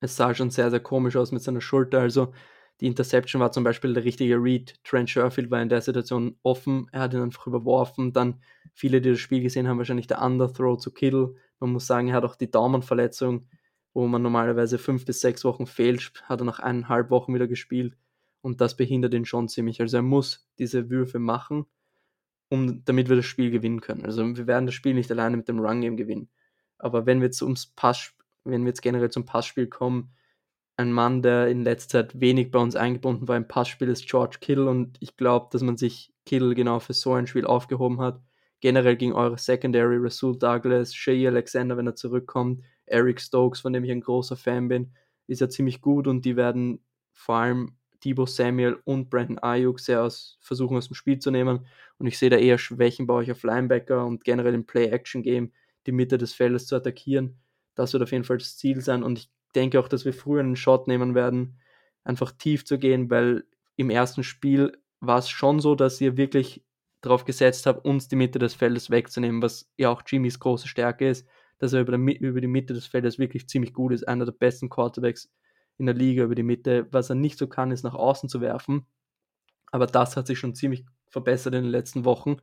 Es 0.00 0.16
sah 0.16 0.34
schon 0.34 0.50
sehr, 0.50 0.68
sehr 0.70 0.80
komisch 0.80 1.14
aus 1.14 1.30
mit 1.30 1.42
seiner 1.42 1.60
Schulter. 1.60 2.00
Also 2.00 2.32
die 2.80 2.88
Interception 2.88 3.40
war 3.40 3.52
zum 3.52 3.62
Beispiel 3.62 3.94
der 3.94 4.02
richtige 4.02 4.34
Read. 4.34 4.74
Trent 4.82 5.10
Sherfield 5.10 5.48
war 5.48 5.62
in 5.62 5.68
der 5.68 5.80
Situation 5.80 6.40
offen. 6.42 6.88
Er 6.90 7.02
hat 7.02 7.14
ihn 7.14 7.22
einfach 7.22 7.46
überworfen. 7.46 8.12
Dann 8.12 8.40
viele, 8.74 9.00
die 9.00 9.10
das 9.10 9.20
Spiel 9.20 9.42
gesehen 9.42 9.68
haben, 9.68 9.78
wahrscheinlich 9.78 10.08
der 10.08 10.20
Underthrow 10.20 10.76
zu 10.76 10.92
Kittle. 10.92 11.36
Man 11.60 11.70
muss 11.70 11.86
sagen, 11.86 12.08
er 12.08 12.16
hat 12.16 12.24
auch 12.24 12.34
die 12.34 12.50
Daumenverletzung 12.50 13.46
wo 13.94 14.06
man 14.06 14.22
normalerweise 14.22 14.78
fünf 14.78 15.04
bis 15.04 15.20
sechs 15.20 15.44
Wochen 15.44 15.66
fehlt, 15.66 16.12
hat 16.24 16.40
er 16.40 16.44
nach 16.44 16.60
eineinhalb 16.60 17.10
Wochen 17.10 17.34
wieder 17.34 17.46
gespielt 17.46 17.96
und 18.40 18.60
das 18.60 18.76
behindert 18.76 19.14
ihn 19.14 19.24
schon 19.24 19.48
ziemlich. 19.48 19.80
Also 19.80 19.98
er 19.98 20.02
muss 20.02 20.48
diese 20.58 20.90
Würfe 20.90 21.18
machen, 21.18 21.66
um, 22.48 22.84
damit 22.84 23.08
wir 23.08 23.16
das 23.16 23.26
Spiel 23.26 23.50
gewinnen 23.50 23.80
können. 23.80 24.04
Also 24.04 24.36
wir 24.36 24.46
werden 24.46 24.66
das 24.66 24.74
Spiel 24.74 24.94
nicht 24.94 25.10
alleine 25.10 25.36
mit 25.36 25.48
dem 25.48 25.60
Run-Game 25.60 25.96
gewinnen. 25.96 26.28
Aber 26.78 27.06
wenn 27.06 27.20
wir 27.20 27.26
jetzt 27.26 27.42
ums 27.42 27.66
Pass, 27.66 28.12
wenn 28.44 28.62
wir 28.62 28.68
jetzt 28.68 28.82
generell 28.82 29.10
zum 29.10 29.24
Passspiel 29.24 29.68
kommen, 29.68 30.12
ein 30.76 30.92
Mann, 30.92 31.22
der 31.22 31.48
in 31.48 31.62
letzter 31.62 32.08
Zeit 32.08 32.20
wenig 32.20 32.50
bei 32.50 32.58
uns 32.58 32.76
eingebunden 32.76 33.28
war 33.28 33.36
im 33.36 33.46
Passspiel, 33.46 33.88
ist 33.88 34.08
George 34.08 34.38
Kittle 34.40 34.68
und 34.68 34.96
ich 35.00 35.16
glaube, 35.16 35.48
dass 35.52 35.62
man 35.62 35.76
sich 35.76 36.12
Kittle 36.26 36.54
genau 36.54 36.80
für 36.80 36.94
so 36.94 37.12
ein 37.12 37.26
Spiel 37.26 37.46
aufgehoben 37.46 38.00
hat. 38.00 38.20
Generell 38.60 38.96
gegen 38.96 39.12
eure 39.12 39.38
Secondary, 39.38 39.96
Rasul 39.98 40.38
Douglas, 40.38 40.94
Shea 40.94 41.28
Alexander, 41.28 41.76
wenn 41.76 41.86
er 41.86 41.94
zurückkommt, 41.94 42.62
Eric 42.86 43.20
Stokes, 43.20 43.60
von 43.60 43.72
dem 43.72 43.84
ich 43.84 43.90
ein 43.90 44.00
großer 44.00 44.36
Fan 44.36 44.68
bin, 44.68 44.92
ist 45.26 45.40
ja 45.40 45.48
ziemlich 45.48 45.80
gut 45.80 46.06
und 46.06 46.24
die 46.24 46.36
werden 46.36 46.84
vor 47.12 47.36
allem 47.36 47.76
Debo 48.04 48.26
Samuel 48.26 48.80
und 48.84 49.10
Brandon 49.10 49.38
Ayuk 49.38 49.78
sehr 49.80 50.02
aus, 50.02 50.36
versuchen 50.40 50.76
aus 50.76 50.88
dem 50.88 50.94
Spiel 50.94 51.18
zu 51.18 51.30
nehmen. 51.30 51.66
Und 51.98 52.06
ich 52.06 52.18
sehe 52.18 52.30
da 52.30 52.36
eher 52.36 52.58
Schwächen 52.58 53.06
bei 53.06 53.14
euch 53.14 53.30
auf 53.30 53.42
Linebacker 53.44 54.04
und 54.04 54.24
generell 54.24 54.54
im 54.54 54.66
Play-Action-Game 54.66 55.52
die 55.86 55.92
Mitte 55.92 56.18
des 56.18 56.32
Feldes 56.32 56.66
zu 56.66 56.76
attackieren. 56.76 57.38
Das 57.74 57.92
wird 57.92 58.02
auf 58.02 58.12
jeden 58.12 58.24
Fall 58.24 58.38
das 58.38 58.56
Ziel 58.56 58.80
sein. 58.80 59.02
Und 59.02 59.18
ich 59.18 59.30
denke 59.54 59.78
auch, 59.78 59.88
dass 59.88 60.04
wir 60.04 60.12
früher 60.12 60.40
einen 60.40 60.56
Shot 60.56 60.88
nehmen 60.88 61.14
werden, 61.14 61.60
einfach 62.02 62.32
tief 62.32 62.64
zu 62.64 62.78
gehen, 62.78 63.08
weil 63.10 63.44
im 63.76 63.90
ersten 63.90 64.24
Spiel 64.24 64.76
war 65.00 65.18
es 65.18 65.28
schon 65.28 65.60
so, 65.60 65.74
dass 65.74 66.00
ihr 66.00 66.16
wirklich 66.16 66.64
darauf 67.02 67.24
gesetzt 67.24 67.66
habt, 67.66 67.84
uns 67.84 68.08
die 68.08 68.16
Mitte 68.16 68.38
des 68.38 68.54
Feldes 68.54 68.90
wegzunehmen, 68.90 69.42
was 69.42 69.70
ja 69.76 69.90
auch 69.90 70.02
Jimmys 70.06 70.38
große 70.38 70.68
Stärke 70.68 71.08
ist 71.08 71.26
dass 71.62 71.72
er 71.74 71.80
über, 71.80 71.96
der, 71.96 72.20
über 72.20 72.40
die 72.40 72.48
Mitte 72.48 72.74
des 72.74 72.86
Feldes 72.86 73.20
wirklich 73.20 73.48
ziemlich 73.48 73.72
gut 73.72 73.92
ist. 73.92 74.08
Einer 74.08 74.24
der 74.24 74.32
besten 74.32 74.68
Quarterbacks 74.68 75.30
in 75.78 75.86
der 75.86 75.94
Liga 75.94 76.24
über 76.24 76.34
die 76.34 76.42
Mitte. 76.42 76.88
Was 76.90 77.08
er 77.08 77.14
nicht 77.14 77.38
so 77.38 77.46
kann, 77.46 77.70
ist 77.70 77.84
nach 77.84 77.94
außen 77.94 78.28
zu 78.28 78.40
werfen. 78.40 78.84
Aber 79.70 79.86
das 79.86 80.16
hat 80.16 80.26
sich 80.26 80.40
schon 80.40 80.56
ziemlich 80.56 80.84
verbessert 81.06 81.54
in 81.54 81.62
den 81.62 81.70
letzten 81.70 82.04
Wochen. 82.04 82.38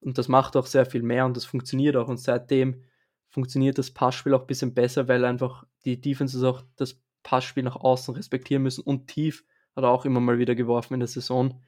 Und 0.00 0.16
das 0.16 0.28
macht 0.28 0.56
auch 0.56 0.64
sehr 0.64 0.86
viel 0.86 1.02
mehr 1.02 1.26
und 1.26 1.36
das 1.36 1.44
funktioniert 1.44 1.94
auch. 1.96 2.08
Und 2.08 2.16
seitdem 2.16 2.84
funktioniert 3.28 3.76
das 3.76 3.90
Passspiel 3.90 4.32
auch 4.32 4.40
ein 4.40 4.46
bisschen 4.46 4.72
besser, 4.72 5.08
weil 5.08 5.26
einfach 5.26 5.64
die 5.84 6.00
Defenses 6.00 6.42
auch 6.42 6.62
das 6.76 7.02
Passspiel 7.22 7.64
nach 7.64 7.76
außen 7.76 8.14
respektieren 8.14 8.62
müssen. 8.62 8.80
Und 8.80 9.08
tief 9.08 9.44
hat 9.76 9.84
er 9.84 9.90
auch 9.90 10.06
immer 10.06 10.20
mal 10.20 10.38
wieder 10.38 10.54
geworfen 10.54 10.94
in 10.94 11.00
der 11.00 11.06
Saison. 11.06 11.62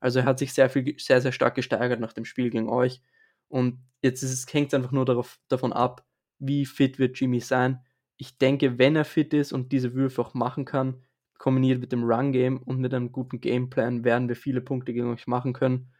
Also 0.00 0.18
er 0.18 0.26
hat 0.26 0.38
sich 0.38 0.52
sehr 0.52 0.68
viel, 0.68 0.96
sehr, 0.98 1.22
sehr 1.22 1.32
stark 1.32 1.54
gesteigert 1.54 1.98
nach 1.98 2.12
dem 2.12 2.26
Spiel 2.26 2.50
gegen 2.50 2.68
euch. 2.68 3.00
Und 3.48 3.78
jetzt 4.02 4.52
hängt 4.52 4.68
es 4.68 4.74
einfach 4.74 4.92
nur 4.92 5.06
darauf, 5.06 5.40
davon 5.48 5.72
ab, 5.72 6.05
wie 6.38 6.66
fit 6.66 6.98
wird 6.98 7.18
Jimmy 7.18 7.40
sein. 7.40 7.80
Ich 8.16 8.38
denke, 8.38 8.78
wenn 8.78 8.96
er 8.96 9.04
fit 9.04 9.34
ist 9.34 9.52
und 9.52 9.72
diese 9.72 9.94
Würfe 9.94 10.22
auch 10.22 10.34
machen 10.34 10.64
kann, 10.64 11.02
kombiniert 11.38 11.80
mit 11.80 11.92
dem 11.92 12.04
Run-Game 12.04 12.58
und 12.62 12.80
mit 12.80 12.94
einem 12.94 13.12
guten 13.12 13.40
Gameplan, 13.40 14.04
werden 14.04 14.28
wir 14.28 14.36
viele 14.36 14.60
Punkte 14.60 14.92
gegen 14.92 15.12
euch 15.12 15.26
machen 15.26 15.52
können. 15.52 15.92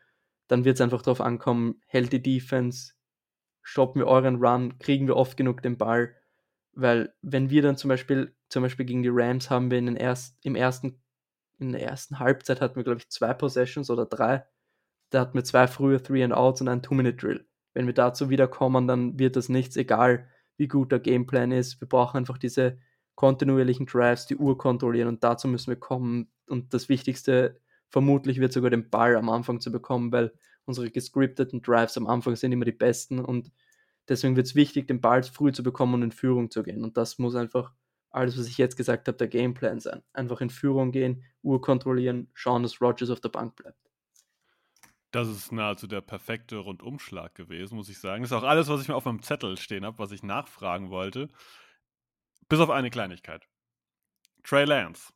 Dann 0.49 0.64
wird 0.64 0.77
es 0.77 0.81
einfach 0.81 1.03
darauf 1.03 1.20
ankommen, 1.20 1.81
hält 1.87 2.12
die 2.12 2.22
Defense, 2.22 2.94
stoppen 3.62 4.01
wir 4.01 4.07
euren 4.07 4.37
Run, 4.37 4.79
kriegen 4.79 5.07
wir 5.07 5.16
oft 5.16 5.37
genug 5.37 5.62
den 5.62 5.77
Ball. 5.77 6.14
Weil 6.72 7.14
wenn 7.22 7.51
wir 7.51 7.62
dann 7.62 7.77
zum 7.77 7.88
Beispiel, 7.88 8.35
zum 8.49 8.62
Beispiel 8.62 8.87
gegen 8.87 9.03
die 9.03 9.11
Rams 9.12 9.51
haben 9.51 9.70
wir 9.70 9.79
in 9.79 9.87
den 9.87 9.96
erst, 9.96 10.38
im 10.44 10.55
ersten, 10.55 11.03
in 11.59 11.72
der 11.72 11.83
ersten 11.83 12.18
Halbzeit 12.18 12.61
hatten 12.61 12.77
wir, 12.77 12.85
glaube 12.85 13.01
ich, 13.01 13.09
zwei 13.09 13.35
Possessions 13.35 13.90
oder 13.90 14.07
drei. 14.07 14.44
Da 15.11 15.20
hatten 15.20 15.35
wir 15.35 15.44
zwei 15.44 15.66
frühe 15.66 16.03
Three 16.03 16.22
and 16.22 16.35
Outs 16.35 16.61
und 16.61 16.68
einen 16.68 16.83
Two-Minute-Drill. 16.83 17.46
Wenn 17.77 17.87
wir 17.87 17.93
dazu 17.93 18.31
wiederkommen, 18.31 18.89
dann 18.89 19.19
wird 19.19 19.37
das 19.37 19.51
nichts, 19.51 19.77
egal 19.77 20.27
wie 20.57 20.67
gut 20.67 20.93
der 20.93 20.99
Gameplan 20.99 21.53
ist. 21.53 21.79
Wir 21.79 21.87
brauchen 21.87 22.17
einfach 22.17 22.39
diese 22.39 22.79
kontinuierlichen 23.17 23.85
Drives, 23.85 24.25
die 24.25 24.37
Uhr 24.37 24.57
kontrollieren 24.57 25.09
und 25.09 25.23
dazu 25.23 25.47
müssen 25.47 25.69
wir 25.69 25.77
kommen. 25.77 26.31
Und 26.49 26.73
das 26.73 26.89
Wichtigste 26.89 27.61
vermutlich 27.91 28.41
wird 28.41 28.55
sogar 28.55 28.71
den 28.71 28.89
Ball 28.89 29.15
am 29.15 29.29
Anfang 29.29 29.61
zu 29.61 29.71
bekommen, 29.71 30.11
weil 30.11 30.33
unsere 30.65 30.91
gescripteten 30.91 31.61
Drives 31.61 31.99
am 31.99 32.07
Anfang 32.07 32.35
sind 32.35 32.51
immer 32.51 32.65
die 32.65 32.73
besten 32.73 33.19
und 33.19 33.53
deswegen 34.09 34.37
wird 34.37 34.47
es 34.47 34.55
wichtig, 34.55 34.89
den 34.89 35.03
Ball 35.03 35.23
früh 35.23 35.53
zu 35.53 35.62
bekommen 35.62 35.93
und 35.93 36.03
in 36.03 36.12
Führung 36.12 36.51
zu 36.51 36.62
gehen. 36.62 36.83
Und 36.83 36.97
das 36.97 37.19
muss 37.19 37.35
einfach 37.35 37.75
alles, 38.11 38.39
was 38.39 38.49
ich 38.49 38.57
jetzt 38.57 38.79
gesagt 38.79 39.07
habe, 39.07 39.19
der 39.19 39.29
Gameplan 39.29 39.81
sein. 39.81 40.03
Einfach 40.15 40.41
in 40.41 40.49
Führung 40.49 40.93
gehen, 40.93 41.25
Uhr 41.43 41.61
kontrollieren, 41.61 42.31
schauen, 42.33 42.62
dass 42.62 42.81
Rogers 42.81 43.11
auf 43.11 43.21
der 43.21 43.29
Bank 43.29 43.55
bleibt. 43.55 43.86
Das 45.16 45.29
ist 45.29 45.50
nahezu 45.50 45.87
der 45.87 46.02
perfekte 46.02 46.59
Rundumschlag 46.59 47.35
gewesen, 47.35 47.76
muss 47.76 47.88
ich 47.88 47.98
sagen. 47.98 48.22
Das 48.22 48.31
ist 48.31 48.37
auch 48.37 48.42
alles, 48.42 48.68
was 48.68 48.83
ich 48.83 48.88
mir 48.88 48.96
auf 48.96 49.07
meinem 49.07 49.22
Zettel 49.22 49.57
stehen 49.57 49.87
habe, 49.87 49.98
was 49.98 50.12
ich 50.12 50.22
nachfragen 50.22 50.90
wollte. 50.90 51.31
Bis 52.50 52.61
auf 52.61 52.68
eine 52.68 52.90
Kleinigkeit. 52.90 53.48
Trey 54.44 54.66
Lance. 54.66 55.14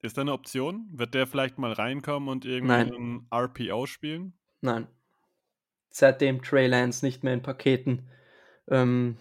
Ist 0.00 0.16
da 0.16 0.22
eine 0.22 0.32
Option? 0.32 0.88
Wird 0.90 1.12
der 1.12 1.26
vielleicht 1.26 1.58
mal 1.58 1.72
reinkommen 1.72 2.30
und 2.30 2.46
irgendwie 2.46 2.72
ein 2.72 3.26
RPO 3.30 3.84
spielen? 3.84 4.32
Nein. 4.62 4.88
Seitdem 5.90 6.40
Trey 6.40 6.66
Lance 6.66 7.04
nicht 7.04 7.22
mehr 7.22 7.34
in 7.34 7.42
Paketen, 7.42 8.08
ähm, 8.68 9.18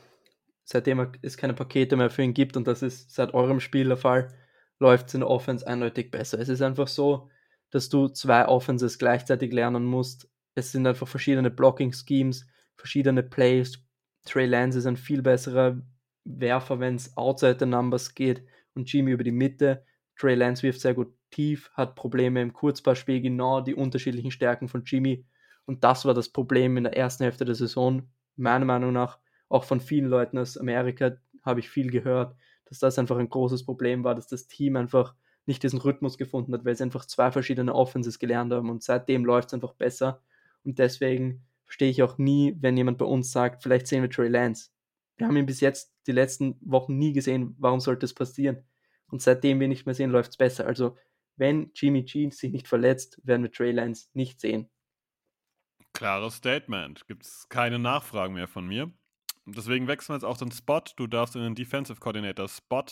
seitdem 0.64 1.12
es 1.22 1.36
keine 1.36 1.56
Pakete 1.56 1.98
mehr 1.98 2.10
für 2.10 2.24
ihn 2.24 2.34
gibt, 2.34 2.56
und 2.56 2.68
das 2.68 2.82
ist 2.82 3.14
seit 3.14 3.34
eurem 3.34 3.60
Spiel 3.60 3.90
der 3.90 3.98
Fall, 3.98 4.34
läuft 4.80 5.10
es 5.10 5.14
in 5.14 5.20
der 5.20 5.30
Offense 5.30 5.68
eindeutig 5.68 6.10
besser. 6.10 6.40
Es 6.40 6.48
ist 6.48 6.62
einfach 6.62 6.88
so, 6.88 7.30
dass 7.72 7.90
du 7.90 8.08
zwei 8.10 8.48
Offenses 8.48 9.00
gleichzeitig 9.00 9.52
lernen 9.52 9.86
musst. 9.86 10.30
Es 10.56 10.72
sind 10.72 10.86
einfach 10.86 11.08
verschiedene 11.08 11.50
Blocking-Schemes, 11.50 12.46
verschiedene 12.76 13.24
Plays. 13.24 13.84
Trey 14.26 14.46
Lance 14.46 14.78
ist 14.78 14.86
ein 14.86 14.98
viel 14.98 15.22
besserer 15.22 15.82
Werfer, 16.24 16.80
wenn 16.80 16.96
es 16.96 17.18
outside 17.18 17.58
the 17.60 17.66
numbers 17.66 18.14
geht 18.14 18.46
und 18.76 18.92
Jimmy 18.92 19.12
über 19.12 19.24
die 19.24 19.32
Mitte. 19.32 19.86
Trey 20.16 20.36
Lance 20.36 20.62
wirft 20.64 20.82
sehr 20.82 20.94
gut 20.94 21.14
tief, 21.32 21.72
hat 21.74 21.96
Probleme 21.96 22.42
im 22.42 22.54
Kurzpassspiel, 22.54 23.22
genau 23.22 23.62
die 23.62 23.74
unterschiedlichen 23.74 24.32
Stärken 24.32 24.68
von 24.68 24.84
Jimmy. 24.86 25.26
Und 25.66 25.84
das 25.84 26.06
war 26.06 26.14
das 26.14 26.30
Problem 26.30 26.78
in 26.78 26.84
der 26.84 26.96
ersten 26.96 27.24
Hälfte 27.24 27.46
der 27.46 27.56
Saison, 27.56 28.10
meiner 28.36 28.66
Meinung 28.66 28.94
nach, 28.94 29.20
auch 29.50 29.64
von 29.64 29.80
vielen 29.80 30.10
Leuten 30.10 30.38
aus 30.38 30.58
Amerika 30.58 31.18
habe 31.44 31.60
ich 31.60 31.70
viel 31.70 31.92
gehört, 31.92 32.36
dass 32.66 32.80
das 32.80 32.98
einfach 32.98 33.18
ein 33.18 33.30
großes 33.30 33.66
Problem 33.66 34.04
war, 34.04 34.16
dass 34.16 34.28
das 34.28 34.48
Team 34.48 34.76
einfach 34.76 35.16
nicht 35.52 35.64
diesen 35.64 35.80
Rhythmus 35.80 36.18
gefunden 36.18 36.54
hat, 36.54 36.66
weil 36.66 36.76
sie 36.76 36.84
einfach 36.84 37.06
zwei 37.06 37.32
verschiedene 37.32 37.76
Offenses 37.76 38.18
gelernt 38.18 38.54
haben 38.54 38.70
und 38.70 38.82
seitdem 38.82 39.26
läuft 39.26 39.50
es 39.50 39.54
einfach 39.54 39.74
besser. 39.74 40.24
Und 40.64 40.80
deswegen 40.80 41.46
verstehe 41.66 41.90
ich 41.90 42.02
auch 42.02 42.18
nie, 42.18 42.56
wenn 42.60 42.78
jemand 42.78 42.98
bei 42.98 43.06
uns 43.06 43.32
sagt, 43.32 43.64
vielleicht 43.64 43.88
sehen 43.88 44.02
wir 44.02 44.10
Trey 44.10 44.30
Lance. 44.30 44.70
Wir 45.18 45.28
haben 45.28 45.38
ihn 45.38 45.46
bis 45.46 45.60
jetzt 45.60 45.94
die 46.08 46.14
letzten 46.14 46.58
Wochen 46.62 46.98
nie 46.98 47.14
gesehen, 47.14 47.56
warum 47.60 47.80
sollte 47.80 48.06
es 48.06 48.14
passieren? 48.14 48.64
Und 49.08 49.22
seitdem 49.22 49.60
wir 49.60 49.68
nicht 49.68 49.86
mehr 49.86 49.94
sehen, 49.94 50.10
läuft 50.10 50.32
es 50.32 50.38
besser. 50.38 50.66
Also, 50.66 50.98
wenn 51.36 51.72
Jimmy 51.76 52.04
G 52.04 52.30
sich 52.30 52.52
nicht 52.52 52.68
verletzt, 52.68 53.20
werden 53.24 53.44
wir 53.44 53.52
Trey 53.52 53.72
Lance 53.72 54.08
nicht 54.14 54.40
sehen. 54.40 54.70
Klares 55.94 56.36
Statement. 56.36 57.08
Gibt 57.08 57.24
es 57.24 57.48
keine 57.50 57.78
Nachfragen 57.78 58.34
mehr 58.34 58.48
von 58.48 58.66
mir. 58.66 58.92
Deswegen 59.46 59.88
wechseln 59.88 60.14
wir 60.14 60.16
jetzt 60.16 60.26
auch 60.26 60.38
den 60.38 60.52
Spot. 60.52 60.82
Du 60.96 61.08
darfst 61.08 61.36
in 61.36 61.42
den 61.42 61.56
Defensive 61.56 62.00
Coordinator 62.00 62.48
Spot 62.48 62.86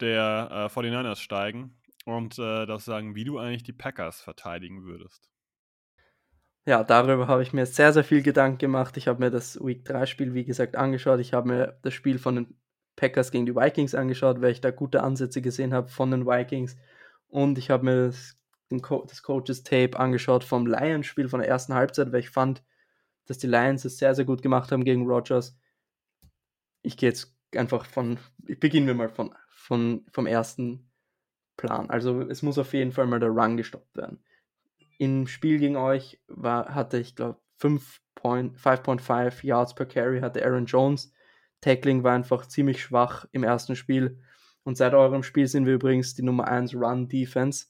der 0.00 0.48
äh, 0.50 0.78
49ers 0.78 1.16
steigen 1.16 1.76
und 2.04 2.38
äh, 2.38 2.66
das 2.66 2.84
sagen, 2.84 3.14
wie 3.14 3.24
du 3.24 3.38
eigentlich 3.38 3.64
die 3.64 3.72
Packers 3.72 4.20
verteidigen 4.20 4.84
würdest. 4.84 5.30
Ja, 6.64 6.82
darüber 6.82 7.28
habe 7.28 7.42
ich 7.42 7.52
mir 7.52 7.64
sehr, 7.64 7.92
sehr 7.92 8.02
viel 8.02 8.22
Gedanken 8.22 8.58
gemacht. 8.58 8.96
Ich 8.96 9.06
habe 9.06 9.20
mir 9.20 9.30
das 9.30 9.56
Week 9.64 9.84
3 9.84 10.06
Spiel, 10.06 10.34
wie 10.34 10.44
gesagt, 10.44 10.74
angeschaut. 10.74 11.20
Ich 11.20 11.32
habe 11.32 11.46
mir 11.46 11.78
das 11.82 11.94
Spiel 11.94 12.18
von 12.18 12.34
den 12.34 12.58
Packers 12.96 13.30
gegen 13.30 13.46
die 13.46 13.54
Vikings 13.54 13.94
angeschaut, 13.94 14.40
weil 14.40 14.50
ich 14.50 14.60
da 14.60 14.72
gute 14.72 15.02
Ansätze 15.02 15.40
gesehen 15.40 15.72
habe 15.72 15.88
von 15.88 16.10
den 16.10 16.26
Vikings. 16.26 16.76
Und 17.28 17.58
ich 17.58 17.70
habe 17.70 17.84
mir 17.84 18.06
das, 18.06 18.36
Co 18.82 19.04
das 19.04 19.22
Coaches 19.22 19.62
Tape 19.62 19.96
angeschaut 19.96 20.42
vom 20.42 20.66
Lions-Spiel 20.66 21.28
von 21.28 21.40
der 21.40 21.48
ersten 21.48 21.74
Halbzeit, 21.74 22.10
weil 22.10 22.20
ich 22.20 22.30
fand, 22.30 22.64
dass 23.26 23.38
die 23.38 23.46
Lions 23.46 23.84
es 23.84 23.98
sehr, 23.98 24.16
sehr 24.16 24.24
gut 24.24 24.42
gemacht 24.42 24.72
haben 24.72 24.84
gegen 24.84 25.06
Rogers. 25.06 25.56
Ich 26.82 26.96
gehe 26.96 27.10
jetzt 27.10 27.36
einfach 27.54 27.86
von, 27.86 28.18
beginnen 28.38 28.88
wir 28.88 28.94
mal 28.94 29.08
von, 29.08 29.32
von, 29.66 30.06
vom 30.12 30.26
ersten 30.26 30.88
Plan. 31.56 31.90
Also 31.90 32.20
es 32.22 32.42
muss 32.42 32.58
auf 32.58 32.72
jeden 32.72 32.92
Fall 32.92 33.06
mal 33.06 33.18
der 33.18 33.30
Run 33.30 33.56
gestoppt 33.56 33.96
werden. 33.96 34.22
Im 34.98 35.26
Spiel 35.26 35.58
gegen 35.58 35.76
euch 35.76 36.20
war, 36.28 36.74
hatte 36.74 36.98
ich 36.98 37.16
glaube 37.16 37.40
5.5 37.60 39.44
Yards 39.44 39.74
per 39.74 39.86
Carry 39.86 40.20
hatte 40.20 40.44
Aaron 40.44 40.66
Jones. 40.66 41.12
Tackling 41.60 42.04
war 42.04 42.14
einfach 42.14 42.46
ziemlich 42.46 42.80
schwach 42.80 43.26
im 43.32 43.42
ersten 43.42 43.74
Spiel. 43.74 44.20
Und 44.62 44.76
seit 44.76 44.94
eurem 44.94 45.22
Spiel 45.22 45.48
sind 45.48 45.66
wir 45.66 45.74
übrigens 45.74 46.14
die 46.14 46.22
Nummer 46.22 46.46
1 46.46 46.74
Run 46.74 47.08
Defense. 47.08 47.66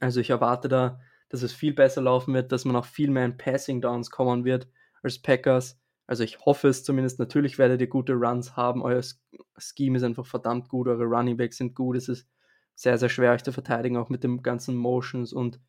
Also 0.00 0.20
ich 0.20 0.30
erwarte 0.30 0.68
da, 0.68 1.00
dass 1.28 1.42
es 1.42 1.52
viel 1.52 1.72
besser 1.72 2.02
laufen 2.02 2.34
wird, 2.34 2.50
dass 2.50 2.64
man 2.64 2.74
auch 2.74 2.86
viel 2.86 3.10
mehr 3.10 3.24
in 3.24 3.36
Passing 3.36 3.80
Downs 3.80 4.10
kommen 4.10 4.44
wird 4.44 4.68
als 5.02 5.20
Packers. 5.20 5.79
Also 6.10 6.24
ich 6.24 6.40
hoffe 6.40 6.66
es 6.66 6.82
zumindest. 6.82 7.20
Natürlich 7.20 7.56
werdet 7.56 7.80
ihr 7.80 7.86
gute 7.86 8.14
Runs 8.14 8.56
haben. 8.56 8.82
Euer 8.82 9.00
Scheme 9.58 9.96
ist 9.96 10.02
einfach 10.02 10.26
verdammt 10.26 10.68
gut. 10.68 10.88
Eure 10.88 11.04
Running 11.04 11.36
Backs 11.36 11.58
sind 11.58 11.76
gut. 11.76 11.96
Es 11.96 12.08
ist 12.08 12.28
sehr, 12.74 12.98
sehr 12.98 13.08
schwer 13.08 13.30
euch 13.30 13.44
zu 13.44 13.52
verteidigen, 13.52 13.96
auch 13.96 14.08
mit 14.08 14.24
den 14.24 14.42
ganzen 14.42 14.74
Motions 14.74 15.32
und, 15.32 15.60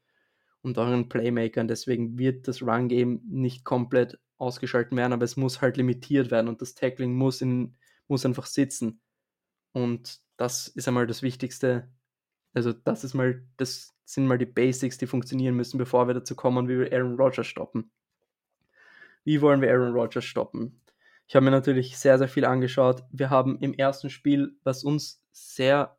und 0.64 0.80
euren 0.80 1.10
Playmakern. 1.10 1.68
Deswegen 1.68 2.18
wird 2.18 2.48
das 2.48 2.64
Run-Game 2.64 3.22
nicht 3.30 3.64
komplett 3.66 4.20
ausgeschaltet 4.38 4.96
werden, 4.98 5.14
aber 5.14 5.26
es 5.26 5.38
muss 5.38 5.62
halt 5.62 5.78
limitiert 5.78 6.32
werden 6.32 6.48
und 6.48 6.60
das 6.60 6.74
Tackling 6.74 7.14
muss, 7.14 7.42
in, 7.42 7.78
muss 8.08 8.26
einfach 8.26 8.48
sitzen. 8.48 9.00
Und 9.74 10.22
das 10.38 10.70
ist 10.70 10.88
einmal 10.88 11.06
das 11.06 11.22
Wichtigste. 11.22 11.92
Also, 12.56 12.74
das 12.74 13.04
ist 13.04 13.14
mal, 13.14 13.46
das 13.58 13.94
sind 14.06 14.26
mal 14.26 14.40
die 14.40 14.48
Basics, 14.48 14.98
die 14.98 15.06
funktionieren 15.06 15.56
müssen, 15.56 15.78
bevor 15.78 16.08
wir 16.08 16.16
dazu 16.16 16.36
kommen, 16.36 16.68
wie 16.68 16.80
wir 16.80 16.92
Aaron 16.92 17.16
Rodgers 17.16 17.46
stoppen. 17.46 17.92
Wie 19.24 19.42
wollen 19.42 19.62
wir 19.62 19.72
Aaron 19.72 19.94
Rodgers 19.94 20.26
stoppen? 20.26 20.82
Ich 21.28 21.36
habe 21.36 21.46
mir 21.46 21.52
natürlich 21.52 21.98
sehr, 21.98 22.18
sehr 22.18 22.28
viel 22.28 22.46
angeschaut. 22.46 23.04
Wir 23.12 23.30
haben 23.30 23.58
im 23.60 23.74
ersten 23.74 24.10
Spiel, 24.10 24.58
was 24.64 24.84
uns 24.84 25.24
sehr, 25.32 25.98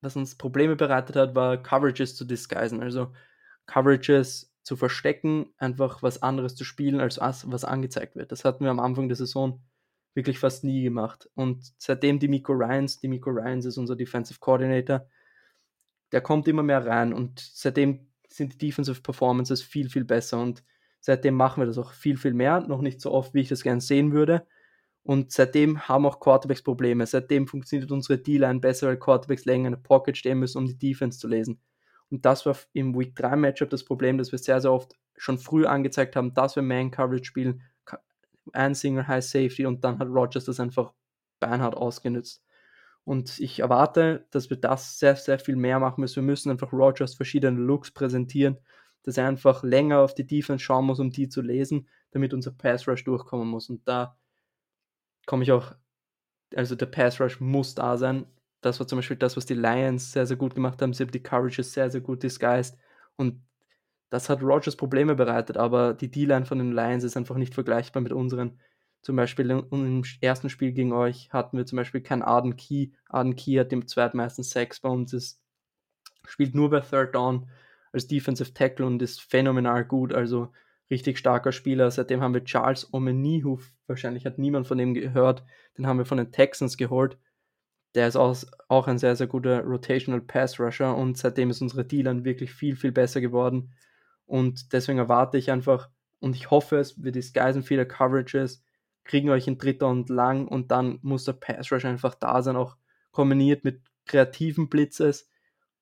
was 0.00 0.16
uns 0.16 0.36
Probleme 0.36 0.76
bereitet 0.76 1.16
hat, 1.16 1.34
war 1.34 1.62
Coverages 1.62 2.16
zu 2.16 2.24
disguisen. 2.24 2.82
Also 2.82 3.12
Coverages 3.66 4.52
zu 4.62 4.76
verstecken, 4.76 5.52
einfach 5.58 6.02
was 6.02 6.22
anderes 6.22 6.54
zu 6.54 6.64
spielen, 6.64 7.00
als 7.00 7.18
was 7.20 7.64
angezeigt 7.64 8.16
wird. 8.16 8.32
Das 8.32 8.44
hatten 8.44 8.64
wir 8.64 8.70
am 8.70 8.80
Anfang 8.80 9.08
der 9.08 9.16
Saison 9.16 9.62
wirklich 10.14 10.38
fast 10.38 10.64
nie 10.64 10.82
gemacht. 10.82 11.28
Und 11.34 11.72
seitdem 11.78 12.18
die 12.18 12.28
Miko 12.28 12.52
Ryans, 12.52 12.98
die 12.98 13.08
Miko 13.08 13.30
Ryans 13.30 13.64
ist 13.64 13.78
unser 13.78 13.96
Defensive 13.96 14.38
Coordinator, 14.40 15.08
der 16.12 16.20
kommt 16.20 16.46
immer 16.46 16.62
mehr 16.62 16.86
rein 16.86 17.12
und 17.12 17.40
seitdem 17.40 18.08
sind 18.28 18.54
die 18.54 18.66
Defensive 18.66 19.00
Performances 19.00 19.62
viel, 19.62 19.88
viel 19.88 20.04
besser 20.04 20.40
und 20.40 20.62
seitdem 21.02 21.34
machen 21.34 21.60
wir 21.60 21.66
das 21.66 21.76
auch 21.76 21.92
viel, 21.92 22.16
viel 22.16 22.32
mehr, 22.32 22.60
noch 22.60 22.80
nicht 22.80 23.00
so 23.00 23.12
oft, 23.12 23.34
wie 23.34 23.40
ich 23.40 23.48
das 23.48 23.62
gerne 23.62 23.82
sehen 23.82 24.12
würde. 24.12 24.46
Und 25.02 25.32
seitdem 25.32 25.88
haben 25.88 26.06
auch 26.06 26.20
Quarterbacks 26.20 26.62
Probleme. 26.62 27.04
Seitdem 27.06 27.48
funktioniert 27.48 27.90
unsere 27.90 28.18
D-Line 28.18 28.60
besser, 28.60 28.86
weil 28.86 28.98
Quarterbacks 28.98 29.44
länger 29.44 29.66
in 29.66 29.72
der 29.74 29.80
Pocket 29.80 30.16
stehen 30.16 30.38
müssen, 30.38 30.58
um 30.58 30.66
die 30.66 30.78
Defense 30.78 31.18
zu 31.18 31.26
lesen. 31.26 31.60
Und 32.08 32.24
das 32.24 32.46
war 32.46 32.56
im 32.72 32.96
Week 32.96 33.16
3 33.16 33.36
Matchup 33.36 33.70
das 33.70 33.84
Problem, 33.84 34.16
dass 34.16 34.30
wir 34.30 34.38
sehr, 34.38 34.60
sehr 34.60 34.72
oft 34.72 34.94
schon 35.16 35.38
früh 35.38 35.66
angezeigt 35.66 36.14
haben, 36.14 36.34
dass 36.34 36.54
wir 36.56 36.62
Man-Coverage 36.62 37.24
spielen, 37.24 37.62
ein 38.52 38.74
Single 38.74 39.06
High 39.06 39.24
Safety 39.24 39.66
und 39.66 39.84
dann 39.84 39.98
hat 39.98 40.08
Rogers 40.08 40.44
das 40.44 40.60
einfach 40.60 40.92
beinhart 41.40 41.76
ausgenutzt. 41.76 42.42
Und 43.04 43.40
ich 43.40 43.60
erwarte, 43.60 44.26
dass 44.30 44.50
wir 44.50 44.56
das 44.56 44.98
sehr, 44.98 45.16
sehr 45.16 45.38
viel 45.38 45.56
mehr 45.56 45.80
machen 45.80 46.00
müssen. 46.00 46.16
Wir 46.16 46.22
müssen 46.22 46.50
einfach 46.50 46.72
Rogers 46.72 47.14
verschiedene 47.14 47.58
Looks 47.58 47.90
präsentieren, 47.90 48.58
dass 49.02 49.16
er 49.16 49.26
einfach 49.28 49.62
länger 49.62 50.00
auf 50.00 50.14
die 50.14 50.26
Defense 50.26 50.64
schauen 50.64 50.86
muss, 50.86 51.00
um 51.00 51.10
die 51.10 51.28
zu 51.28 51.42
lesen, 51.42 51.88
damit 52.12 52.34
unser 52.34 52.52
Pass 52.52 52.86
Rush 52.86 53.04
durchkommen 53.04 53.48
muss. 53.48 53.68
Und 53.68 53.86
da 53.88 54.16
komme 55.26 55.42
ich 55.42 55.52
auch, 55.52 55.74
also 56.54 56.74
der 56.74 56.86
Pass 56.86 57.20
Rush 57.20 57.40
muss 57.40 57.74
da 57.74 57.96
sein 57.96 58.26
das 58.62 58.78
war 58.78 58.86
zum 58.86 58.98
Beispiel 58.98 59.16
das, 59.16 59.36
was 59.36 59.44
die 59.44 59.54
Lions 59.54 60.12
sehr, 60.12 60.24
sehr 60.24 60.36
gut 60.36 60.54
gemacht 60.54 60.80
haben. 60.80 60.94
Sie 60.94 61.02
haben 61.02 61.10
die 61.10 61.22
Courages 61.22 61.72
sehr, 61.72 61.90
sehr 61.90 62.00
gut 62.00 62.22
disguised. 62.22 62.78
Und 63.16 63.42
das 64.08 64.28
hat 64.28 64.42
Rogers 64.42 64.76
Probleme 64.76 65.14
bereitet, 65.14 65.56
aber 65.56 65.94
die 65.94 66.10
D-Line 66.10 66.46
von 66.46 66.58
den 66.58 66.72
Lions 66.72 67.04
ist 67.04 67.16
einfach 67.16 67.36
nicht 67.36 67.54
vergleichbar 67.54 68.02
mit 68.02 68.12
unseren. 68.12 68.60
Zum 69.02 69.16
Beispiel 69.16 69.50
im 69.50 70.04
ersten 70.20 70.48
Spiel 70.48 70.70
gegen 70.70 70.92
euch 70.92 71.32
hatten 71.32 71.56
wir 71.56 71.66
zum 71.66 71.76
Beispiel 71.76 72.02
keinen 72.02 72.22
Arden 72.22 72.54
Key. 72.54 72.90
Arden 73.08 73.34
Key 73.34 73.56
hat 73.56 73.72
den 73.72 73.88
zweitmeisten 73.88 74.44
Sex 74.44 74.78
bei 74.78 74.88
uns, 74.88 75.12
ist, 75.12 75.40
spielt 76.24 76.54
nur 76.54 76.70
bei 76.70 76.80
Third 76.80 77.16
Down 77.16 77.50
als 77.92 78.06
Defensive 78.06 78.54
Tackle 78.54 78.86
und 78.86 79.02
ist 79.02 79.20
phänomenal 79.20 79.84
gut, 79.84 80.12
also 80.12 80.52
richtig 80.90 81.18
starker 81.18 81.52
Spieler. 81.52 81.90
Seitdem 81.90 82.20
haben 82.20 82.34
wir 82.34 82.44
Charles 82.44 82.92
Omenihu, 82.92 83.58
wahrscheinlich 83.86 84.26
hat 84.26 84.38
niemand 84.38 84.66
von 84.66 84.78
dem 84.78 84.94
gehört, 84.94 85.44
den 85.78 85.86
haben 85.86 85.98
wir 85.98 86.06
von 86.06 86.18
den 86.18 86.32
Texans 86.32 86.76
geholt 86.76 87.18
der 87.94 88.08
ist 88.08 88.16
auch, 88.16 88.36
auch 88.68 88.88
ein 88.88 88.98
sehr, 88.98 89.16
sehr 89.16 89.26
guter 89.26 89.62
Rotational 89.62 90.20
Pass 90.20 90.58
Rusher 90.58 90.96
und 90.96 91.18
seitdem 91.18 91.50
ist 91.50 91.60
unsere 91.60 91.84
D-Line 91.84 92.24
wirklich 92.24 92.52
viel, 92.52 92.76
viel 92.76 92.92
besser 92.92 93.20
geworden. 93.20 93.72
Und 94.26 94.72
deswegen 94.72 94.98
erwarte 94.98 95.36
ich 95.36 95.50
einfach 95.50 95.90
und 96.20 96.36
ich 96.36 96.50
hoffe 96.50 96.78
es, 96.78 97.02
wir 97.02 97.12
disguisen 97.12 97.62
viele 97.62 97.86
Coverages, 97.86 98.64
kriegen 99.04 99.30
euch 99.30 99.46
in 99.46 99.58
dritter 99.58 99.88
und 99.88 100.08
lang 100.08 100.48
und 100.48 100.70
dann 100.70 101.00
muss 101.02 101.24
der 101.24 101.34
Pass 101.34 101.70
Rush 101.70 101.84
einfach 101.84 102.14
da 102.14 102.42
sein, 102.42 102.56
auch 102.56 102.76
kombiniert 103.10 103.64
mit 103.64 103.82
kreativen 104.06 104.68
Blitzes. 104.68 105.28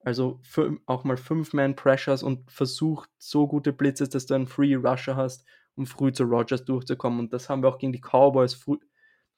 Also 0.03 0.41
auch 0.87 1.05
mal 1.05 1.17
Fünf-Man-Pressures 1.17 2.23
und 2.23 2.51
versucht 2.51 3.11
so 3.19 3.47
gute 3.47 3.73
Blitzes, 3.73 4.09
dass 4.09 4.27
du 4.27 4.35
einen 4.35 4.47
Free 4.47 4.75
Rusher 4.75 5.17
hast, 5.17 5.45
um 5.75 5.87
früh 5.87 6.13
zu 6.13 6.25
Rogers 6.25 6.65
durchzukommen. 6.65 7.21
Und 7.21 7.33
das 7.33 7.49
haben 7.49 7.63
wir 7.63 7.69
auch 7.69 7.79
gegen 7.79 7.93
die 7.93 8.01
Cowboys 8.01 8.55
früh, 8.55 8.79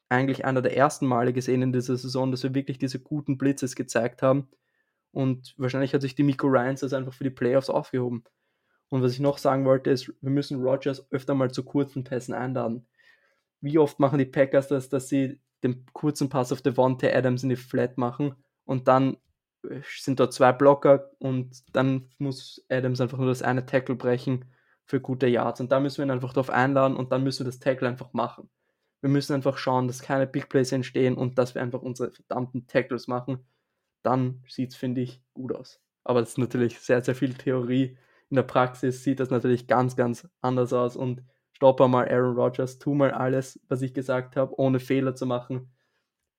eigentlich 0.08 0.44
einer 0.44 0.62
der 0.62 0.76
ersten 0.76 1.06
Male 1.06 1.32
gesehen 1.32 1.62
in 1.62 1.72
dieser 1.72 1.96
Saison, 1.96 2.30
dass 2.30 2.42
wir 2.42 2.54
wirklich 2.54 2.78
diese 2.78 3.00
guten 3.00 3.38
Blitzes 3.38 3.74
gezeigt 3.74 4.22
haben. 4.22 4.48
Und 5.10 5.54
wahrscheinlich 5.56 5.94
hat 5.94 6.02
sich 6.02 6.14
die 6.14 6.22
Miko 6.22 6.46
Ryans 6.46 6.80
das 6.80 6.92
einfach 6.92 7.12
für 7.12 7.24
die 7.24 7.30
Playoffs 7.30 7.70
aufgehoben. 7.70 8.24
Und 8.88 9.02
was 9.02 9.12
ich 9.12 9.20
noch 9.20 9.38
sagen 9.38 9.64
wollte, 9.64 9.90
ist, 9.90 10.12
wir 10.20 10.30
müssen 10.30 10.62
Rogers 10.62 11.10
öfter 11.10 11.34
mal 11.34 11.50
zu 11.50 11.64
kurzen 11.64 12.04
Pässen 12.04 12.34
einladen. 12.34 12.86
Wie 13.60 13.78
oft 13.78 13.98
machen 13.98 14.18
die 14.18 14.26
Packers 14.26 14.68
das, 14.68 14.88
dass 14.90 15.08
sie 15.08 15.40
den 15.62 15.86
kurzen 15.92 16.28
Pass 16.28 16.52
auf 16.52 16.62
Devontae 16.62 17.14
Adams 17.14 17.42
in 17.42 17.48
die 17.48 17.56
Flat 17.56 17.96
machen 17.96 18.34
und 18.64 18.88
dann 18.88 19.16
sind 19.86 20.20
dort 20.20 20.32
zwei 20.32 20.52
Blocker 20.52 21.10
und 21.18 21.62
dann 21.74 22.10
muss 22.18 22.64
Adams 22.68 23.00
einfach 23.00 23.18
nur 23.18 23.28
das 23.28 23.42
eine 23.42 23.66
Tackle 23.66 23.94
brechen 23.94 24.44
für 24.84 25.00
gute 25.00 25.26
Yards. 25.26 25.60
Und 25.60 25.72
da 25.72 25.80
müssen 25.80 25.98
wir 25.98 26.06
ihn 26.06 26.10
einfach 26.10 26.32
darauf 26.32 26.50
einladen 26.50 26.96
und 26.96 27.12
dann 27.12 27.22
müssen 27.22 27.40
wir 27.40 27.50
das 27.50 27.60
Tackle 27.60 27.88
einfach 27.88 28.12
machen. 28.12 28.50
Wir 29.00 29.10
müssen 29.10 29.34
einfach 29.34 29.58
schauen, 29.58 29.88
dass 29.88 30.02
keine 30.02 30.26
Big 30.26 30.48
Plays 30.48 30.72
entstehen 30.72 31.16
und 31.16 31.38
dass 31.38 31.54
wir 31.54 31.62
einfach 31.62 31.82
unsere 31.82 32.12
verdammten 32.12 32.66
Tackles 32.66 33.08
machen. 33.08 33.44
Dann 34.02 34.42
sieht 34.48 34.70
es, 34.70 34.76
finde 34.76 35.00
ich, 35.00 35.22
gut 35.34 35.54
aus. 35.54 35.80
Aber 36.04 36.20
das 36.20 36.30
ist 36.30 36.38
natürlich 36.38 36.78
sehr, 36.80 37.02
sehr 37.02 37.14
viel 37.14 37.34
Theorie. 37.34 37.96
In 38.30 38.36
der 38.36 38.42
Praxis 38.42 39.04
sieht 39.04 39.20
das 39.20 39.30
natürlich 39.30 39.66
ganz, 39.66 39.96
ganz 39.96 40.28
anders 40.40 40.72
aus. 40.72 40.96
Und 40.96 41.22
stopp 41.52 41.80
mal 41.80 42.08
Aaron 42.08 42.36
Rodgers, 42.36 42.78
tu 42.78 42.94
mal 42.94 43.12
alles, 43.12 43.60
was 43.68 43.82
ich 43.82 43.94
gesagt 43.94 44.36
habe, 44.36 44.58
ohne 44.58 44.80
Fehler 44.80 45.14
zu 45.14 45.26
machen. 45.26 45.72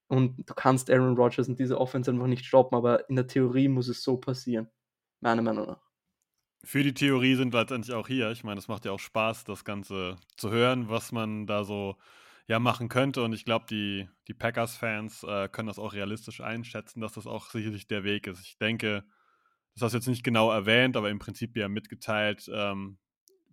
Und 0.08 0.50
du 0.50 0.54
kannst 0.54 0.90
Aaron 0.92 1.16
Rodgers 1.16 1.48
und 1.48 1.60
diese 1.60 1.80
Offense 1.80 2.12
einfach 2.12 2.28
nicht 2.28 2.46
stoppen, 2.46 2.76
aber 2.76 3.10
in 3.10 3.16
der 3.16 3.28
Theorie 3.28 3.68
muss 3.68 3.88
es 3.88 4.04
so 4.04 4.18
passieren, 4.18 4.70
meiner 5.22 5.42
Meinung 5.42 5.68
nach. 5.68 5.82
Für 6.66 6.84
die 6.84 6.94
Theorie 6.94 7.36
sind 7.36 7.54
wir 7.54 7.60
letztendlich 7.62 7.94
auch 7.94 8.08
hier. 8.08 8.32
Ich 8.32 8.44
meine, 8.44 8.58
es 8.58 8.70
macht 8.70 8.86
ja 8.86 8.92
auch 8.92 9.00
Spaß, 9.00 9.44
das 9.44 9.66
Ganze 9.66 10.16
zu 10.38 10.50
hören, 10.50 10.88
was 10.90 11.12
man 11.12 11.46
da 11.46 11.66
so 11.66 11.98
ja, 12.48 12.60
machen 12.60 12.88
könnte. 12.88 13.22
Und 13.24 13.34
ich 13.34 13.44
glaube, 13.44 13.66
die, 13.70 14.08
die 14.28 14.34
Packers-Fans 14.34 15.24
äh, 15.24 15.50
können 15.50 15.68
das 15.68 15.80
auch 15.80 15.94
realistisch 15.94 16.40
einschätzen, 16.40 17.02
dass 17.02 17.14
das 17.14 17.28
auch 17.28 17.50
sicherlich 17.50 17.88
der 17.88 18.06
Weg 18.06 18.28
ist. 18.28 18.42
Ich 18.42 18.58
denke, 18.58 19.04
das 19.74 19.84
hast 19.84 19.94
du 19.94 19.98
jetzt 19.98 20.08
nicht 20.08 20.24
genau 20.24 20.52
erwähnt, 20.52 20.96
aber 20.96 21.10
im 21.10 21.20
Prinzip 21.20 21.58
ja 21.58 21.68
mitgeteilt, 21.68 22.50
ähm, 22.54 22.98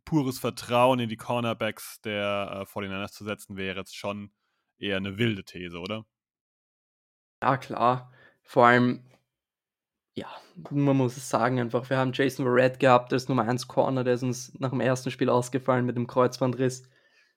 pures 0.05 0.39
Vertrauen 0.39 1.01
in 1.01 1.09
die 1.09 1.17
Cornerbacks 1.17 2.01
der 2.03 2.67
äh, 2.69 2.71
49ers 2.71 3.13
zu 3.13 3.25
setzen, 3.25 3.57
wäre 3.57 3.79
jetzt 3.79 3.97
schon 3.97 4.33
eher 4.79 4.97
eine 4.97 5.19
wilde 5.19 5.45
These, 5.45 5.79
oder? 5.79 6.05
Ja, 7.43 7.57
klar. 7.57 8.13
Vor 8.43 8.67
allem, 8.67 9.03
ja, 10.15 10.27
man 10.71 10.97
muss 10.97 11.17
es 11.17 11.29
sagen 11.31 11.61
einfach, 11.61 11.89
wir 11.89 11.97
haben 11.97 12.13
Jason 12.13 12.45
Verrett 12.45 12.81
gehabt 12.81 13.13
als 13.13 13.29
Nummer 13.29 13.49
1 13.49 13.69
Corner, 13.69 14.05
der 14.05 14.15
ist 14.15 14.23
uns 14.23 14.59
nach 14.59 14.71
dem 14.71 14.81
ersten 14.81 15.11
Spiel 15.11 15.31
ausgefallen 15.31 15.87
mit 15.87 15.97
dem 15.97 16.07
Kreuzbandriss. 16.07 16.89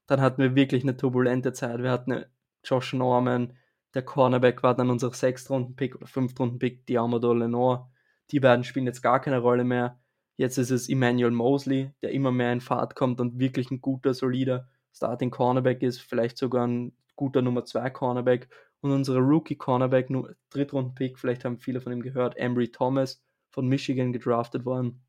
Dann 0.08 0.22
hatten 0.22 0.42
wir 0.42 0.56
wirklich 0.56 0.84
eine 0.84 0.98
turbulente 0.98 1.54
Zeit. 1.54 1.82
Wir 1.82 1.92
hatten 1.92 2.26
Josh 2.64 2.94
Norman, 2.94 3.58
der 3.94 4.04
Cornerback 4.04 4.64
war 4.64 4.76
dann 4.76 4.90
unser 4.90 5.12
Sechstrunden-Pick 5.14 5.96
oder 5.96 6.08
Fünftrunden-Pick, 6.08 6.86
Diamodo 6.88 7.34
Lenore. 7.34 7.90
Die 8.32 8.40
beiden 8.40 8.64
spielen 8.64 8.88
jetzt 8.88 9.04
gar 9.04 9.22
keine 9.22 9.40
Rolle 9.40 9.64
mehr. 9.64 10.00
Jetzt 10.36 10.58
ist 10.58 10.72
es 10.72 10.90
Emmanuel 10.90 11.32
Mosley, 11.32 11.92
der 12.02 12.12
immer 12.12 12.32
mehr 12.32 12.52
in 12.52 12.62
Fahrt 12.62 12.96
kommt 12.96 13.22
und 13.22 13.40
wirklich 13.40 13.70
ein 13.70 13.82
guter, 13.82 14.14
solider 14.14 14.68
Starting 14.92 15.32
Cornerback 15.32 15.82
ist, 15.84 16.02
vielleicht 16.02 16.38
sogar 16.38 16.68
ein 16.68 16.96
guter 17.16 17.42
Nummer 17.42 17.66
2 17.66 17.90
Cornerback. 17.92 18.50
Und 18.84 18.92
unsere 18.92 19.20
Rookie 19.20 19.56
Cornerback, 19.56 20.10
Drittrunden-Pick, 20.50 21.18
vielleicht 21.18 21.46
haben 21.46 21.58
viele 21.58 21.80
von 21.80 21.94
ihm 21.94 22.02
gehört, 22.02 22.36
Embry 22.36 22.70
Thomas 22.70 23.24
von 23.50 23.66
Michigan 23.66 24.12
gedraftet 24.12 24.66
worden. 24.66 25.02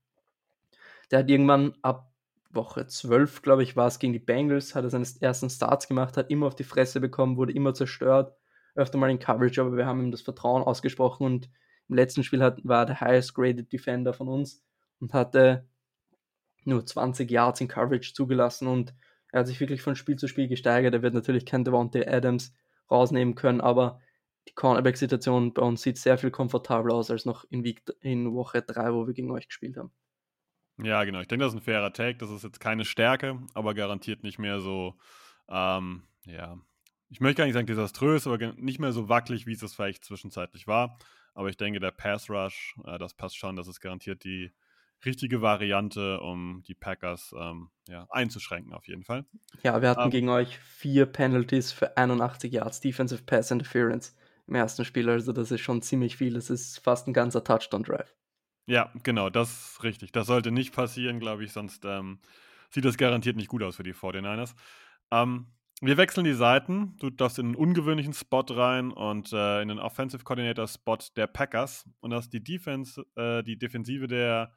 Der 1.10 1.18
hat 1.18 1.28
irgendwann 1.28 1.74
ab 1.82 2.12
Woche 2.50 2.86
12, 2.86 3.42
glaube 3.42 3.64
ich, 3.64 3.74
war 3.74 3.88
es 3.88 3.98
gegen 3.98 4.12
die 4.12 4.20
Bengals, 4.20 4.76
hat 4.76 4.84
er 4.84 4.90
seine 4.90 5.08
ersten 5.20 5.50
Starts 5.50 5.88
gemacht, 5.88 6.16
hat 6.16 6.30
immer 6.30 6.46
auf 6.46 6.54
die 6.54 6.62
Fresse 6.62 7.00
bekommen, 7.00 7.36
wurde 7.36 7.52
immer 7.52 7.74
zerstört, 7.74 8.36
öfter 8.76 8.96
mal 8.96 9.10
in 9.10 9.18
Coverage, 9.18 9.60
aber 9.60 9.76
wir 9.76 9.86
haben 9.86 10.04
ihm 10.04 10.12
das 10.12 10.22
Vertrauen 10.22 10.62
ausgesprochen 10.62 11.26
und 11.26 11.50
im 11.88 11.96
letzten 11.96 12.22
Spiel 12.22 12.44
hat, 12.44 12.60
war 12.62 12.82
er 12.82 12.86
der 12.86 13.00
highest 13.00 13.34
graded 13.34 13.72
Defender 13.72 14.14
von 14.14 14.28
uns 14.28 14.62
und 15.00 15.12
hatte 15.12 15.66
nur 16.62 16.86
20 16.86 17.28
Yards 17.28 17.60
in 17.60 17.66
Coverage 17.66 18.14
zugelassen 18.14 18.68
und 18.68 18.94
er 19.32 19.40
hat 19.40 19.48
sich 19.48 19.58
wirklich 19.58 19.82
von 19.82 19.96
Spiel 19.96 20.14
zu 20.14 20.28
Spiel 20.28 20.46
gesteigert. 20.46 20.94
Er 20.94 21.02
wird 21.02 21.14
natürlich 21.14 21.44
kein 21.44 21.64
Devontae 21.64 22.06
Adams 22.06 22.54
rausnehmen 22.94 23.34
können, 23.34 23.60
aber 23.60 24.00
die 24.48 24.54
Cornerback-Situation 24.54 25.54
bei 25.54 25.62
uns 25.62 25.82
sieht 25.82 25.98
sehr 25.98 26.18
viel 26.18 26.30
komfortabler 26.30 26.94
aus 26.94 27.10
als 27.10 27.24
noch 27.24 27.44
in, 27.50 27.64
Week, 27.64 27.82
in 28.00 28.34
Woche 28.34 28.62
3, 28.62 28.92
wo 28.92 29.06
wir 29.06 29.14
gegen 29.14 29.30
euch 29.30 29.48
gespielt 29.48 29.76
haben. 29.76 29.92
Ja, 30.82 31.04
genau. 31.04 31.20
Ich 31.20 31.28
denke, 31.28 31.44
das 31.44 31.54
ist 31.54 31.60
ein 31.60 31.64
fairer 31.64 31.92
Take. 31.92 32.18
Das 32.18 32.30
ist 32.30 32.42
jetzt 32.42 32.60
keine 32.60 32.84
Stärke, 32.84 33.38
aber 33.54 33.74
garantiert 33.74 34.22
nicht 34.22 34.38
mehr 34.38 34.60
so, 34.60 34.94
ähm, 35.48 36.02
ja, 36.26 36.58
ich 37.08 37.20
möchte 37.20 37.38
gar 37.38 37.44
nicht 37.44 37.54
sagen 37.54 37.66
desaströs, 37.66 38.26
aber 38.26 38.38
nicht 38.54 38.80
mehr 38.80 38.92
so 38.92 39.08
wackelig, 39.08 39.46
wie 39.46 39.52
es 39.52 39.60
das 39.60 39.74
vielleicht 39.74 40.04
zwischenzeitlich 40.04 40.66
war. 40.66 40.98
Aber 41.34 41.48
ich 41.48 41.56
denke, 41.56 41.80
der 41.80 41.92
Pass 41.92 42.28
Rush, 42.28 42.76
äh, 42.84 42.98
das 42.98 43.14
passt 43.14 43.36
schon. 43.36 43.56
Das 43.56 43.68
ist 43.68 43.80
garantiert 43.80 44.24
die 44.24 44.52
richtige 45.04 45.42
Variante, 45.42 46.20
um 46.20 46.62
die 46.66 46.74
Packers 46.74 47.34
ähm, 47.38 47.70
ja, 47.88 48.06
einzuschränken, 48.10 48.72
auf 48.72 48.86
jeden 48.86 49.04
Fall. 49.04 49.24
Ja, 49.62 49.80
wir 49.80 49.90
hatten 49.90 50.00
um, 50.00 50.06
ähm, 50.06 50.10
gegen 50.10 50.28
euch 50.28 50.58
vier 50.58 51.06
Penalties 51.06 51.72
für 51.72 51.96
81 51.96 52.52
Yards 52.52 52.80
Defensive 52.80 53.22
Pass 53.24 53.50
Interference 53.50 54.16
im 54.46 54.54
ersten 54.54 54.84
Spiel. 54.84 55.08
Also, 55.08 55.32
das 55.32 55.50
ist 55.50 55.60
schon 55.60 55.82
ziemlich 55.82 56.16
viel. 56.16 56.34
Das 56.34 56.50
ist 56.50 56.78
fast 56.78 57.06
ein 57.06 57.12
ganzer 57.12 57.44
Touchdown-Drive. 57.44 58.14
Ja, 58.66 58.90
genau, 59.02 59.30
das 59.30 59.72
ist 59.72 59.82
richtig. 59.82 60.12
Das 60.12 60.26
sollte 60.26 60.50
nicht 60.50 60.74
passieren, 60.74 61.20
glaube 61.20 61.44
ich, 61.44 61.52
sonst 61.52 61.84
ähm, 61.84 62.18
sieht 62.70 62.84
das 62.84 62.96
garantiert 62.96 63.36
nicht 63.36 63.48
gut 63.48 63.62
aus 63.62 63.76
für 63.76 63.82
die 63.82 63.94
49ers. 63.94 64.54
Ähm, 65.10 65.46
wir 65.80 65.96
wechseln 65.96 66.24
die 66.24 66.32
Seiten. 66.32 66.96
Du 66.98 67.10
darfst 67.10 67.38
in 67.38 67.46
einen 67.46 67.54
ungewöhnlichen 67.56 68.14
Spot 68.14 68.44
rein 68.48 68.90
und 68.90 69.32
äh, 69.32 69.60
in 69.60 69.68
den 69.68 69.78
Offensive 69.78 70.24
Coordinator 70.24 70.66
Spot 70.66 70.98
der 71.16 71.26
Packers 71.26 71.88
und 72.00 72.10
das 72.10 72.26
ist 72.26 72.32
die 72.32 72.42
Defense, 72.42 73.04
äh, 73.16 73.42
die 73.42 73.58
Defensive 73.58 74.06
der 74.06 74.52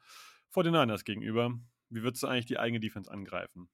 49ers 0.54 1.04
gegenüber. 1.04 1.58
Wie 1.90 2.02
würdest 2.02 2.22
du 2.22 2.26
eigentlich 2.26 2.46
die 2.46 2.58
eigene 2.58 2.80
Defense 2.80 3.10
angreifen? 3.10 3.68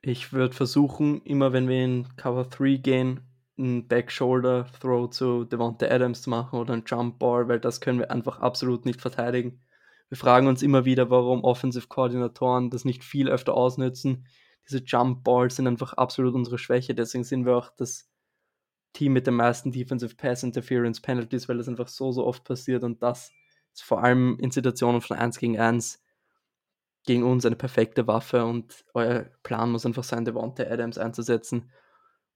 Ich 0.00 0.32
würde 0.32 0.54
versuchen, 0.54 1.22
immer 1.22 1.52
wenn 1.52 1.68
wir 1.68 1.84
in 1.84 2.16
Cover 2.16 2.44
3 2.44 2.76
gehen, 2.76 3.20
einen 3.56 3.86
Back-Shoulder-Throw 3.86 5.10
zu 5.10 5.44
Devonta 5.44 5.86
Adams 5.86 6.22
zu 6.22 6.30
machen 6.30 6.58
oder 6.58 6.72
einen 6.72 6.84
Jump-Ball, 6.84 7.48
weil 7.48 7.60
das 7.60 7.80
können 7.80 7.98
wir 7.98 8.10
einfach 8.10 8.40
absolut 8.40 8.84
nicht 8.84 9.00
verteidigen. 9.00 9.60
Wir 10.08 10.18
fragen 10.18 10.46
uns 10.46 10.62
immer 10.62 10.84
wieder, 10.84 11.10
warum 11.10 11.44
Offensive-Koordinatoren 11.44 12.70
das 12.70 12.84
nicht 12.84 13.04
viel 13.04 13.28
öfter 13.28 13.54
ausnutzen. 13.54 14.26
Diese 14.68 14.82
Jump-Balls 14.84 15.56
sind 15.56 15.66
einfach 15.66 15.92
absolut 15.94 16.34
unsere 16.34 16.58
Schwäche, 16.58 16.94
deswegen 16.94 17.24
sind 17.24 17.46
wir 17.46 17.56
auch 17.56 17.70
das 17.76 18.10
Team 18.92 19.12
mit 19.12 19.26
den 19.26 19.34
meisten 19.34 19.72
Defensive 19.72 20.16
Pass 20.16 20.42
Interference 20.42 21.00
Penalties, 21.00 21.48
weil 21.48 21.58
das 21.58 21.68
einfach 21.68 21.88
so, 21.88 22.12
so 22.12 22.26
oft 22.26 22.44
passiert 22.44 22.84
und 22.84 23.02
das 23.02 23.32
vor 23.76 24.02
allem 24.02 24.38
in 24.38 24.50
Situationen 24.50 25.00
von 25.00 25.16
1 25.16 25.38
gegen 25.38 25.58
1 25.58 26.00
gegen 27.04 27.24
uns 27.24 27.44
eine 27.44 27.56
perfekte 27.56 28.06
Waffe 28.06 28.44
und 28.44 28.84
euer 28.94 29.26
Plan 29.42 29.72
muss 29.72 29.84
einfach 29.84 30.04
sein, 30.04 30.24
Devonta 30.24 30.62
Adams 30.64 30.98
einzusetzen 30.98 31.72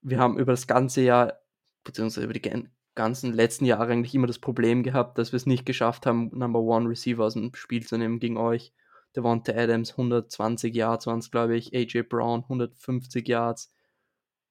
wir 0.07 0.21
haben 0.21 0.39
über 0.39 0.53
das 0.53 0.67
ganze 0.69 1.03
Jahr, 1.03 1.41
beziehungsweise 1.83 2.25
über 2.25 2.33
die 2.33 2.69
ganzen 2.95 3.33
letzten 3.33 3.65
Jahre 3.65 3.93
eigentlich 3.93 4.15
immer 4.15 4.29
das 4.29 4.39
Problem 4.39 4.85
gehabt, 4.85 5.19
dass 5.19 5.33
wir 5.33 5.37
es 5.37 5.47
nicht 5.47 5.67
geschafft 5.67 6.07
haben, 6.07 6.31
Number 6.33 6.61
One 6.61 6.89
Receiver 6.89 7.25
aus 7.25 7.35
dem 7.35 7.53
Spiel 7.55 7.85
zu 7.85 7.99
nehmen 7.99 8.21
gegen 8.21 8.37
euch. 8.37 8.73
Devonta 9.17 9.53
Adams 9.53 9.93
120 9.93 10.75
Yards 10.75 11.07
waren 11.07 11.19
es, 11.19 11.31
glaube 11.31 11.57
ich, 11.57 11.75
AJ 11.75 12.03
Brown 12.03 12.43
150 12.43 13.27
Yards. 13.27 13.73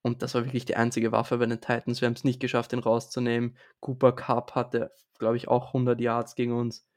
Und 0.06 0.22
das 0.22 0.36
war 0.36 0.46
wirklich 0.46 0.65
die 0.65 0.76
einzige 0.76 1.12
Waffe 1.12 1.39
bei 1.39 1.48
den 1.48 1.60
Titans. 1.60 2.00
Wir 2.00 2.06
haben 2.06 2.13
es 2.13 2.24
nicht 2.24 2.39
geschafft, 2.39 2.74
den 2.74 2.78
rauszunehmen. 2.78 3.58
Cooper 3.80 4.12
Cup 4.12 4.54
hatte, 4.54 4.91
glaube 5.18 5.36
ich, 5.36 5.48
auch 5.48 5.70
100 5.70 6.00
Yards 6.00 6.36
gegen 6.36 6.52
uns. 6.52 6.88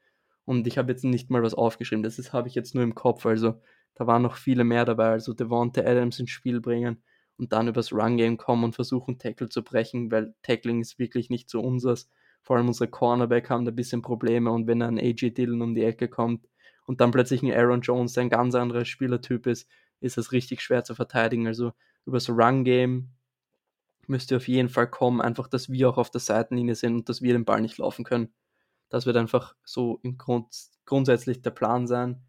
Und 0.45 0.67
ich 0.67 0.77
habe 0.77 0.91
jetzt 0.91 1.03
nicht 1.03 1.31
mal 1.31 1.41
was 1.41 1.55
aufgeschrieben. 1.55 2.03
Das 2.03 2.33
habe 2.33 2.47
ich 2.47 2.53
jetzt 2.53 2.75
nur 2.75 2.83
im 2.83 2.93
Kopf. 2.93 3.25
Also 3.25 3.59
da 3.95 4.05
waren 4.05 4.21
noch 4.21 4.35
viele 4.35 4.63
mehr 4.63 4.85
dabei. 4.85 5.09
Also 5.09 5.33
Devonta 5.33 5.81
Adams 5.81 6.19
ins 6.19 6.29
Spiel 6.29 6.61
bringen 6.61 7.01
und 7.37 7.51
dann 7.51 7.67
übers 7.67 7.91
Run-Game 7.91 8.37
kommen 8.37 8.63
und 8.63 8.75
versuchen, 8.75 9.17
Tackle 9.17 9.49
zu 9.49 9.63
brechen, 9.63 10.11
weil 10.11 10.35
Tackling 10.43 10.79
ist 10.79 10.99
wirklich 10.99 11.31
nicht 11.31 11.49
so 11.49 11.61
unseres. 11.61 12.11
Vor 12.43 12.57
allem 12.57 12.67
unsere 12.67 12.91
Cornerback 12.91 13.49
haben 13.49 13.65
da 13.65 13.71
ein 13.71 13.75
bisschen 13.75 14.03
Probleme 14.03 14.51
und 14.51 14.67
wenn 14.67 14.83
ein 14.83 14.99
AJ 14.99 15.31
Dillon 15.31 15.63
um 15.63 15.73
die 15.73 15.83
Ecke 15.83 16.09
kommt 16.09 16.47
und 16.85 17.01
dann 17.01 17.09
plötzlich 17.09 17.41
ein 17.41 17.51
Aaron 17.51 17.81
Jones, 17.81 18.13
der 18.13 18.21
ein 18.21 18.29
ganz 18.29 18.53
anderer 18.53 18.85
Spielertyp 18.85 19.47
ist, 19.47 19.67
ist 19.99 20.17
das 20.17 20.31
richtig 20.31 20.61
schwer 20.61 20.83
zu 20.83 20.93
verteidigen. 20.93 21.47
Also 21.47 21.71
übers 22.05 22.29
Run-Game 22.29 23.09
müsste 24.07 24.37
auf 24.37 24.47
jeden 24.47 24.69
Fall 24.69 24.89
kommen, 24.89 25.21
einfach, 25.21 25.47
dass 25.47 25.69
wir 25.69 25.89
auch 25.89 25.97
auf 25.97 26.09
der 26.09 26.21
Seitenlinie 26.21 26.75
sind 26.75 26.95
und 26.95 27.09
dass 27.09 27.21
wir 27.21 27.33
den 27.33 27.45
Ball 27.45 27.61
nicht 27.61 27.77
laufen 27.77 28.03
können. 28.03 28.33
Das 28.89 29.05
wird 29.05 29.17
einfach 29.17 29.55
so 29.63 29.99
im 30.01 30.17
Grund, 30.17 30.47
grundsätzlich 30.85 31.41
der 31.41 31.51
Plan 31.51 31.85
sein, 31.85 32.21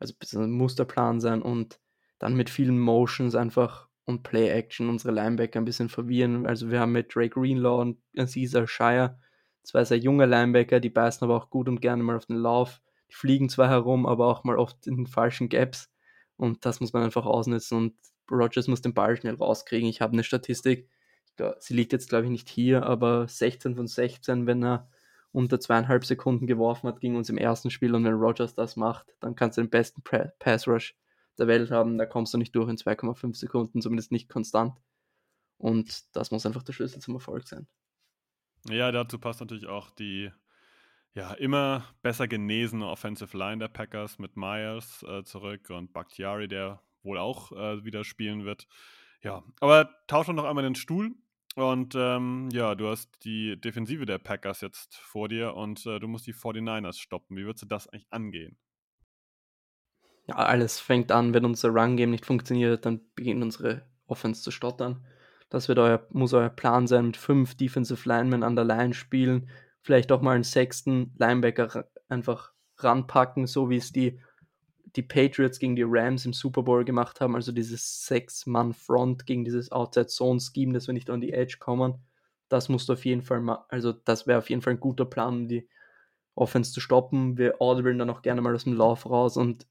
also 0.00 0.14
muss 0.40 0.74
der 0.74 0.84
Plan 0.84 1.20
sein 1.20 1.42
und 1.42 1.80
dann 2.18 2.34
mit 2.34 2.50
vielen 2.50 2.78
Motions 2.80 3.36
einfach 3.36 3.88
und 4.04 4.24
Play-Action 4.24 4.88
unsere 4.88 5.12
Linebacker 5.12 5.60
ein 5.60 5.64
bisschen 5.64 5.88
verwirren. 5.88 6.46
Also 6.46 6.70
wir 6.70 6.80
haben 6.80 6.92
mit 6.92 7.14
Drake 7.14 7.40
Greenlaw 7.40 7.80
und 7.80 7.98
Caesar 8.16 8.66
Shire 8.66 9.18
zwei 9.68 9.84
sehr 9.84 9.98
junge 9.98 10.26
Linebacker, 10.26 10.80
die 10.80 10.90
beißen 10.90 11.24
aber 11.24 11.36
auch 11.36 11.50
gut 11.50 11.68
und 11.68 11.80
gerne 11.80 12.02
mal 12.02 12.16
auf 12.16 12.26
den 12.26 12.36
Lauf. 12.36 12.80
Die 13.10 13.14
fliegen 13.14 13.48
zwar 13.48 13.68
herum, 13.68 14.06
aber 14.06 14.26
auch 14.26 14.44
mal 14.44 14.58
oft 14.58 14.86
in 14.86 14.96
den 14.96 15.06
falschen 15.06 15.48
Gaps. 15.48 15.90
Und 16.36 16.64
das 16.64 16.80
muss 16.80 16.92
man 16.92 17.02
einfach 17.02 17.26
ausnutzen. 17.26 17.78
Und 17.78 17.94
Rogers 18.30 18.68
muss 18.68 18.82
den 18.82 18.94
Ball 18.94 19.16
schnell 19.16 19.34
rauskriegen. 19.34 19.88
Ich 19.88 20.00
habe 20.00 20.12
eine 20.12 20.24
Statistik, 20.24 20.88
sie 21.58 21.74
liegt 21.74 21.92
jetzt 21.92 22.08
glaube 22.08 22.24
ich 22.24 22.30
nicht 22.30 22.48
hier, 22.48 22.84
aber 22.84 23.28
16 23.28 23.76
von 23.76 23.86
16, 23.86 24.46
wenn 24.46 24.64
er 24.64 24.88
unter 25.32 25.60
zweieinhalb 25.60 26.04
Sekunden 26.04 26.46
geworfen 26.46 26.88
hat, 26.88 27.00
ging 27.00 27.16
uns 27.16 27.28
im 27.28 27.38
ersten 27.38 27.70
Spiel. 27.70 27.94
Und 27.94 28.04
wenn 28.04 28.14
Rogers 28.14 28.54
das 28.54 28.76
macht, 28.76 29.14
dann 29.20 29.34
kannst 29.34 29.58
du 29.58 29.62
den 29.62 29.70
besten 29.70 30.02
Pass 30.02 30.66
Rush 30.66 30.96
der 31.38 31.46
Welt 31.46 31.70
haben, 31.70 31.98
da 31.98 32.06
kommst 32.06 32.34
du 32.34 32.38
nicht 32.38 32.54
durch 32.56 32.68
in 32.68 32.76
2,5 32.76 33.36
Sekunden, 33.36 33.80
zumindest 33.80 34.10
nicht 34.10 34.28
konstant. 34.28 34.80
Und 35.56 36.16
das 36.16 36.30
muss 36.30 36.46
einfach 36.46 36.62
der 36.62 36.72
Schlüssel 36.72 37.00
zum 37.00 37.14
Erfolg 37.14 37.46
sein. 37.46 37.68
Ja, 38.68 38.90
dazu 38.90 39.18
passt 39.18 39.40
natürlich 39.40 39.66
auch 39.66 39.90
die 39.90 40.30
ja, 41.14 41.32
immer 41.34 41.84
besser 42.02 42.28
genesene 42.28 42.86
Offensive 42.86 43.36
Line 43.36 43.58
der 43.58 43.68
Packers 43.68 44.18
mit 44.18 44.36
Myers 44.36 45.02
äh, 45.04 45.24
zurück 45.24 45.70
und 45.70 45.92
Bakhtiari, 45.92 46.48
der 46.48 46.80
wohl 47.08 47.18
auch 47.18 47.50
äh, 47.52 47.84
wieder 47.84 48.04
spielen 48.04 48.44
wird. 48.44 48.66
Ja, 49.22 49.42
aber 49.60 49.90
tauschen 50.06 50.36
noch 50.36 50.44
einmal 50.44 50.64
den 50.64 50.76
Stuhl. 50.76 51.10
Und 51.56 51.96
ähm, 51.96 52.50
ja, 52.52 52.76
du 52.76 52.88
hast 52.88 53.24
die 53.24 53.60
Defensive 53.60 54.06
der 54.06 54.18
Packers 54.18 54.60
jetzt 54.60 54.94
vor 54.96 55.28
dir 55.28 55.54
und 55.54 55.84
äh, 55.86 55.98
du 55.98 56.06
musst 56.06 56.28
die 56.28 56.34
49ers 56.34 57.00
stoppen. 57.00 57.36
Wie 57.36 57.44
würdest 57.44 57.62
du 57.64 57.66
das 57.66 57.88
eigentlich 57.88 58.06
angehen? 58.10 58.56
ja, 60.28 60.36
alles 60.36 60.78
fängt 60.78 61.10
an, 61.10 61.32
wenn 61.34 61.44
unser 61.44 61.70
Run-Game 61.70 62.10
nicht 62.10 62.26
funktioniert, 62.26 62.84
dann 62.84 63.00
beginnt 63.14 63.42
unsere 63.42 63.82
Offense 64.06 64.42
zu 64.42 64.50
stottern. 64.50 65.04
Das 65.48 65.68
wird 65.68 65.78
euer, 65.78 66.06
muss 66.10 66.34
euer 66.34 66.50
Plan 66.50 66.86
sein, 66.86 67.06
mit 67.06 67.16
fünf 67.16 67.56
Defensive 67.56 68.06
Linemen 68.06 68.42
an 68.42 68.54
der 68.54 68.66
Line 68.66 68.92
spielen, 68.92 69.48
vielleicht 69.80 70.12
auch 70.12 70.20
mal 70.20 70.34
einen 70.34 70.44
sechsten 70.44 71.14
Linebacker 71.18 71.88
einfach 72.08 72.52
ranpacken, 72.76 73.46
so 73.46 73.70
wie 73.70 73.78
es 73.78 73.90
die, 73.90 74.20
die 74.96 75.02
Patriots 75.02 75.58
gegen 75.58 75.76
die 75.76 75.84
Rams 75.86 76.24
im 76.24 76.32
Super 76.32 76.62
Bowl 76.62 76.84
gemacht 76.84 77.20
haben, 77.20 77.34
also 77.34 77.52
dieses 77.52 78.06
Sechs-Mann-Front 78.06 79.26
gegen 79.26 79.44
dieses 79.44 79.70
Outside-Zone-Scheme, 79.72 80.72
dass 80.72 80.86
wir 80.86 80.94
nicht 80.94 81.10
an 81.10 81.20
die 81.20 81.32
Edge 81.32 81.56
kommen. 81.58 81.94
Das 82.48 82.68
musst 82.68 82.88
du 82.88 82.94
auf 82.94 83.04
jeden 83.04 83.22
Fall 83.22 83.40
mal, 83.40 83.64
also 83.68 83.92
das 83.92 84.26
wäre 84.26 84.38
auf 84.38 84.48
jeden 84.48 84.62
Fall 84.62 84.74
ein 84.74 84.80
guter 84.80 85.04
Plan, 85.04 85.34
um 85.34 85.48
die 85.48 85.68
Offense 86.34 86.72
zu 86.72 86.80
stoppen. 86.80 87.36
Wir 87.36 87.60
audiblen 87.60 87.98
dann 87.98 88.10
auch 88.10 88.22
gerne 88.22 88.40
mal 88.40 88.54
aus 88.54 88.64
dem 88.64 88.74
Lauf 88.74 89.04
raus 89.06 89.36
und 89.36 89.66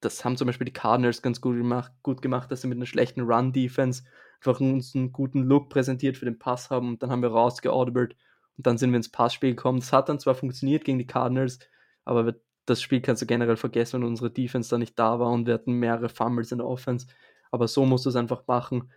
das 0.00 0.24
haben 0.24 0.36
zum 0.36 0.46
Beispiel 0.46 0.66
die 0.66 0.72
Cardinals 0.72 1.22
ganz 1.22 1.40
gut 1.40 1.56
gemacht, 1.56 1.92
gut 2.02 2.20
gemacht, 2.20 2.50
dass 2.50 2.60
sie 2.60 2.68
mit 2.68 2.76
einer 2.76 2.86
schlechten 2.86 3.22
Run-Defense 3.22 4.02
einfach 4.36 4.60
uns 4.60 4.94
einen 4.94 5.12
guten 5.12 5.42
Look 5.44 5.70
präsentiert 5.70 6.16
für 6.16 6.26
den 6.26 6.38
Pass 6.38 6.70
haben 6.70 6.88
und 6.88 7.02
dann 7.02 7.10
haben 7.10 7.22
wir 7.22 7.30
rausgeaudibelt 7.30 8.16
und 8.56 8.66
dann 8.66 8.76
sind 8.76 8.90
wir 8.90 8.96
ins 8.96 9.10
Passspiel 9.10 9.50
gekommen. 9.50 9.80
Das 9.80 9.92
hat 9.92 10.08
dann 10.08 10.18
zwar 10.18 10.34
funktioniert 10.34 10.84
gegen 10.84 10.98
die 10.98 11.06
Cardinals, 11.06 11.58
aber 12.04 12.34
das 12.66 12.80
Spiel 12.80 13.00
kannst 13.00 13.22
du 13.22 13.26
generell 13.26 13.56
vergessen, 13.56 14.00
wenn 14.00 14.08
unsere 14.08 14.30
Defense 14.30 14.70
da 14.70 14.78
nicht 14.78 14.98
da 14.98 15.18
war 15.18 15.30
und 15.30 15.46
wir 15.46 15.54
hatten 15.54 15.74
mehrere 15.74 16.08
Fumbles 16.08 16.52
in 16.52 16.58
der 16.58 16.66
Offense. 16.66 17.06
Aber 17.50 17.68
so 17.68 17.84
musst 17.84 18.06
du 18.06 18.10
es 18.10 18.16
einfach 18.16 18.46
machen. 18.46 18.90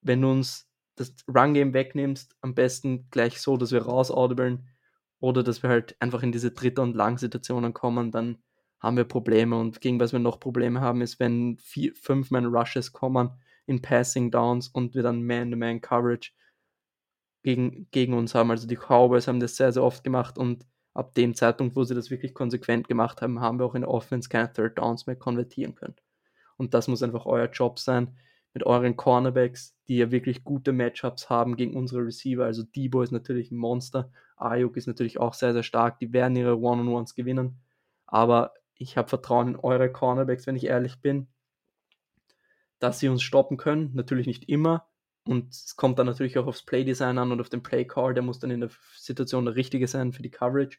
Wenn 0.00 0.22
du 0.22 0.30
uns 0.30 0.68
das 0.96 1.14
Run-Game 1.28 1.74
wegnimmst, 1.74 2.36
am 2.40 2.54
besten 2.54 3.08
gleich 3.10 3.40
so, 3.40 3.56
dass 3.56 3.72
wir 3.72 3.82
rausaudibeln 3.82 4.68
oder 5.20 5.42
dass 5.42 5.62
wir 5.62 5.70
halt 5.70 5.96
einfach 6.00 6.22
in 6.22 6.32
diese 6.32 6.50
dritte 6.50 6.82
und 6.82 6.96
lang 6.96 7.18
Situationen 7.18 7.74
kommen, 7.74 8.10
dann 8.10 8.38
haben 8.80 8.96
wir 8.96 9.04
Probleme. 9.04 9.58
Und 9.58 9.80
gegen 9.80 10.00
was 10.00 10.12
wir 10.12 10.18
noch 10.18 10.40
Probleme 10.40 10.80
haben, 10.80 11.02
ist, 11.02 11.20
wenn 11.20 11.58
vier, 11.58 11.94
fünf 11.94 12.30
Man 12.30 12.46
Rushes 12.46 12.92
kommen 12.92 13.30
in 13.66 13.82
Passing 13.82 14.30
Downs 14.30 14.68
und 14.68 14.94
wir 14.94 15.02
dann 15.02 15.24
Man-to-Man-Coverage 15.24 16.32
gegen, 17.42 17.88
gegen 17.90 18.14
uns 18.14 18.34
haben. 18.34 18.50
Also 18.50 18.66
die 18.66 18.76
Cowboys 18.76 19.28
haben 19.28 19.40
das 19.40 19.56
sehr, 19.56 19.72
sehr 19.72 19.84
oft 19.84 20.02
gemacht 20.02 20.38
und 20.38 20.66
ab 20.94 21.14
dem 21.14 21.34
Zeitpunkt, 21.34 21.76
wo 21.76 21.84
sie 21.84 21.94
das 21.94 22.10
wirklich 22.10 22.34
konsequent 22.34 22.88
gemacht 22.88 23.22
haben, 23.22 23.40
haben 23.40 23.58
wir 23.58 23.66
auch 23.66 23.74
in 23.74 23.82
der 23.82 23.90
Offense 23.90 24.28
keine 24.28 24.52
Third 24.52 24.78
Downs 24.78 25.06
mehr 25.06 25.16
konvertieren 25.16 25.74
können. 25.74 25.96
Und 26.56 26.74
das 26.74 26.88
muss 26.88 27.02
einfach 27.02 27.26
euer 27.26 27.48
Job 27.48 27.78
sein, 27.78 28.16
mit 28.52 28.66
euren 28.66 28.96
Cornerbacks, 28.96 29.76
die 29.88 29.98
ja 29.98 30.10
wirklich 30.10 30.42
gute 30.42 30.72
Matchups 30.72 31.30
haben 31.30 31.56
gegen 31.56 31.76
unsere 31.76 32.04
Receiver. 32.04 32.44
Also 32.44 32.64
Debo 32.64 33.02
ist 33.02 33.12
natürlich 33.12 33.50
ein 33.50 33.56
Monster, 33.56 34.10
Ayuk 34.36 34.76
ist 34.76 34.86
natürlich 34.86 35.20
auch 35.20 35.34
sehr, 35.34 35.52
sehr 35.52 35.62
stark, 35.62 35.98
die 36.00 36.12
werden 36.12 36.36
ihre 36.36 36.58
One-on-Ones 36.58 37.14
gewinnen. 37.14 37.60
Aber 38.06 38.54
ich 38.74 38.96
habe 38.96 39.08
Vertrauen 39.08 39.48
in 39.48 39.56
eure 39.56 39.92
Cornerbacks, 39.92 40.46
wenn 40.46 40.56
ich 40.56 40.64
ehrlich 40.64 41.00
bin, 41.00 41.28
dass 42.78 42.98
sie 42.98 43.08
uns 43.08 43.22
stoppen 43.22 43.56
können. 43.56 43.90
Natürlich 43.94 44.26
nicht 44.26 44.48
immer. 44.48 44.89
Und 45.30 45.54
es 45.54 45.76
kommt 45.76 45.96
dann 46.00 46.06
natürlich 46.06 46.38
auch 46.38 46.48
aufs 46.48 46.64
Playdesign 46.64 47.16
an 47.16 47.30
und 47.30 47.40
auf 47.40 47.48
den 47.48 47.62
Play-Call. 47.62 48.14
Der 48.14 48.22
muss 48.24 48.40
dann 48.40 48.50
in 48.50 48.62
der 48.62 48.70
Situation 48.98 49.44
der 49.44 49.54
richtige 49.54 49.86
sein 49.86 50.12
für 50.12 50.22
die 50.22 50.30
Coverage. 50.32 50.78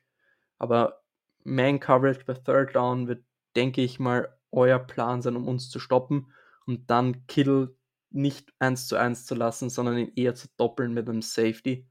Aber 0.58 1.04
Man-Coverage 1.46 2.26
bei 2.26 2.34
Third 2.34 2.76
Down 2.76 3.08
wird, 3.08 3.24
denke 3.56 3.82
ich 3.82 3.98
mal, 3.98 4.38
euer 4.52 4.78
Plan 4.78 5.22
sein, 5.22 5.38
um 5.38 5.48
uns 5.48 5.70
zu 5.70 5.80
stoppen 5.80 6.34
und 6.66 6.90
dann 6.90 7.26
Kittle 7.28 7.78
nicht 8.10 8.52
eins 8.60 8.90
zu 8.90 8.98
eins 8.98 9.26
zu 9.26 9.36
lassen, 9.36 9.70
sondern 9.70 9.98
ihn 9.98 10.12
eher 10.18 10.36
zu 10.36 10.50
doppeln 10.58 10.94
mit 10.94 11.08
einem 11.08 11.22
Safety. 11.22 11.88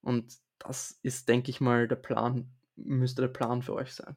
Und 0.00 0.36
das 0.60 1.00
ist, 1.02 1.28
denke 1.28 1.50
ich 1.50 1.60
mal, 1.60 1.88
der 1.88 1.96
Plan, 1.96 2.48
müsste 2.76 3.22
der 3.22 3.28
Plan 3.28 3.60
für 3.60 3.74
euch 3.74 3.92
sein. 3.92 4.16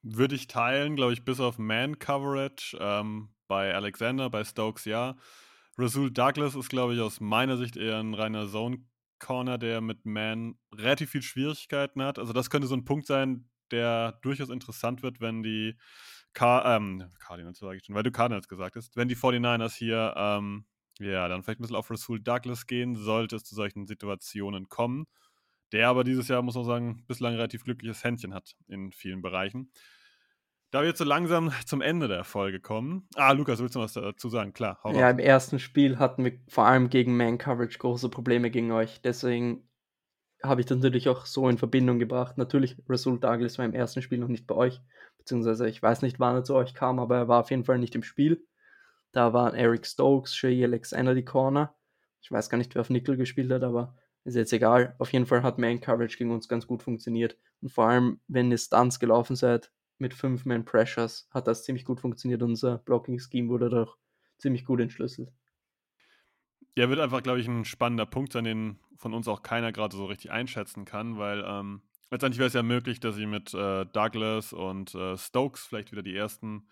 Würde 0.00 0.34
ich 0.34 0.46
teilen, 0.46 0.96
glaube 0.96 1.12
ich, 1.12 1.26
bis 1.26 1.40
auf 1.40 1.58
Man-Coverage. 1.58 2.78
Ähm, 2.80 3.34
bei 3.48 3.74
Alexander, 3.74 4.30
bei 4.30 4.44
Stokes 4.44 4.86
ja. 4.86 5.14
Rasul 5.78 6.10
Douglas 6.10 6.54
ist, 6.54 6.68
glaube 6.68 6.94
ich, 6.94 7.00
aus 7.00 7.20
meiner 7.20 7.56
Sicht 7.56 7.76
eher 7.76 7.98
ein 7.98 8.14
reiner 8.14 8.48
Zone-Corner, 8.48 9.58
der 9.58 9.80
mit 9.80 10.04
Man 10.04 10.58
relativ 10.74 11.10
viel 11.10 11.22
Schwierigkeiten 11.22 12.02
hat. 12.02 12.18
Also, 12.18 12.32
das 12.32 12.50
könnte 12.50 12.66
so 12.66 12.74
ein 12.74 12.84
Punkt 12.84 13.06
sein, 13.06 13.48
der 13.70 14.18
durchaus 14.22 14.50
interessant 14.50 15.02
wird, 15.02 15.20
wenn 15.20 15.42
die 15.42 15.76
Car 16.34 16.76
ähm, 16.76 17.10
Cardinals, 17.20 17.58
sage 17.58 17.76
ich 17.78 17.84
schon, 17.84 17.94
weil 17.94 18.02
du 18.02 18.10
Cardinals 18.10 18.48
gesagt 18.48 18.76
hast, 18.76 18.96
wenn 18.96 19.08
die 19.08 19.16
49ers 19.16 19.74
hier, 19.74 20.14
ähm, 20.16 20.66
ja, 20.98 21.28
dann 21.28 21.42
vielleicht 21.42 21.60
ein 21.60 21.62
bisschen 21.62 21.76
auf 21.76 21.90
Rasul 21.90 22.20
Douglas 22.20 22.66
gehen, 22.66 22.96
sollte 22.96 23.36
es 23.36 23.44
zu 23.44 23.54
solchen 23.54 23.86
Situationen 23.86 24.68
kommen 24.68 25.06
der 25.72 25.88
aber 25.88 26.04
dieses 26.04 26.28
Jahr, 26.28 26.42
muss 26.42 26.54
man 26.54 26.64
sagen, 26.64 27.04
bislang 27.06 27.34
relativ 27.34 27.64
glückliches 27.64 28.04
Händchen 28.04 28.34
hat 28.34 28.56
in 28.68 28.92
vielen 28.92 29.20
Bereichen. 29.22 29.70
Da 30.70 30.82
wir 30.82 30.88
jetzt 30.88 30.98
so 30.98 31.04
langsam 31.04 31.50
zum 31.64 31.80
Ende 31.80 32.08
der 32.08 32.24
Folge 32.24 32.60
kommen. 32.60 33.08
Ah, 33.14 33.32
Lukas, 33.32 33.58
willst 33.60 33.74
du 33.74 33.80
was 33.80 33.94
dazu 33.94 34.28
sagen? 34.28 34.52
Klar. 34.52 34.78
Hau 34.84 34.92
ja, 34.92 35.06
raus. 35.06 35.12
im 35.12 35.18
ersten 35.18 35.58
Spiel 35.58 35.98
hatten 35.98 36.24
wir 36.24 36.38
vor 36.48 36.66
allem 36.66 36.90
gegen 36.90 37.16
Man 37.16 37.38
Coverage 37.38 37.78
große 37.78 38.10
Probleme 38.10 38.50
gegen 38.50 38.70
euch. 38.72 39.00
Deswegen 39.00 39.66
habe 40.42 40.60
ich 40.60 40.66
das 40.66 40.76
natürlich 40.78 41.08
auch 41.08 41.24
so 41.24 41.48
in 41.48 41.56
Verbindung 41.56 41.98
gebracht. 41.98 42.36
Natürlich, 42.36 42.76
Rasul 42.86 43.18
Douglas 43.18 43.56
war 43.56 43.64
im 43.64 43.72
ersten 43.72 44.02
Spiel 44.02 44.18
noch 44.18 44.28
nicht 44.28 44.46
bei 44.46 44.54
euch. 44.54 44.82
Beziehungsweise 45.16 45.68
ich 45.68 45.82
weiß 45.82 46.02
nicht, 46.02 46.20
wann 46.20 46.36
er 46.36 46.44
zu 46.44 46.54
euch 46.54 46.74
kam, 46.74 46.98
aber 46.98 47.16
er 47.16 47.28
war 47.28 47.40
auf 47.40 47.50
jeden 47.50 47.64
Fall 47.64 47.78
nicht 47.78 47.94
im 47.94 48.02
Spiel. 48.02 48.46
Da 49.12 49.32
waren 49.32 49.54
Eric 49.54 49.86
Stokes, 49.86 50.36
Shay 50.36 50.62
Alexander 50.62 51.14
die 51.14 51.24
Corner. 51.24 51.74
Ich 52.20 52.30
weiß 52.30 52.50
gar 52.50 52.58
nicht, 52.58 52.74
wer 52.74 52.82
auf 52.82 52.90
Nickel 52.90 53.16
gespielt 53.16 53.50
hat, 53.50 53.62
aber 53.62 53.96
ist 54.24 54.34
jetzt 54.34 54.52
egal. 54.52 54.94
Auf 54.98 55.14
jeden 55.14 55.24
Fall 55.24 55.42
hat 55.42 55.58
Man 55.58 55.80
Coverage 55.80 56.18
gegen 56.18 56.30
uns 56.30 56.46
ganz 56.46 56.66
gut 56.66 56.82
funktioniert. 56.82 57.38
Und 57.62 57.72
vor 57.72 57.88
allem, 57.88 58.20
wenn 58.28 58.50
ihr 58.50 58.58
Stunts 58.58 59.00
gelaufen 59.00 59.34
seid 59.34 59.70
mit 59.98 60.14
5 60.14 60.44
Man 60.44 60.64
Pressures, 60.64 61.28
hat 61.30 61.46
das 61.46 61.64
ziemlich 61.64 61.84
gut 61.84 62.00
funktioniert. 62.00 62.42
Unser 62.42 62.78
Blocking 62.78 63.18
Scheme 63.18 63.48
wurde 63.48 63.70
doch 63.70 63.98
ziemlich 64.38 64.64
gut 64.64 64.80
entschlüsselt. 64.80 65.32
Der 66.76 66.88
wird 66.88 67.00
einfach, 67.00 67.22
glaube 67.22 67.40
ich, 67.40 67.48
ein 67.48 67.64
spannender 67.64 68.06
Punkt 68.06 68.32
sein, 68.32 68.44
den 68.44 68.78
von 68.96 69.14
uns 69.14 69.26
auch 69.26 69.42
keiner 69.42 69.72
gerade 69.72 69.96
so 69.96 70.06
richtig 70.06 70.30
einschätzen 70.30 70.84
kann, 70.84 71.18
weil 71.18 71.44
ähm, 71.46 71.82
Letztendlich 72.10 72.38
wäre 72.38 72.46
es 72.46 72.54
ja 72.54 72.62
möglich, 72.62 73.00
dass 73.00 73.16
sie 73.16 73.26
mit 73.26 73.52
äh, 73.52 73.84
Douglas 73.84 74.54
und 74.54 74.94
äh, 74.94 75.18
Stokes 75.18 75.66
vielleicht 75.66 75.92
wieder 75.92 76.02
die 76.02 76.16
ersten 76.16 76.66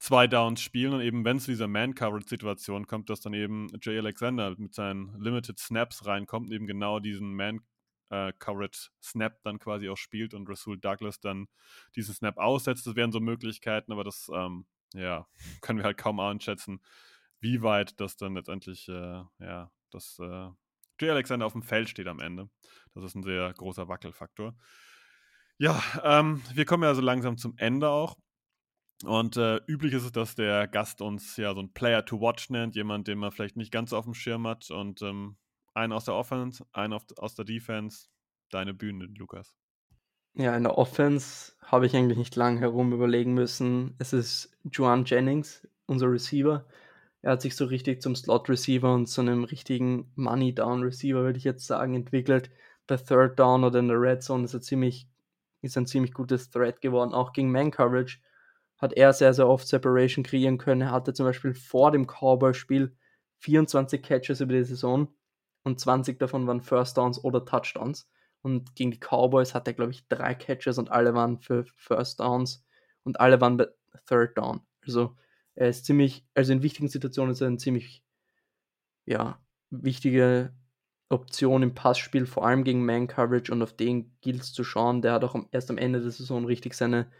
zwei 0.00 0.26
Downs 0.26 0.60
spielen 0.60 0.94
und 0.94 1.00
eben, 1.00 1.24
wenn 1.24 1.36
es 1.36 1.44
zu 1.44 1.52
dieser 1.52 1.68
Man-Coverage-Situation 1.68 2.88
kommt, 2.88 3.08
dass 3.08 3.20
dann 3.20 3.32
eben 3.32 3.68
Jay 3.80 3.98
Alexander 3.98 4.52
mit 4.58 4.74
seinen 4.74 5.14
Limited 5.20 5.60
Snaps 5.60 6.06
reinkommt 6.06 6.48
und 6.48 6.52
eben 6.52 6.66
genau 6.66 6.98
diesen 6.98 7.36
Man-Coverage-Snap 7.36 7.69
äh, 8.10 8.32
dann 9.42 9.58
quasi 9.58 9.88
auch 9.88 9.96
spielt 9.96 10.34
und 10.34 10.48
Rasul 10.48 10.78
Douglas 10.78 11.20
dann 11.20 11.48
diesen 11.96 12.14
Snap 12.14 12.38
aussetzt. 12.38 12.86
Das 12.86 12.96
wären 12.96 13.12
so 13.12 13.20
Möglichkeiten, 13.20 13.92
aber 13.92 14.04
das, 14.04 14.30
ähm, 14.34 14.66
ja, 14.94 15.26
können 15.62 15.78
wir 15.78 15.84
halt 15.84 15.98
kaum 15.98 16.20
einschätzen, 16.20 16.80
wie 17.40 17.62
weit 17.62 17.98
das 18.00 18.16
dann 18.16 18.34
letztendlich, 18.34 18.88
äh, 18.88 19.22
ja, 19.38 19.70
das 19.90 20.18
äh, 20.20 20.48
Jay 21.00 21.10
Alexander 21.10 21.46
auf 21.46 21.52
dem 21.52 21.62
Feld 21.62 21.88
steht 21.88 22.06
am 22.06 22.20
Ende. 22.20 22.50
Das 22.94 23.04
ist 23.04 23.14
ein 23.14 23.22
sehr 23.22 23.52
großer 23.54 23.88
Wackelfaktor. 23.88 24.54
Ja, 25.56 25.82
ähm, 26.04 26.42
wir 26.54 26.64
kommen 26.64 26.82
ja 26.82 26.94
so 26.94 27.00
langsam 27.00 27.36
zum 27.38 27.54
Ende 27.56 27.88
auch. 27.88 28.16
Und 29.04 29.38
äh, 29.38 29.60
üblich 29.66 29.94
ist 29.94 30.04
es, 30.04 30.12
dass 30.12 30.34
der 30.34 30.68
Gast 30.68 31.00
uns 31.00 31.36
ja 31.38 31.54
so 31.54 31.60
ein 31.60 31.72
Player 31.72 32.04
to 32.04 32.20
Watch 32.20 32.50
nennt, 32.50 32.76
jemand, 32.76 33.08
den 33.08 33.18
man 33.18 33.32
vielleicht 33.32 33.56
nicht 33.56 33.72
ganz 33.72 33.94
auf 33.94 34.04
dem 34.04 34.12
Schirm 34.14 34.46
hat. 34.46 34.70
Und 34.70 35.00
ähm, 35.00 35.36
einen 35.74 35.92
aus 35.92 36.04
der 36.04 36.14
Offense, 36.14 36.64
einen 36.72 36.92
aus 36.92 37.34
der 37.34 37.44
Defense. 37.44 38.08
Deine 38.50 38.74
Bühne, 38.74 39.06
Lukas. 39.16 39.54
Ja, 40.34 40.56
in 40.56 40.62
der 40.62 40.78
Offense 40.78 41.52
habe 41.62 41.86
ich 41.86 41.94
eigentlich 41.94 42.18
nicht 42.18 42.36
lange 42.36 42.60
herum 42.60 42.92
überlegen 42.92 43.34
müssen. 43.34 43.94
Es 43.98 44.12
ist 44.12 44.56
Juan 44.64 45.04
Jennings, 45.04 45.66
unser 45.86 46.10
Receiver. 46.10 46.66
Er 47.22 47.32
hat 47.32 47.42
sich 47.42 47.54
so 47.54 47.66
richtig 47.66 48.00
zum 48.00 48.16
Slot-Receiver 48.16 48.92
und 48.92 49.06
zu 49.06 49.20
einem 49.20 49.44
richtigen 49.44 50.10
Money-Down-Receiver, 50.14 51.22
würde 51.22 51.38
ich 51.38 51.44
jetzt 51.44 51.66
sagen, 51.66 51.94
entwickelt. 51.94 52.50
Bei 52.86 52.96
Third 52.96 53.38
Down 53.38 53.64
oder 53.64 53.78
in 53.80 53.88
der 53.88 54.00
Red 54.00 54.22
Zone 54.22 54.44
ist 54.44 54.54
er 54.54 54.60
ziemlich, 54.60 55.08
ist 55.62 55.76
ein 55.76 55.86
ziemlich 55.86 56.14
gutes 56.14 56.50
Threat 56.50 56.80
geworden. 56.80 57.12
Auch 57.12 57.32
gegen 57.32 57.52
Man-Coverage 57.52 58.18
hat 58.78 58.94
er 58.94 59.12
sehr, 59.12 59.34
sehr 59.34 59.48
oft 59.48 59.68
Separation 59.68 60.24
kreieren 60.24 60.58
können. 60.58 60.80
Er 60.80 60.90
hatte 60.92 61.12
zum 61.12 61.26
Beispiel 61.26 61.54
vor 61.54 61.92
dem 61.92 62.06
Cowboy-Spiel 62.06 62.96
24 63.40 64.02
Catches 64.02 64.40
über 64.40 64.54
die 64.54 64.64
Saison 64.64 65.08
und 65.62 65.80
20 65.80 66.18
davon 66.18 66.46
waren 66.46 66.60
First 66.60 66.96
Downs 66.96 67.22
oder 67.22 67.44
Touchdowns. 67.44 68.08
Und 68.42 68.74
gegen 68.74 68.90
die 68.90 69.00
Cowboys 69.00 69.54
hat 69.54 69.66
er, 69.66 69.74
glaube 69.74 69.92
ich, 69.92 70.08
drei 70.08 70.34
Catches 70.34 70.78
und 70.78 70.90
alle 70.90 71.14
waren 71.14 71.38
für 71.38 71.64
First 71.76 72.20
Downs 72.20 72.64
und 73.04 73.20
alle 73.20 73.40
waren 73.40 73.58
bei 73.58 73.68
Third 74.06 74.38
Down. 74.38 74.62
Also 74.82 75.16
er 75.54 75.68
ist 75.68 75.84
ziemlich, 75.84 76.24
also 76.34 76.52
in 76.52 76.62
wichtigen 76.62 76.88
Situationen 76.88 77.32
ist 77.32 77.42
er 77.42 77.48
eine 77.48 77.58
ziemlich, 77.58 78.02
ja, 79.04 79.38
wichtige 79.68 80.54
Option 81.10 81.62
im 81.62 81.74
Passspiel, 81.74 82.24
vor 82.24 82.46
allem 82.46 82.64
gegen 82.64 82.84
Man-Coverage 82.86 83.52
und 83.52 83.62
auf 83.62 83.74
den 83.74 84.16
gilt 84.20 84.42
es 84.42 84.52
zu 84.52 84.64
schauen. 84.64 85.02
Der 85.02 85.12
hat 85.12 85.24
auch 85.24 85.36
erst 85.50 85.70
am 85.70 85.78
Ende 85.78 86.00
der 86.00 86.10
Saison 86.10 86.44
richtig 86.46 86.74
seine 86.74 87.10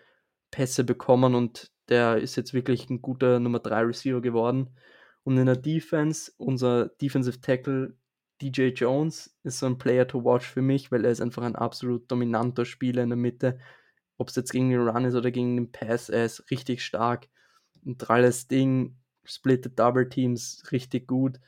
Pässe 0.50 0.84
bekommen 0.84 1.34
und 1.34 1.70
der 1.88 2.18
ist 2.18 2.36
jetzt 2.36 2.54
wirklich 2.54 2.88
ein 2.88 3.02
guter 3.02 3.40
Nummer 3.40 3.58
3 3.58 3.82
Receiver 3.82 4.20
geworden. 4.20 4.70
Und 5.24 5.36
in 5.36 5.46
der 5.46 5.56
Defense, 5.56 6.32
unser 6.38 6.88
Defensive 6.88 7.40
Tackle 7.40 7.96
DJ 8.40 8.68
Jones 8.68 9.36
ist 9.42 9.58
so 9.58 9.66
ein 9.66 9.78
Player 9.78 10.06
to 10.06 10.24
watch 10.24 10.48
für 10.48 10.62
mich, 10.62 10.90
weil 10.90 11.04
er 11.04 11.10
ist 11.10 11.20
einfach 11.20 11.42
ein 11.42 11.56
absolut 11.56 12.10
dominanter 12.10 12.64
Spieler 12.64 13.02
in 13.02 13.10
der 13.10 13.16
Mitte. 13.16 13.58
Ob 14.16 14.28
es 14.28 14.36
jetzt 14.36 14.52
gegen 14.52 14.70
den 14.70 14.86
Run 14.86 15.04
ist 15.04 15.14
oder 15.14 15.30
gegen 15.30 15.56
den 15.56 15.72
Pass, 15.72 16.08
er 16.08 16.24
ist 16.24 16.50
richtig 16.50 16.84
stark 16.84 17.28
ein 17.86 17.98
dralles 17.98 18.48
Ding, 18.48 18.96
splittet 19.24 19.78
Double 19.78 20.08
Teams 20.08 20.62
richtig 20.72 21.06
gut. 21.06 21.40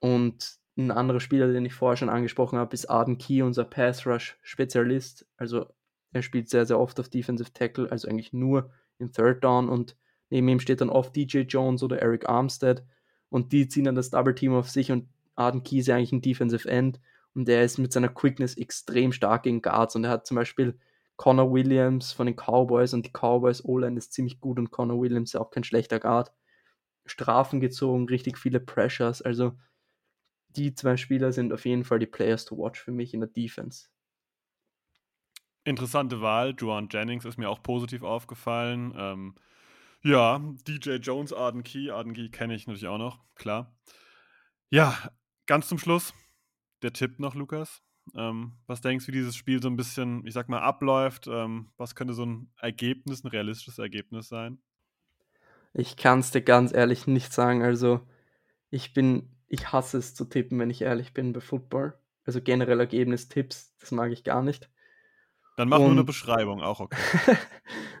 Und 0.00 0.58
ein 0.76 0.90
anderer 0.90 1.20
Spieler, 1.20 1.52
den 1.52 1.64
ich 1.64 1.74
vorher 1.74 1.96
schon 1.96 2.08
angesprochen 2.08 2.58
habe, 2.58 2.74
ist 2.74 2.88
Arden 2.88 3.18
Key, 3.18 3.42
unser 3.42 3.64
Pass 3.64 4.06
Rush 4.06 4.38
Spezialist. 4.42 5.26
Also 5.36 5.66
er 6.12 6.22
spielt 6.22 6.48
sehr, 6.48 6.66
sehr 6.66 6.78
oft 6.78 6.98
auf 7.00 7.08
Defensive 7.08 7.52
Tackle, 7.52 7.90
also 7.90 8.08
eigentlich 8.08 8.32
nur 8.32 8.70
im 8.98 9.12
Third 9.12 9.42
Down 9.42 9.68
und 9.68 9.96
neben 10.30 10.48
ihm 10.48 10.60
steht 10.60 10.80
dann 10.80 10.90
oft 10.90 11.14
DJ 11.14 11.40
Jones 11.40 11.82
oder 11.82 12.00
Eric 12.00 12.28
Armstead 12.28 12.84
und 13.28 13.52
die 13.52 13.68
ziehen 13.68 13.84
dann 13.84 13.94
das 13.94 14.10
Double 14.10 14.34
Team 14.34 14.54
auf 14.54 14.70
sich 14.70 14.90
und 14.92 15.08
Arden 15.38 15.62
Key 15.62 15.78
ist 15.78 15.86
ja 15.86 15.96
eigentlich 15.96 16.12
ein 16.12 16.22
Defensive 16.22 16.68
End 16.68 17.00
und 17.34 17.46
der 17.46 17.64
ist 17.64 17.78
mit 17.78 17.92
seiner 17.92 18.08
Quickness 18.08 18.56
extrem 18.56 19.12
stark 19.12 19.44
gegen 19.44 19.62
Guards 19.62 19.96
und 19.96 20.04
er 20.04 20.10
hat 20.10 20.26
zum 20.26 20.36
Beispiel 20.36 20.78
Connor 21.16 21.52
Williams 21.52 22.12
von 22.12 22.26
den 22.26 22.36
Cowboys 22.36 22.94
und 22.94 23.06
die 23.06 23.12
Cowboys 23.12 23.64
O-Line 23.64 23.96
ist 23.96 24.12
ziemlich 24.12 24.40
gut 24.40 24.58
und 24.58 24.70
Connor 24.70 25.00
Williams 25.00 25.34
ist 25.34 25.40
auch 25.40 25.50
kein 25.50 25.64
schlechter 25.64 26.00
Guard. 26.00 26.32
Strafen 27.06 27.60
gezogen, 27.60 28.08
richtig 28.08 28.36
viele 28.36 28.60
Pressures, 28.60 29.22
also 29.22 29.52
die 30.50 30.74
zwei 30.74 30.96
Spieler 30.96 31.32
sind 31.32 31.52
auf 31.52 31.64
jeden 31.64 31.84
Fall 31.84 31.98
die 31.98 32.06
Players 32.06 32.44
to 32.44 32.56
watch 32.56 32.80
für 32.80 32.92
mich 32.92 33.14
in 33.14 33.20
der 33.20 33.28
Defense. 33.28 33.88
Interessante 35.64 36.20
Wahl. 36.22 36.54
Juan 36.58 36.88
Jennings 36.90 37.24
ist 37.24 37.36
mir 37.36 37.50
auch 37.50 37.62
positiv 37.62 38.02
aufgefallen. 38.02 38.94
Ähm, 38.96 39.34
ja, 40.02 40.40
DJ 40.66 40.94
Jones, 40.96 41.32
Arden 41.32 41.62
Key. 41.62 41.90
Arden 41.90 42.14
Key 42.14 42.30
kenne 42.30 42.54
ich 42.54 42.66
natürlich 42.66 42.88
auch 42.88 42.98
noch, 42.98 43.20
klar. 43.34 43.76
Ja, 44.70 44.96
ganz 45.48 45.66
zum 45.66 45.78
Schluss 45.78 46.14
der 46.82 46.92
Tipp 46.92 47.18
noch, 47.18 47.34
Lukas. 47.34 47.82
Ähm, 48.14 48.52
was 48.68 48.80
denkst 48.80 49.06
du, 49.06 49.12
wie 49.12 49.16
dieses 49.16 49.34
Spiel 49.34 49.60
so 49.60 49.68
ein 49.68 49.76
bisschen, 49.76 50.24
ich 50.24 50.32
sag 50.32 50.48
mal, 50.48 50.60
abläuft? 50.60 51.26
Ähm, 51.26 51.72
was 51.76 51.96
könnte 51.96 52.14
so 52.14 52.24
ein 52.24 52.52
Ergebnis, 52.60 53.24
ein 53.24 53.28
realistisches 53.28 53.80
Ergebnis 53.80 54.28
sein? 54.28 54.60
Ich 55.74 55.96
kann 55.96 56.20
es 56.20 56.30
dir 56.30 56.42
ganz 56.42 56.72
ehrlich 56.72 57.08
nicht 57.08 57.32
sagen. 57.32 57.62
Also, 57.62 58.06
ich 58.70 58.94
bin 58.94 59.34
ich 59.48 59.72
hasse 59.72 59.98
es 59.98 60.14
zu 60.14 60.26
tippen, 60.26 60.58
wenn 60.58 60.70
ich 60.70 60.82
ehrlich 60.82 61.14
bin, 61.14 61.32
bei 61.32 61.40
Football. 61.40 61.98
Also 62.24 62.40
generell 62.42 62.80
Ergebnistipps, 62.80 63.74
das 63.80 63.90
mag 63.90 64.12
ich 64.12 64.22
gar 64.22 64.42
nicht. 64.42 64.70
Dann 65.56 65.68
mach 65.68 65.78
und, 65.78 65.84
nur 65.84 65.92
eine 65.92 66.04
Beschreibung, 66.04 66.62
auch 66.62 66.80
okay. 66.80 66.98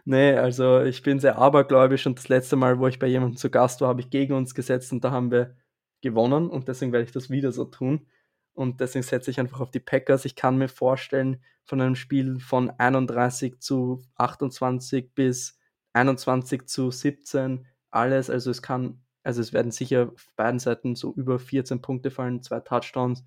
nee, 0.04 0.34
also 0.34 0.82
ich 0.82 1.02
bin 1.02 1.18
sehr 1.18 1.38
abergläubisch 1.38 2.06
und 2.06 2.18
das 2.18 2.28
letzte 2.28 2.56
Mal, 2.56 2.78
wo 2.78 2.86
ich 2.86 2.98
bei 2.98 3.06
jemandem 3.06 3.36
zu 3.36 3.50
Gast 3.50 3.80
war, 3.80 3.88
habe 3.88 4.00
ich 4.00 4.10
gegen 4.10 4.34
uns 4.34 4.54
gesetzt 4.54 4.92
und 4.92 5.02
da 5.02 5.10
haben 5.10 5.30
wir 5.30 5.56
gewonnen 6.00 6.50
und 6.50 6.68
deswegen 6.68 6.92
werde 6.92 7.04
ich 7.04 7.12
das 7.12 7.30
wieder 7.30 7.52
so 7.52 7.64
tun. 7.64 8.06
Und 8.54 8.80
deswegen 8.80 9.04
setze 9.04 9.30
ich 9.30 9.38
einfach 9.38 9.60
auf 9.60 9.70
die 9.70 9.80
Packers. 9.80 10.24
Ich 10.24 10.34
kann 10.34 10.58
mir 10.58 10.68
vorstellen, 10.68 11.42
von 11.64 11.80
einem 11.80 11.94
Spiel 11.94 12.40
von 12.40 12.70
31 12.70 13.60
zu 13.60 14.02
28 14.16 15.14
bis 15.14 15.58
21 15.92 16.66
zu 16.66 16.90
17, 16.90 17.66
alles. 17.90 18.30
Also 18.30 18.50
es 18.50 18.62
kann 18.62 19.00
also 19.28 19.42
es 19.42 19.52
werden 19.52 19.72
sicher 19.72 20.10
auf 20.14 20.32
beiden 20.36 20.58
Seiten 20.58 20.96
so 20.96 21.12
über 21.12 21.38
14 21.38 21.82
Punkte 21.82 22.10
fallen, 22.10 22.42
zwei 22.42 22.60
Touchdowns. 22.60 23.26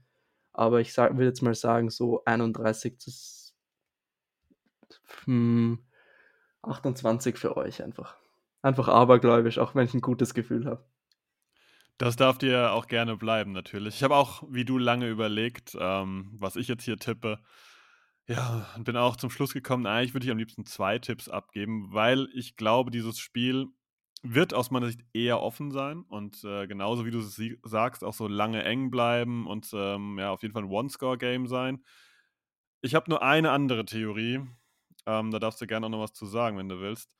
Aber 0.51 0.81
ich 0.81 0.97
würde 0.97 1.25
jetzt 1.25 1.43
mal 1.43 1.53
sagen, 1.53 1.91
so 1.91 2.23
31 2.25 2.97
zu 2.97 3.11
28 6.63 7.35
hm, 7.35 7.39
für 7.39 7.55
euch 7.55 7.83
einfach. 7.83 8.17
Einfach 8.63 8.87
abergläubisch, 8.87 9.59
auch 9.59 9.75
wenn 9.75 9.85
ich 9.85 9.93
ein 9.93 10.01
gutes 10.01 10.33
Gefühl 10.33 10.65
habe. 10.65 10.83
Das 12.01 12.15
darf 12.15 12.39
dir 12.39 12.71
auch 12.71 12.87
gerne 12.87 13.15
bleiben, 13.15 13.51
natürlich. 13.51 13.97
Ich 13.97 14.03
habe 14.03 14.15
auch, 14.15 14.41
wie 14.49 14.65
du, 14.65 14.79
lange 14.79 15.07
überlegt, 15.07 15.77
ähm, 15.79 16.31
was 16.39 16.55
ich 16.55 16.67
jetzt 16.67 16.83
hier 16.83 16.97
tippe. 16.97 17.39
Ja, 18.27 18.65
und 18.75 18.85
bin 18.85 18.97
auch 18.97 19.17
zum 19.17 19.29
Schluss 19.29 19.53
gekommen, 19.53 19.85
eigentlich 19.85 20.15
würde 20.15 20.25
ich 20.25 20.31
am 20.31 20.39
liebsten 20.39 20.65
zwei 20.65 20.97
Tipps 20.97 21.29
abgeben, 21.29 21.93
weil 21.93 22.27
ich 22.33 22.55
glaube, 22.55 22.89
dieses 22.89 23.19
Spiel 23.19 23.67
wird 24.23 24.55
aus 24.55 24.71
meiner 24.71 24.87
Sicht 24.87 25.01
eher 25.13 25.41
offen 25.41 25.69
sein 25.69 26.01
und 26.01 26.43
äh, 26.43 26.65
genauso 26.65 27.05
wie 27.05 27.11
du 27.11 27.19
es 27.19 27.39
sagst, 27.61 28.03
auch 28.03 28.15
so 28.15 28.27
lange 28.27 28.63
eng 28.63 28.89
bleiben 28.89 29.45
und 29.45 29.69
ähm, 29.71 30.17
ja, 30.17 30.31
auf 30.31 30.41
jeden 30.41 30.55
Fall 30.55 30.63
ein 30.63 30.71
One-Score-Game 30.71 31.45
sein. 31.45 31.83
Ich 32.81 32.95
habe 32.95 33.11
nur 33.11 33.21
eine 33.21 33.51
andere 33.51 33.85
Theorie. 33.85 34.39
Ähm, 35.05 35.29
da 35.29 35.37
darfst 35.37 35.61
du 35.61 35.67
gerne 35.67 35.85
auch 35.85 35.91
noch 35.91 36.01
was 36.01 36.13
zu 36.13 36.25
sagen, 36.25 36.57
wenn 36.57 36.67
du 36.67 36.79
willst. 36.79 37.15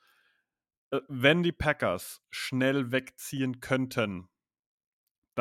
Äh, 0.90 1.02
wenn 1.08 1.44
die 1.44 1.52
Packers 1.52 2.24
schnell 2.32 2.92
wegziehen 2.92 3.60
könnten, 3.60 4.28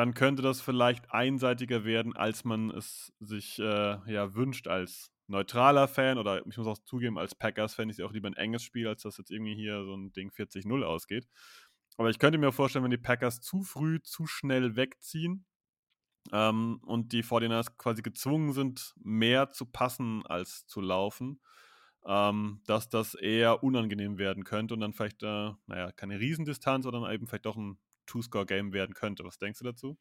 dann 0.01 0.15
könnte 0.15 0.41
das 0.41 0.61
vielleicht 0.61 1.11
einseitiger 1.11 1.85
werden, 1.85 2.15
als 2.15 2.43
man 2.43 2.71
es 2.71 3.13
sich 3.19 3.59
äh, 3.59 4.11
ja, 4.11 4.33
wünscht 4.33 4.67
als 4.67 5.11
neutraler 5.27 5.87
Fan 5.87 6.17
oder 6.17 6.43
ich 6.43 6.57
muss 6.57 6.65
auch 6.65 6.79
zugeben, 6.79 7.19
als 7.19 7.35
Packers-Fan 7.35 7.87
ist 7.87 7.99
ja 7.99 8.07
auch 8.07 8.11
lieber 8.11 8.27
ein 8.27 8.33
enges 8.33 8.63
Spiel, 8.63 8.87
als 8.87 9.03
dass 9.03 9.19
jetzt 9.19 9.29
irgendwie 9.29 9.53
hier 9.53 9.83
so 9.83 9.95
ein 9.95 10.11
Ding 10.11 10.31
40-0 10.31 10.81
ausgeht. 10.81 11.27
Aber 11.97 12.09
ich 12.09 12.17
könnte 12.17 12.39
mir 12.39 12.51
vorstellen, 12.51 12.83
wenn 12.83 12.89
die 12.89 12.97
Packers 12.97 13.41
zu 13.41 13.61
früh, 13.61 14.01
zu 14.01 14.25
schnell 14.25 14.75
wegziehen 14.75 15.45
ähm, 16.31 16.79
und 16.83 17.13
die 17.13 17.23
49ers 17.23 17.77
quasi 17.77 18.01
gezwungen 18.01 18.53
sind, 18.53 18.95
mehr 18.97 19.51
zu 19.51 19.67
passen 19.67 20.25
als 20.25 20.65
zu 20.65 20.81
laufen, 20.81 21.41
ähm, 22.07 22.63
dass 22.65 22.89
das 22.89 23.13
eher 23.13 23.63
unangenehm 23.63 24.17
werden 24.17 24.45
könnte 24.45 24.73
und 24.73 24.79
dann 24.79 24.93
vielleicht, 24.93 25.21
äh, 25.21 25.51
naja, 25.67 25.91
keine 25.91 26.19
Riesendistanz, 26.19 26.85
sondern 26.85 27.13
eben 27.13 27.27
vielleicht 27.27 27.45
doch 27.45 27.55
ein 27.55 27.77
Two-Score-Game 28.05 28.73
werden 28.73 28.93
könnte. 28.93 29.23
Was 29.23 29.37
denkst 29.37 29.59
du 29.59 29.65
dazu? 29.65 29.97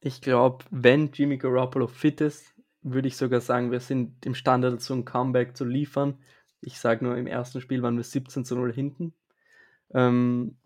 Ich 0.00 0.20
glaube, 0.20 0.64
wenn 0.70 1.10
Jimmy 1.12 1.38
Garoppolo 1.38 1.86
fit 1.86 2.20
ist, 2.20 2.54
würde 2.82 3.08
ich 3.08 3.16
sogar 3.16 3.40
sagen, 3.40 3.70
wir 3.70 3.80
sind 3.80 4.24
imstande 4.24 4.70
dazu, 4.70 4.94
ein 4.94 5.04
Comeback 5.04 5.56
zu 5.56 5.64
liefern. 5.64 6.18
Ich 6.60 6.78
sage 6.78 7.04
nur, 7.04 7.16
im 7.16 7.26
ersten 7.26 7.60
Spiel 7.60 7.82
waren 7.82 7.96
wir 7.96 8.04
17 8.04 8.44
zu 8.44 8.54
0 8.54 8.72
hinten. 8.72 9.14
Ähm, 9.92 10.56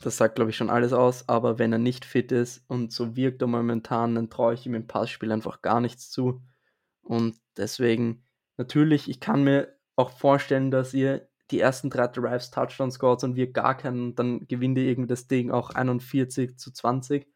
das 0.00 0.16
sagt, 0.16 0.36
glaube 0.36 0.50
ich, 0.50 0.56
schon 0.56 0.70
alles 0.70 0.92
aus. 0.92 1.28
Aber 1.28 1.58
wenn 1.58 1.72
er 1.72 1.78
nicht 1.78 2.04
fit 2.04 2.32
ist 2.32 2.64
und 2.68 2.92
so 2.92 3.16
wirkt 3.16 3.42
er 3.42 3.48
momentan, 3.48 4.14
dann 4.14 4.30
traue 4.30 4.54
ich 4.54 4.66
ihm 4.66 4.74
im 4.74 4.86
Passspiel 4.86 5.32
einfach 5.32 5.62
gar 5.62 5.80
nichts 5.80 6.10
zu. 6.10 6.42
Und 7.02 7.36
deswegen, 7.56 8.22
natürlich, 8.56 9.08
ich 9.08 9.20
kann 9.20 9.42
mir 9.42 9.76
auch 9.96 10.10
vorstellen, 10.10 10.70
dass 10.70 10.94
ihr 10.94 11.27
die 11.50 11.60
ersten 11.60 11.90
drei 11.90 12.06
Drives 12.08 12.50
Touchdown 12.50 12.90
scores 12.90 13.24
und 13.24 13.36
wir 13.36 13.52
gar 13.52 13.76
keinen, 13.76 14.14
dann 14.14 14.46
gewinnt 14.46 14.78
ihr 14.78 14.84
irgendwie 14.84 15.08
das 15.08 15.26
Ding 15.26 15.50
auch 15.50 15.70
41 15.70 16.58
zu 16.58 16.70
20. 16.70 17.26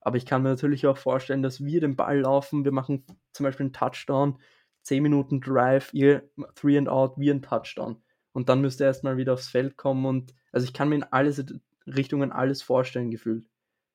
Aber 0.00 0.16
ich 0.16 0.26
kann 0.26 0.42
mir 0.42 0.50
natürlich 0.50 0.86
auch 0.86 0.98
vorstellen, 0.98 1.42
dass 1.42 1.64
wir 1.64 1.80
den 1.80 1.96
Ball 1.96 2.20
laufen. 2.20 2.64
Wir 2.64 2.72
machen 2.72 3.06
zum 3.32 3.44
Beispiel 3.44 3.64
einen 3.64 3.72
Touchdown, 3.72 4.38
10 4.82 5.02
Minuten 5.02 5.40
Drive, 5.40 5.94
ihr 5.94 6.28
3 6.56 6.78
and 6.78 6.88
out, 6.88 7.14
wir 7.16 7.32
einen 7.32 7.42
Touchdown. 7.42 8.02
Und 8.32 8.48
dann 8.50 8.60
müsst 8.60 8.80
ihr 8.80 8.86
erstmal 8.86 9.16
wieder 9.16 9.32
aufs 9.32 9.48
Feld 9.48 9.78
kommen. 9.78 10.04
Und 10.04 10.34
also 10.52 10.66
ich 10.66 10.74
kann 10.74 10.90
mir 10.90 10.96
in 10.96 11.04
alle 11.04 11.34
Richtungen 11.86 12.32
alles 12.32 12.62
vorstellen, 12.62 13.10
gefühlt. 13.10 13.46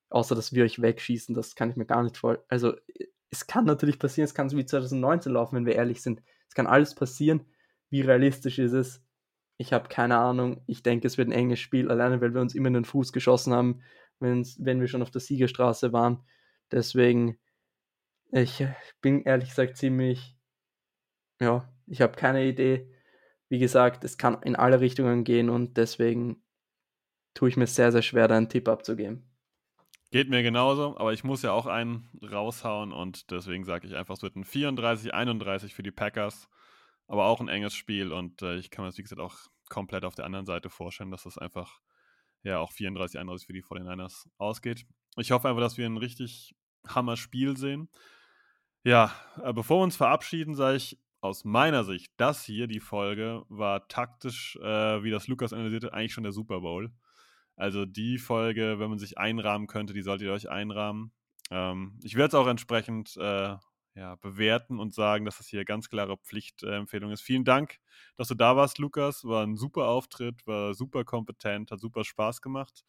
Außer 0.08 0.34
dass 0.34 0.52
wir 0.52 0.64
euch 0.64 0.82
wegschießen, 0.82 1.34
das 1.34 1.54
kann 1.54 1.70
ich 1.70 1.76
mir 1.76 1.86
gar 1.86 2.02
nicht 2.02 2.16
vorstellen. 2.16 2.46
Also 2.48 2.74
es 3.30 3.46
kann 3.46 3.64
natürlich 3.64 4.00
passieren, 4.00 4.24
es 4.24 4.34
kann 4.34 4.48
so 4.48 4.56
wie 4.56 4.66
2019 4.66 5.32
laufen, 5.32 5.54
wenn 5.54 5.66
wir 5.66 5.76
ehrlich 5.76 6.02
sind. 6.02 6.22
Es 6.48 6.54
kann 6.54 6.66
alles 6.66 6.96
passieren. 6.96 7.44
Wie 7.88 8.00
realistisch 8.00 8.58
ist 8.58 8.72
es? 8.72 9.04
Ich 9.60 9.72
habe 9.72 9.88
keine 9.88 10.16
Ahnung. 10.16 10.62
Ich 10.66 10.82
denke, 10.82 11.06
es 11.06 11.18
wird 11.18 11.28
ein 11.28 11.32
enges 11.32 11.60
Spiel, 11.60 11.90
alleine 11.90 12.20
weil 12.20 12.32
wir 12.32 12.40
uns 12.40 12.54
immer 12.54 12.68
in 12.68 12.74
den 12.74 12.84
Fuß 12.84 13.12
geschossen 13.12 13.52
haben 13.52 13.82
wenn 14.20 14.80
wir 14.80 14.88
schon 14.88 15.02
auf 15.02 15.10
der 15.10 15.20
Siegerstraße 15.20 15.92
waren. 15.92 16.22
Deswegen, 16.70 17.38
ich 18.30 18.64
bin 19.00 19.22
ehrlich 19.22 19.48
gesagt 19.48 19.76
ziemlich, 19.76 20.36
ja, 21.40 21.68
ich 21.86 22.00
habe 22.02 22.16
keine 22.16 22.44
Idee. 22.46 22.94
Wie 23.48 23.58
gesagt, 23.58 24.04
es 24.04 24.18
kann 24.18 24.42
in 24.42 24.56
alle 24.56 24.80
Richtungen 24.80 25.24
gehen 25.24 25.50
und 25.50 25.76
deswegen 25.76 26.42
tue 27.34 27.48
ich 27.48 27.56
mir 27.56 27.66
sehr, 27.66 27.90
sehr 27.90 28.02
schwer, 28.02 28.28
da 28.28 28.36
einen 28.36 28.48
Tipp 28.48 28.68
abzugeben. 28.68 29.26
Geht 30.12 30.28
mir 30.28 30.42
genauso, 30.42 30.96
aber 30.98 31.12
ich 31.12 31.24
muss 31.24 31.42
ja 31.42 31.52
auch 31.52 31.66
einen 31.66 32.08
raushauen 32.22 32.92
und 32.92 33.30
deswegen 33.30 33.64
sage 33.64 33.86
ich 33.86 33.96
einfach, 33.96 34.16
es 34.16 34.22
wird 34.22 34.36
ein 34.36 34.44
34-31 34.44 35.72
für 35.72 35.82
die 35.82 35.92
Packers, 35.92 36.48
aber 37.10 37.24
auch 37.24 37.40
ein 37.40 37.48
enges 37.48 37.74
Spiel 37.74 38.12
und 38.12 38.40
äh, 38.40 38.56
ich 38.56 38.70
kann 38.70 38.84
mir 38.84 38.88
das, 38.88 38.96
wie 38.96 39.02
gesagt, 39.02 39.20
auch 39.20 39.36
komplett 39.68 40.04
auf 40.04 40.14
der 40.14 40.26
anderen 40.26 40.46
Seite 40.46 40.70
vorstellen, 40.70 41.10
dass 41.10 41.24
das 41.24 41.38
einfach 41.38 41.80
ja 42.44 42.60
auch 42.60 42.70
34, 42.70 43.18
31 43.18 43.46
für 43.46 43.52
die 43.52 43.64
49ers 43.64 44.28
ausgeht. 44.38 44.86
Ich 45.16 45.32
hoffe 45.32 45.48
einfach, 45.48 45.60
dass 45.60 45.76
wir 45.76 45.86
ein 45.86 45.96
richtig 45.96 46.54
Hammer-Spiel 46.86 47.56
sehen. 47.56 47.88
Ja, 48.84 49.12
äh, 49.42 49.52
bevor 49.52 49.80
wir 49.80 49.84
uns 49.84 49.96
verabschieden, 49.96 50.54
sage 50.54 50.76
ich 50.76 51.00
aus 51.20 51.44
meiner 51.44 51.82
Sicht, 51.82 52.12
das 52.16 52.44
hier, 52.44 52.68
die 52.68 52.78
Folge, 52.78 53.42
war 53.48 53.88
taktisch, 53.88 54.54
äh, 54.62 55.02
wie 55.02 55.10
das 55.10 55.26
Lukas 55.26 55.52
analysierte, 55.52 55.92
eigentlich 55.92 56.12
schon 56.12 56.22
der 56.22 56.32
Super 56.32 56.60
Bowl. 56.60 56.92
Also 57.56 57.86
die 57.86 58.18
Folge, 58.18 58.78
wenn 58.78 58.88
man 58.88 59.00
sich 59.00 59.18
einrahmen 59.18 59.66
könnte, 59.66 59.94
die 59.94 60.02
solltet 60.02 60.28
ihr 60.28 60.32
euch 60.32 60.48
einrahmen. 60.48 61.10
Ähm, 61.50 61.98
ich 62.04 62.14
werde 62.14 62.28
es 62.28 62.34
auch 62.34 62.46
entsprechend 62.46 63.16
äh, 63.16 63.56
ja, 63.94 64.16
bewerten 64.16 64.78
und 64.78 64.94
sagen, 64.94 65.24
dass 65.24 65.38
das 65.38 65.48
hier 65.48 65.64
ganz 65.64 65.88
klare 65.88 66.16
Pflichtempfehlung 66.16 67.10
ist. 67.10 67.22
Vielen 67.22 67.44
Dank, 67.44 67.78
dass 68.16 68.28
du 68.28 68.34
da 68.34 68.56
warst, 68.56 68.78
Lukas. 68.78 69.24
War 69.24 69.44
ein 69.44 69.56
super 69.56 69.88
Auftritt, 69.88 70.46
war 70.46 70.74
super 70.74 71.04
kompetent, 71.04 71.70
hat 71.70 71.80
super 71.80 72.04
Spaß 72.04 72.40
gemacht. 72.40 72.84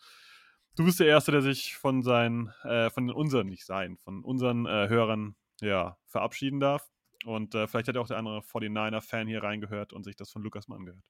Du 0.75 0.85
bist 0.85 0.99
der 0.99 1.07
Erste, 1.07 1.31
der 1.31 1.41
sich 1.41 1.75
von 1.75 2.01
seinen, 2.01 2.53
äh, 2.63 2.89
von 2.89 3.09
unseren, 3.09 3.47
nicht 3.47 3.65
sein, 3.65 3.97
von 3.97 4.23
unseren 4.23 4.65
äh, 4.65 4.87
Hörern 4.87 5.35
ja, 5.59 5.97
verabschieden 6.05 6.59
darf. 6.59 6.89
Und 7.25 7.55
äh, 7.55 7.67
vielleicht 7.67 7.87
hat 7.87 7.97
auch 7.97 8.07
der 8.07 8.17
andere 8.17 8.41
49er-Fan 8.41 9.27
hier 9.27 9.43
reingehört 9.43 9.93
und 9.93 10.03
sich 10.03 10.15
das 10.15 10.31
von 10.31 10.41
Lukas 10.41 10.67
mal 10.67 10.77
angehört. 10.77 11.03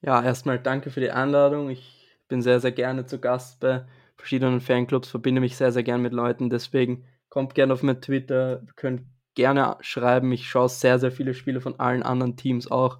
Ja, 0.00 0.22
erstmal 0.22 0.58
danke 0.58 0.90
für 0.90 1.00
die 1.00 1.10
Einladung. 1.10 1.70
Ich 1.70 2.08
bin 2.28 2.42
sehr, 2.42 2.60
sehr 2.60 2.72
gerne 2.72 3.06
zu 3.06 3.20
Gast 3.20 3.60
bei 3.60 3.86
verschiedenen 4.16 4.60
Fanclubs, 4.60 5.08
verbinde 5.08 5.40
mich 5.40 5.56
sehr, 5.56 5.72
sehr 5.72 5.82
gern 5.82 6.02
mit 6.02 6.12
Leuten. 6.12 6.50
Deswegen 6.50 7.04
kommt 7.32 7.54
gerne 7.54 7.72
auf 7.72 7.82
mein 7.82 8.02
Twitter, 8.02 8.62
könnt 8.76 9.06
gerne 9.34 9.78
schreiben. 9.80 10.30
Ich 10.32 10.50
schaue 10.50 10.68
sehr, 10.68 10.98
sehr 10.98 11.10
viele 11.10 11.32
Spiele 11.32 11.62
von 11.62 11.80
allen 11.80 12.02
anderen 12.02 12.36
Teams 12.36 12.70
auch. 12.70 12.98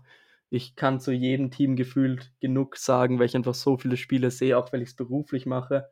Ich 0.49 0.75
kann 0.75 1.01
zu 1.01 1.13
jedem 1.13 1.51
Team 1.51 1.77
gefühlt 1.77 2.33
genug 2.41 2.79
sagen, 2.79 3.19
weil 3.19 3.27
ich 3.27 3.37
einfach 3.37 3.53
so 3.53 3.77
viele 3.77 3.99
Spiele 3.99 4.31
sehe, 4.31 4.57
auch 4.57 4.73
weil 4.73 4.81
ich 4.81 4.89
es 4.89 4.97
beruflich 4.97 5.45
mache. 5.45 5.91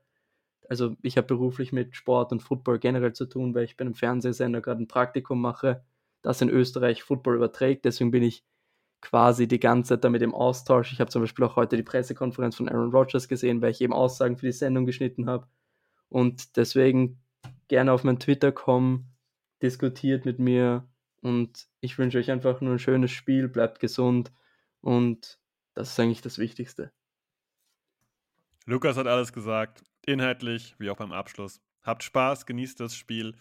Also 0.70 0.96
ich 1.02 1.18
habe 1.18 1.26
beruflich 1.26 1.70
mit 1.70 1.94
Sport 1.94 2.32
und 2.32 2.42
Football 2.42 2.78
generell 2.78 3.12
zu 3.12 3.26
tun, 3.26 3.54
weil 3.54 3.64
ich 3.64 3.76
bei 3.76 3.82
einem 3.82 3.94
Fernsehsender 3.94 4.62
gerade 4.62 4.82
ein 4.84 4.88
Praktikum 4.88 5.38
mache, 5.38 5.84
das 6.22 6.40
in 6.40 6.48
Österreich 6.48 7.02
Football 7.02 7.36
überträgt. 7.36 7.84
Deswegen 7.84 8.10
bin 8.10 8.22
ich 8.22 8.42
quasi 9.02 9.48
die 9.48 9.60
ganze 9.60 9.90
Zeit 9.90 10.04
damit 10.04 10.22
im 10.22 10.34
Austausch. 10.34 10.94
Ich 10.94 11.00
habe 11.00 11.10
zum 11.10 11.20
Beispiel 11.20 11.44
auch 11.44 11.56
heute 11.56 11.76
die 11.76 11.82
Pressekonferenz 11.82 12.56
von 12.56 12.70
Aaron 12.70 12.90
Rodgers 12.90 13.28
gesehen, 13.28 13.60
weil 13.60 13.72
ich 13.72 13.82
eben 13.82 13.92
Aussagen 13.92 14.38
für 14.38 14.46
die 14.46 14.52
Sendung 14.52 14.86
geschnitten 14.86 15.28
habe. 15.28 15.46
Und 16.08 16.56
deswegen 16.56 17.20
gerne 17.70 17.92
auf 17.92 18.02
mein 18.02 18.18
Twitter 18.18 18.50
kommen, 18.50 19.16
diskutiert 19.62 20.24
mit 20.24 20.40
mir 20.40 20.88
und 21.22 21.68
ich 21.80 21.96
wünsche 21.98 22.18
euch 22.18 22.30
einfach 22.30 22.60
nur 22.60 22.72
ein 22.72 22.78
schönes 22.80 23.12
Spiel, 23.12 23.48
bleibt 23.48 23.78
gesund 23.78 24.32
und 24.80 25.38
das 25.74 25.92
ist 25.92 26.00
eigentlich 26.00 26.20
das 26.20 26.38
Wichtigste. 26.38 26.92
Lukas 28.66 28.96
hat 28.96 29.06
alles 29.06 29.32
gesagt, 29.32 29.84
inhaltlich 30.04 30.74
wie 30.78 30.90
auch 30.90 30.96
beim 30.96 31.12
Abschluss. 31.12 31.60
Habt 31.82 32.02
Spaß, 32.02 32.44
genießt 32.44 32.80
das 32.80 32.96
Spiel 32.96 33.36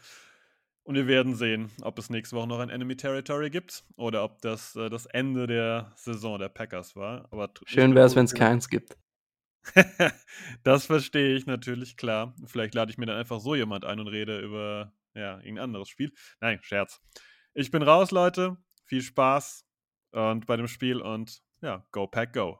und 0.83 0.93
wir 0.93 1.07
werden 1.07 1.33
sehen, 1.33 1.71
ob 1.81 1.97
es 1.97 2.11
nächste 2.11 2.35
Woche 2.35 2.47
noch 2.47 2.59
ein 2.59 2.69
Enemy 2.69 2.95
Territory 2.97 3.49
gibt 3.49 3.83
oder 3.95 4.23
ob 4.23 4.41
das 4.43 4.75
äh, 4.75 4.91
das 4.91 5.07
Ende 5.07 5.47
der 5.47 5.91
Saison 5.95 6.37
der 6.37 6.49
Packers 6.49 6.95
war. 6.95 7.27
Aber 7.31 7.49
Schön 7.65 7.95
wäre 7.95 8.05
es, 8.05 8.15
wenn 8.15 8.25
es 8.25 8.35
keins 8.35 8.69
gibt. 8.69 8.95
das 10.63 10.85
verstehe 10.85 11.35
ich 11.35 11.45
natürlich, 11.45 11.97
klar. 11.97 12.35
Vielleicht 12.45 12.73
lade 12.73 12.91
ich 12.91 12.97
mir 12.97 13.05
dann 13.05 13.17
einfach 13.17 13.39
so 13.39 13.55
jemand 13.55 13.85
ein 13.85 13.99
und 13.99 14.07
rede 14.07 14.39
über 14.39 14.93
ja, 15.13 15.37
irgendein 15.37 15.65
anderes 15.65 15.89
Spiel. 15.89 16.11
Nein, 16.39 16.59
Scherz. 16.61 17.01
Ich 17.53 17.71
bin 17.71 17.81
raus, 17.81 18.11
Leute. 18.11 18.57
Viel 18.85 19.01
Spaß 19.01 19.65
und 20.11 20.45
bei 20.45 20.57
dem 20.57 20.67
Spiel 20.67 21.01
und 21.01 21.41
ja, 21.61 21.85
go 21.91 22.07
Pack 22.07 22.33
Go. 22.33 22.59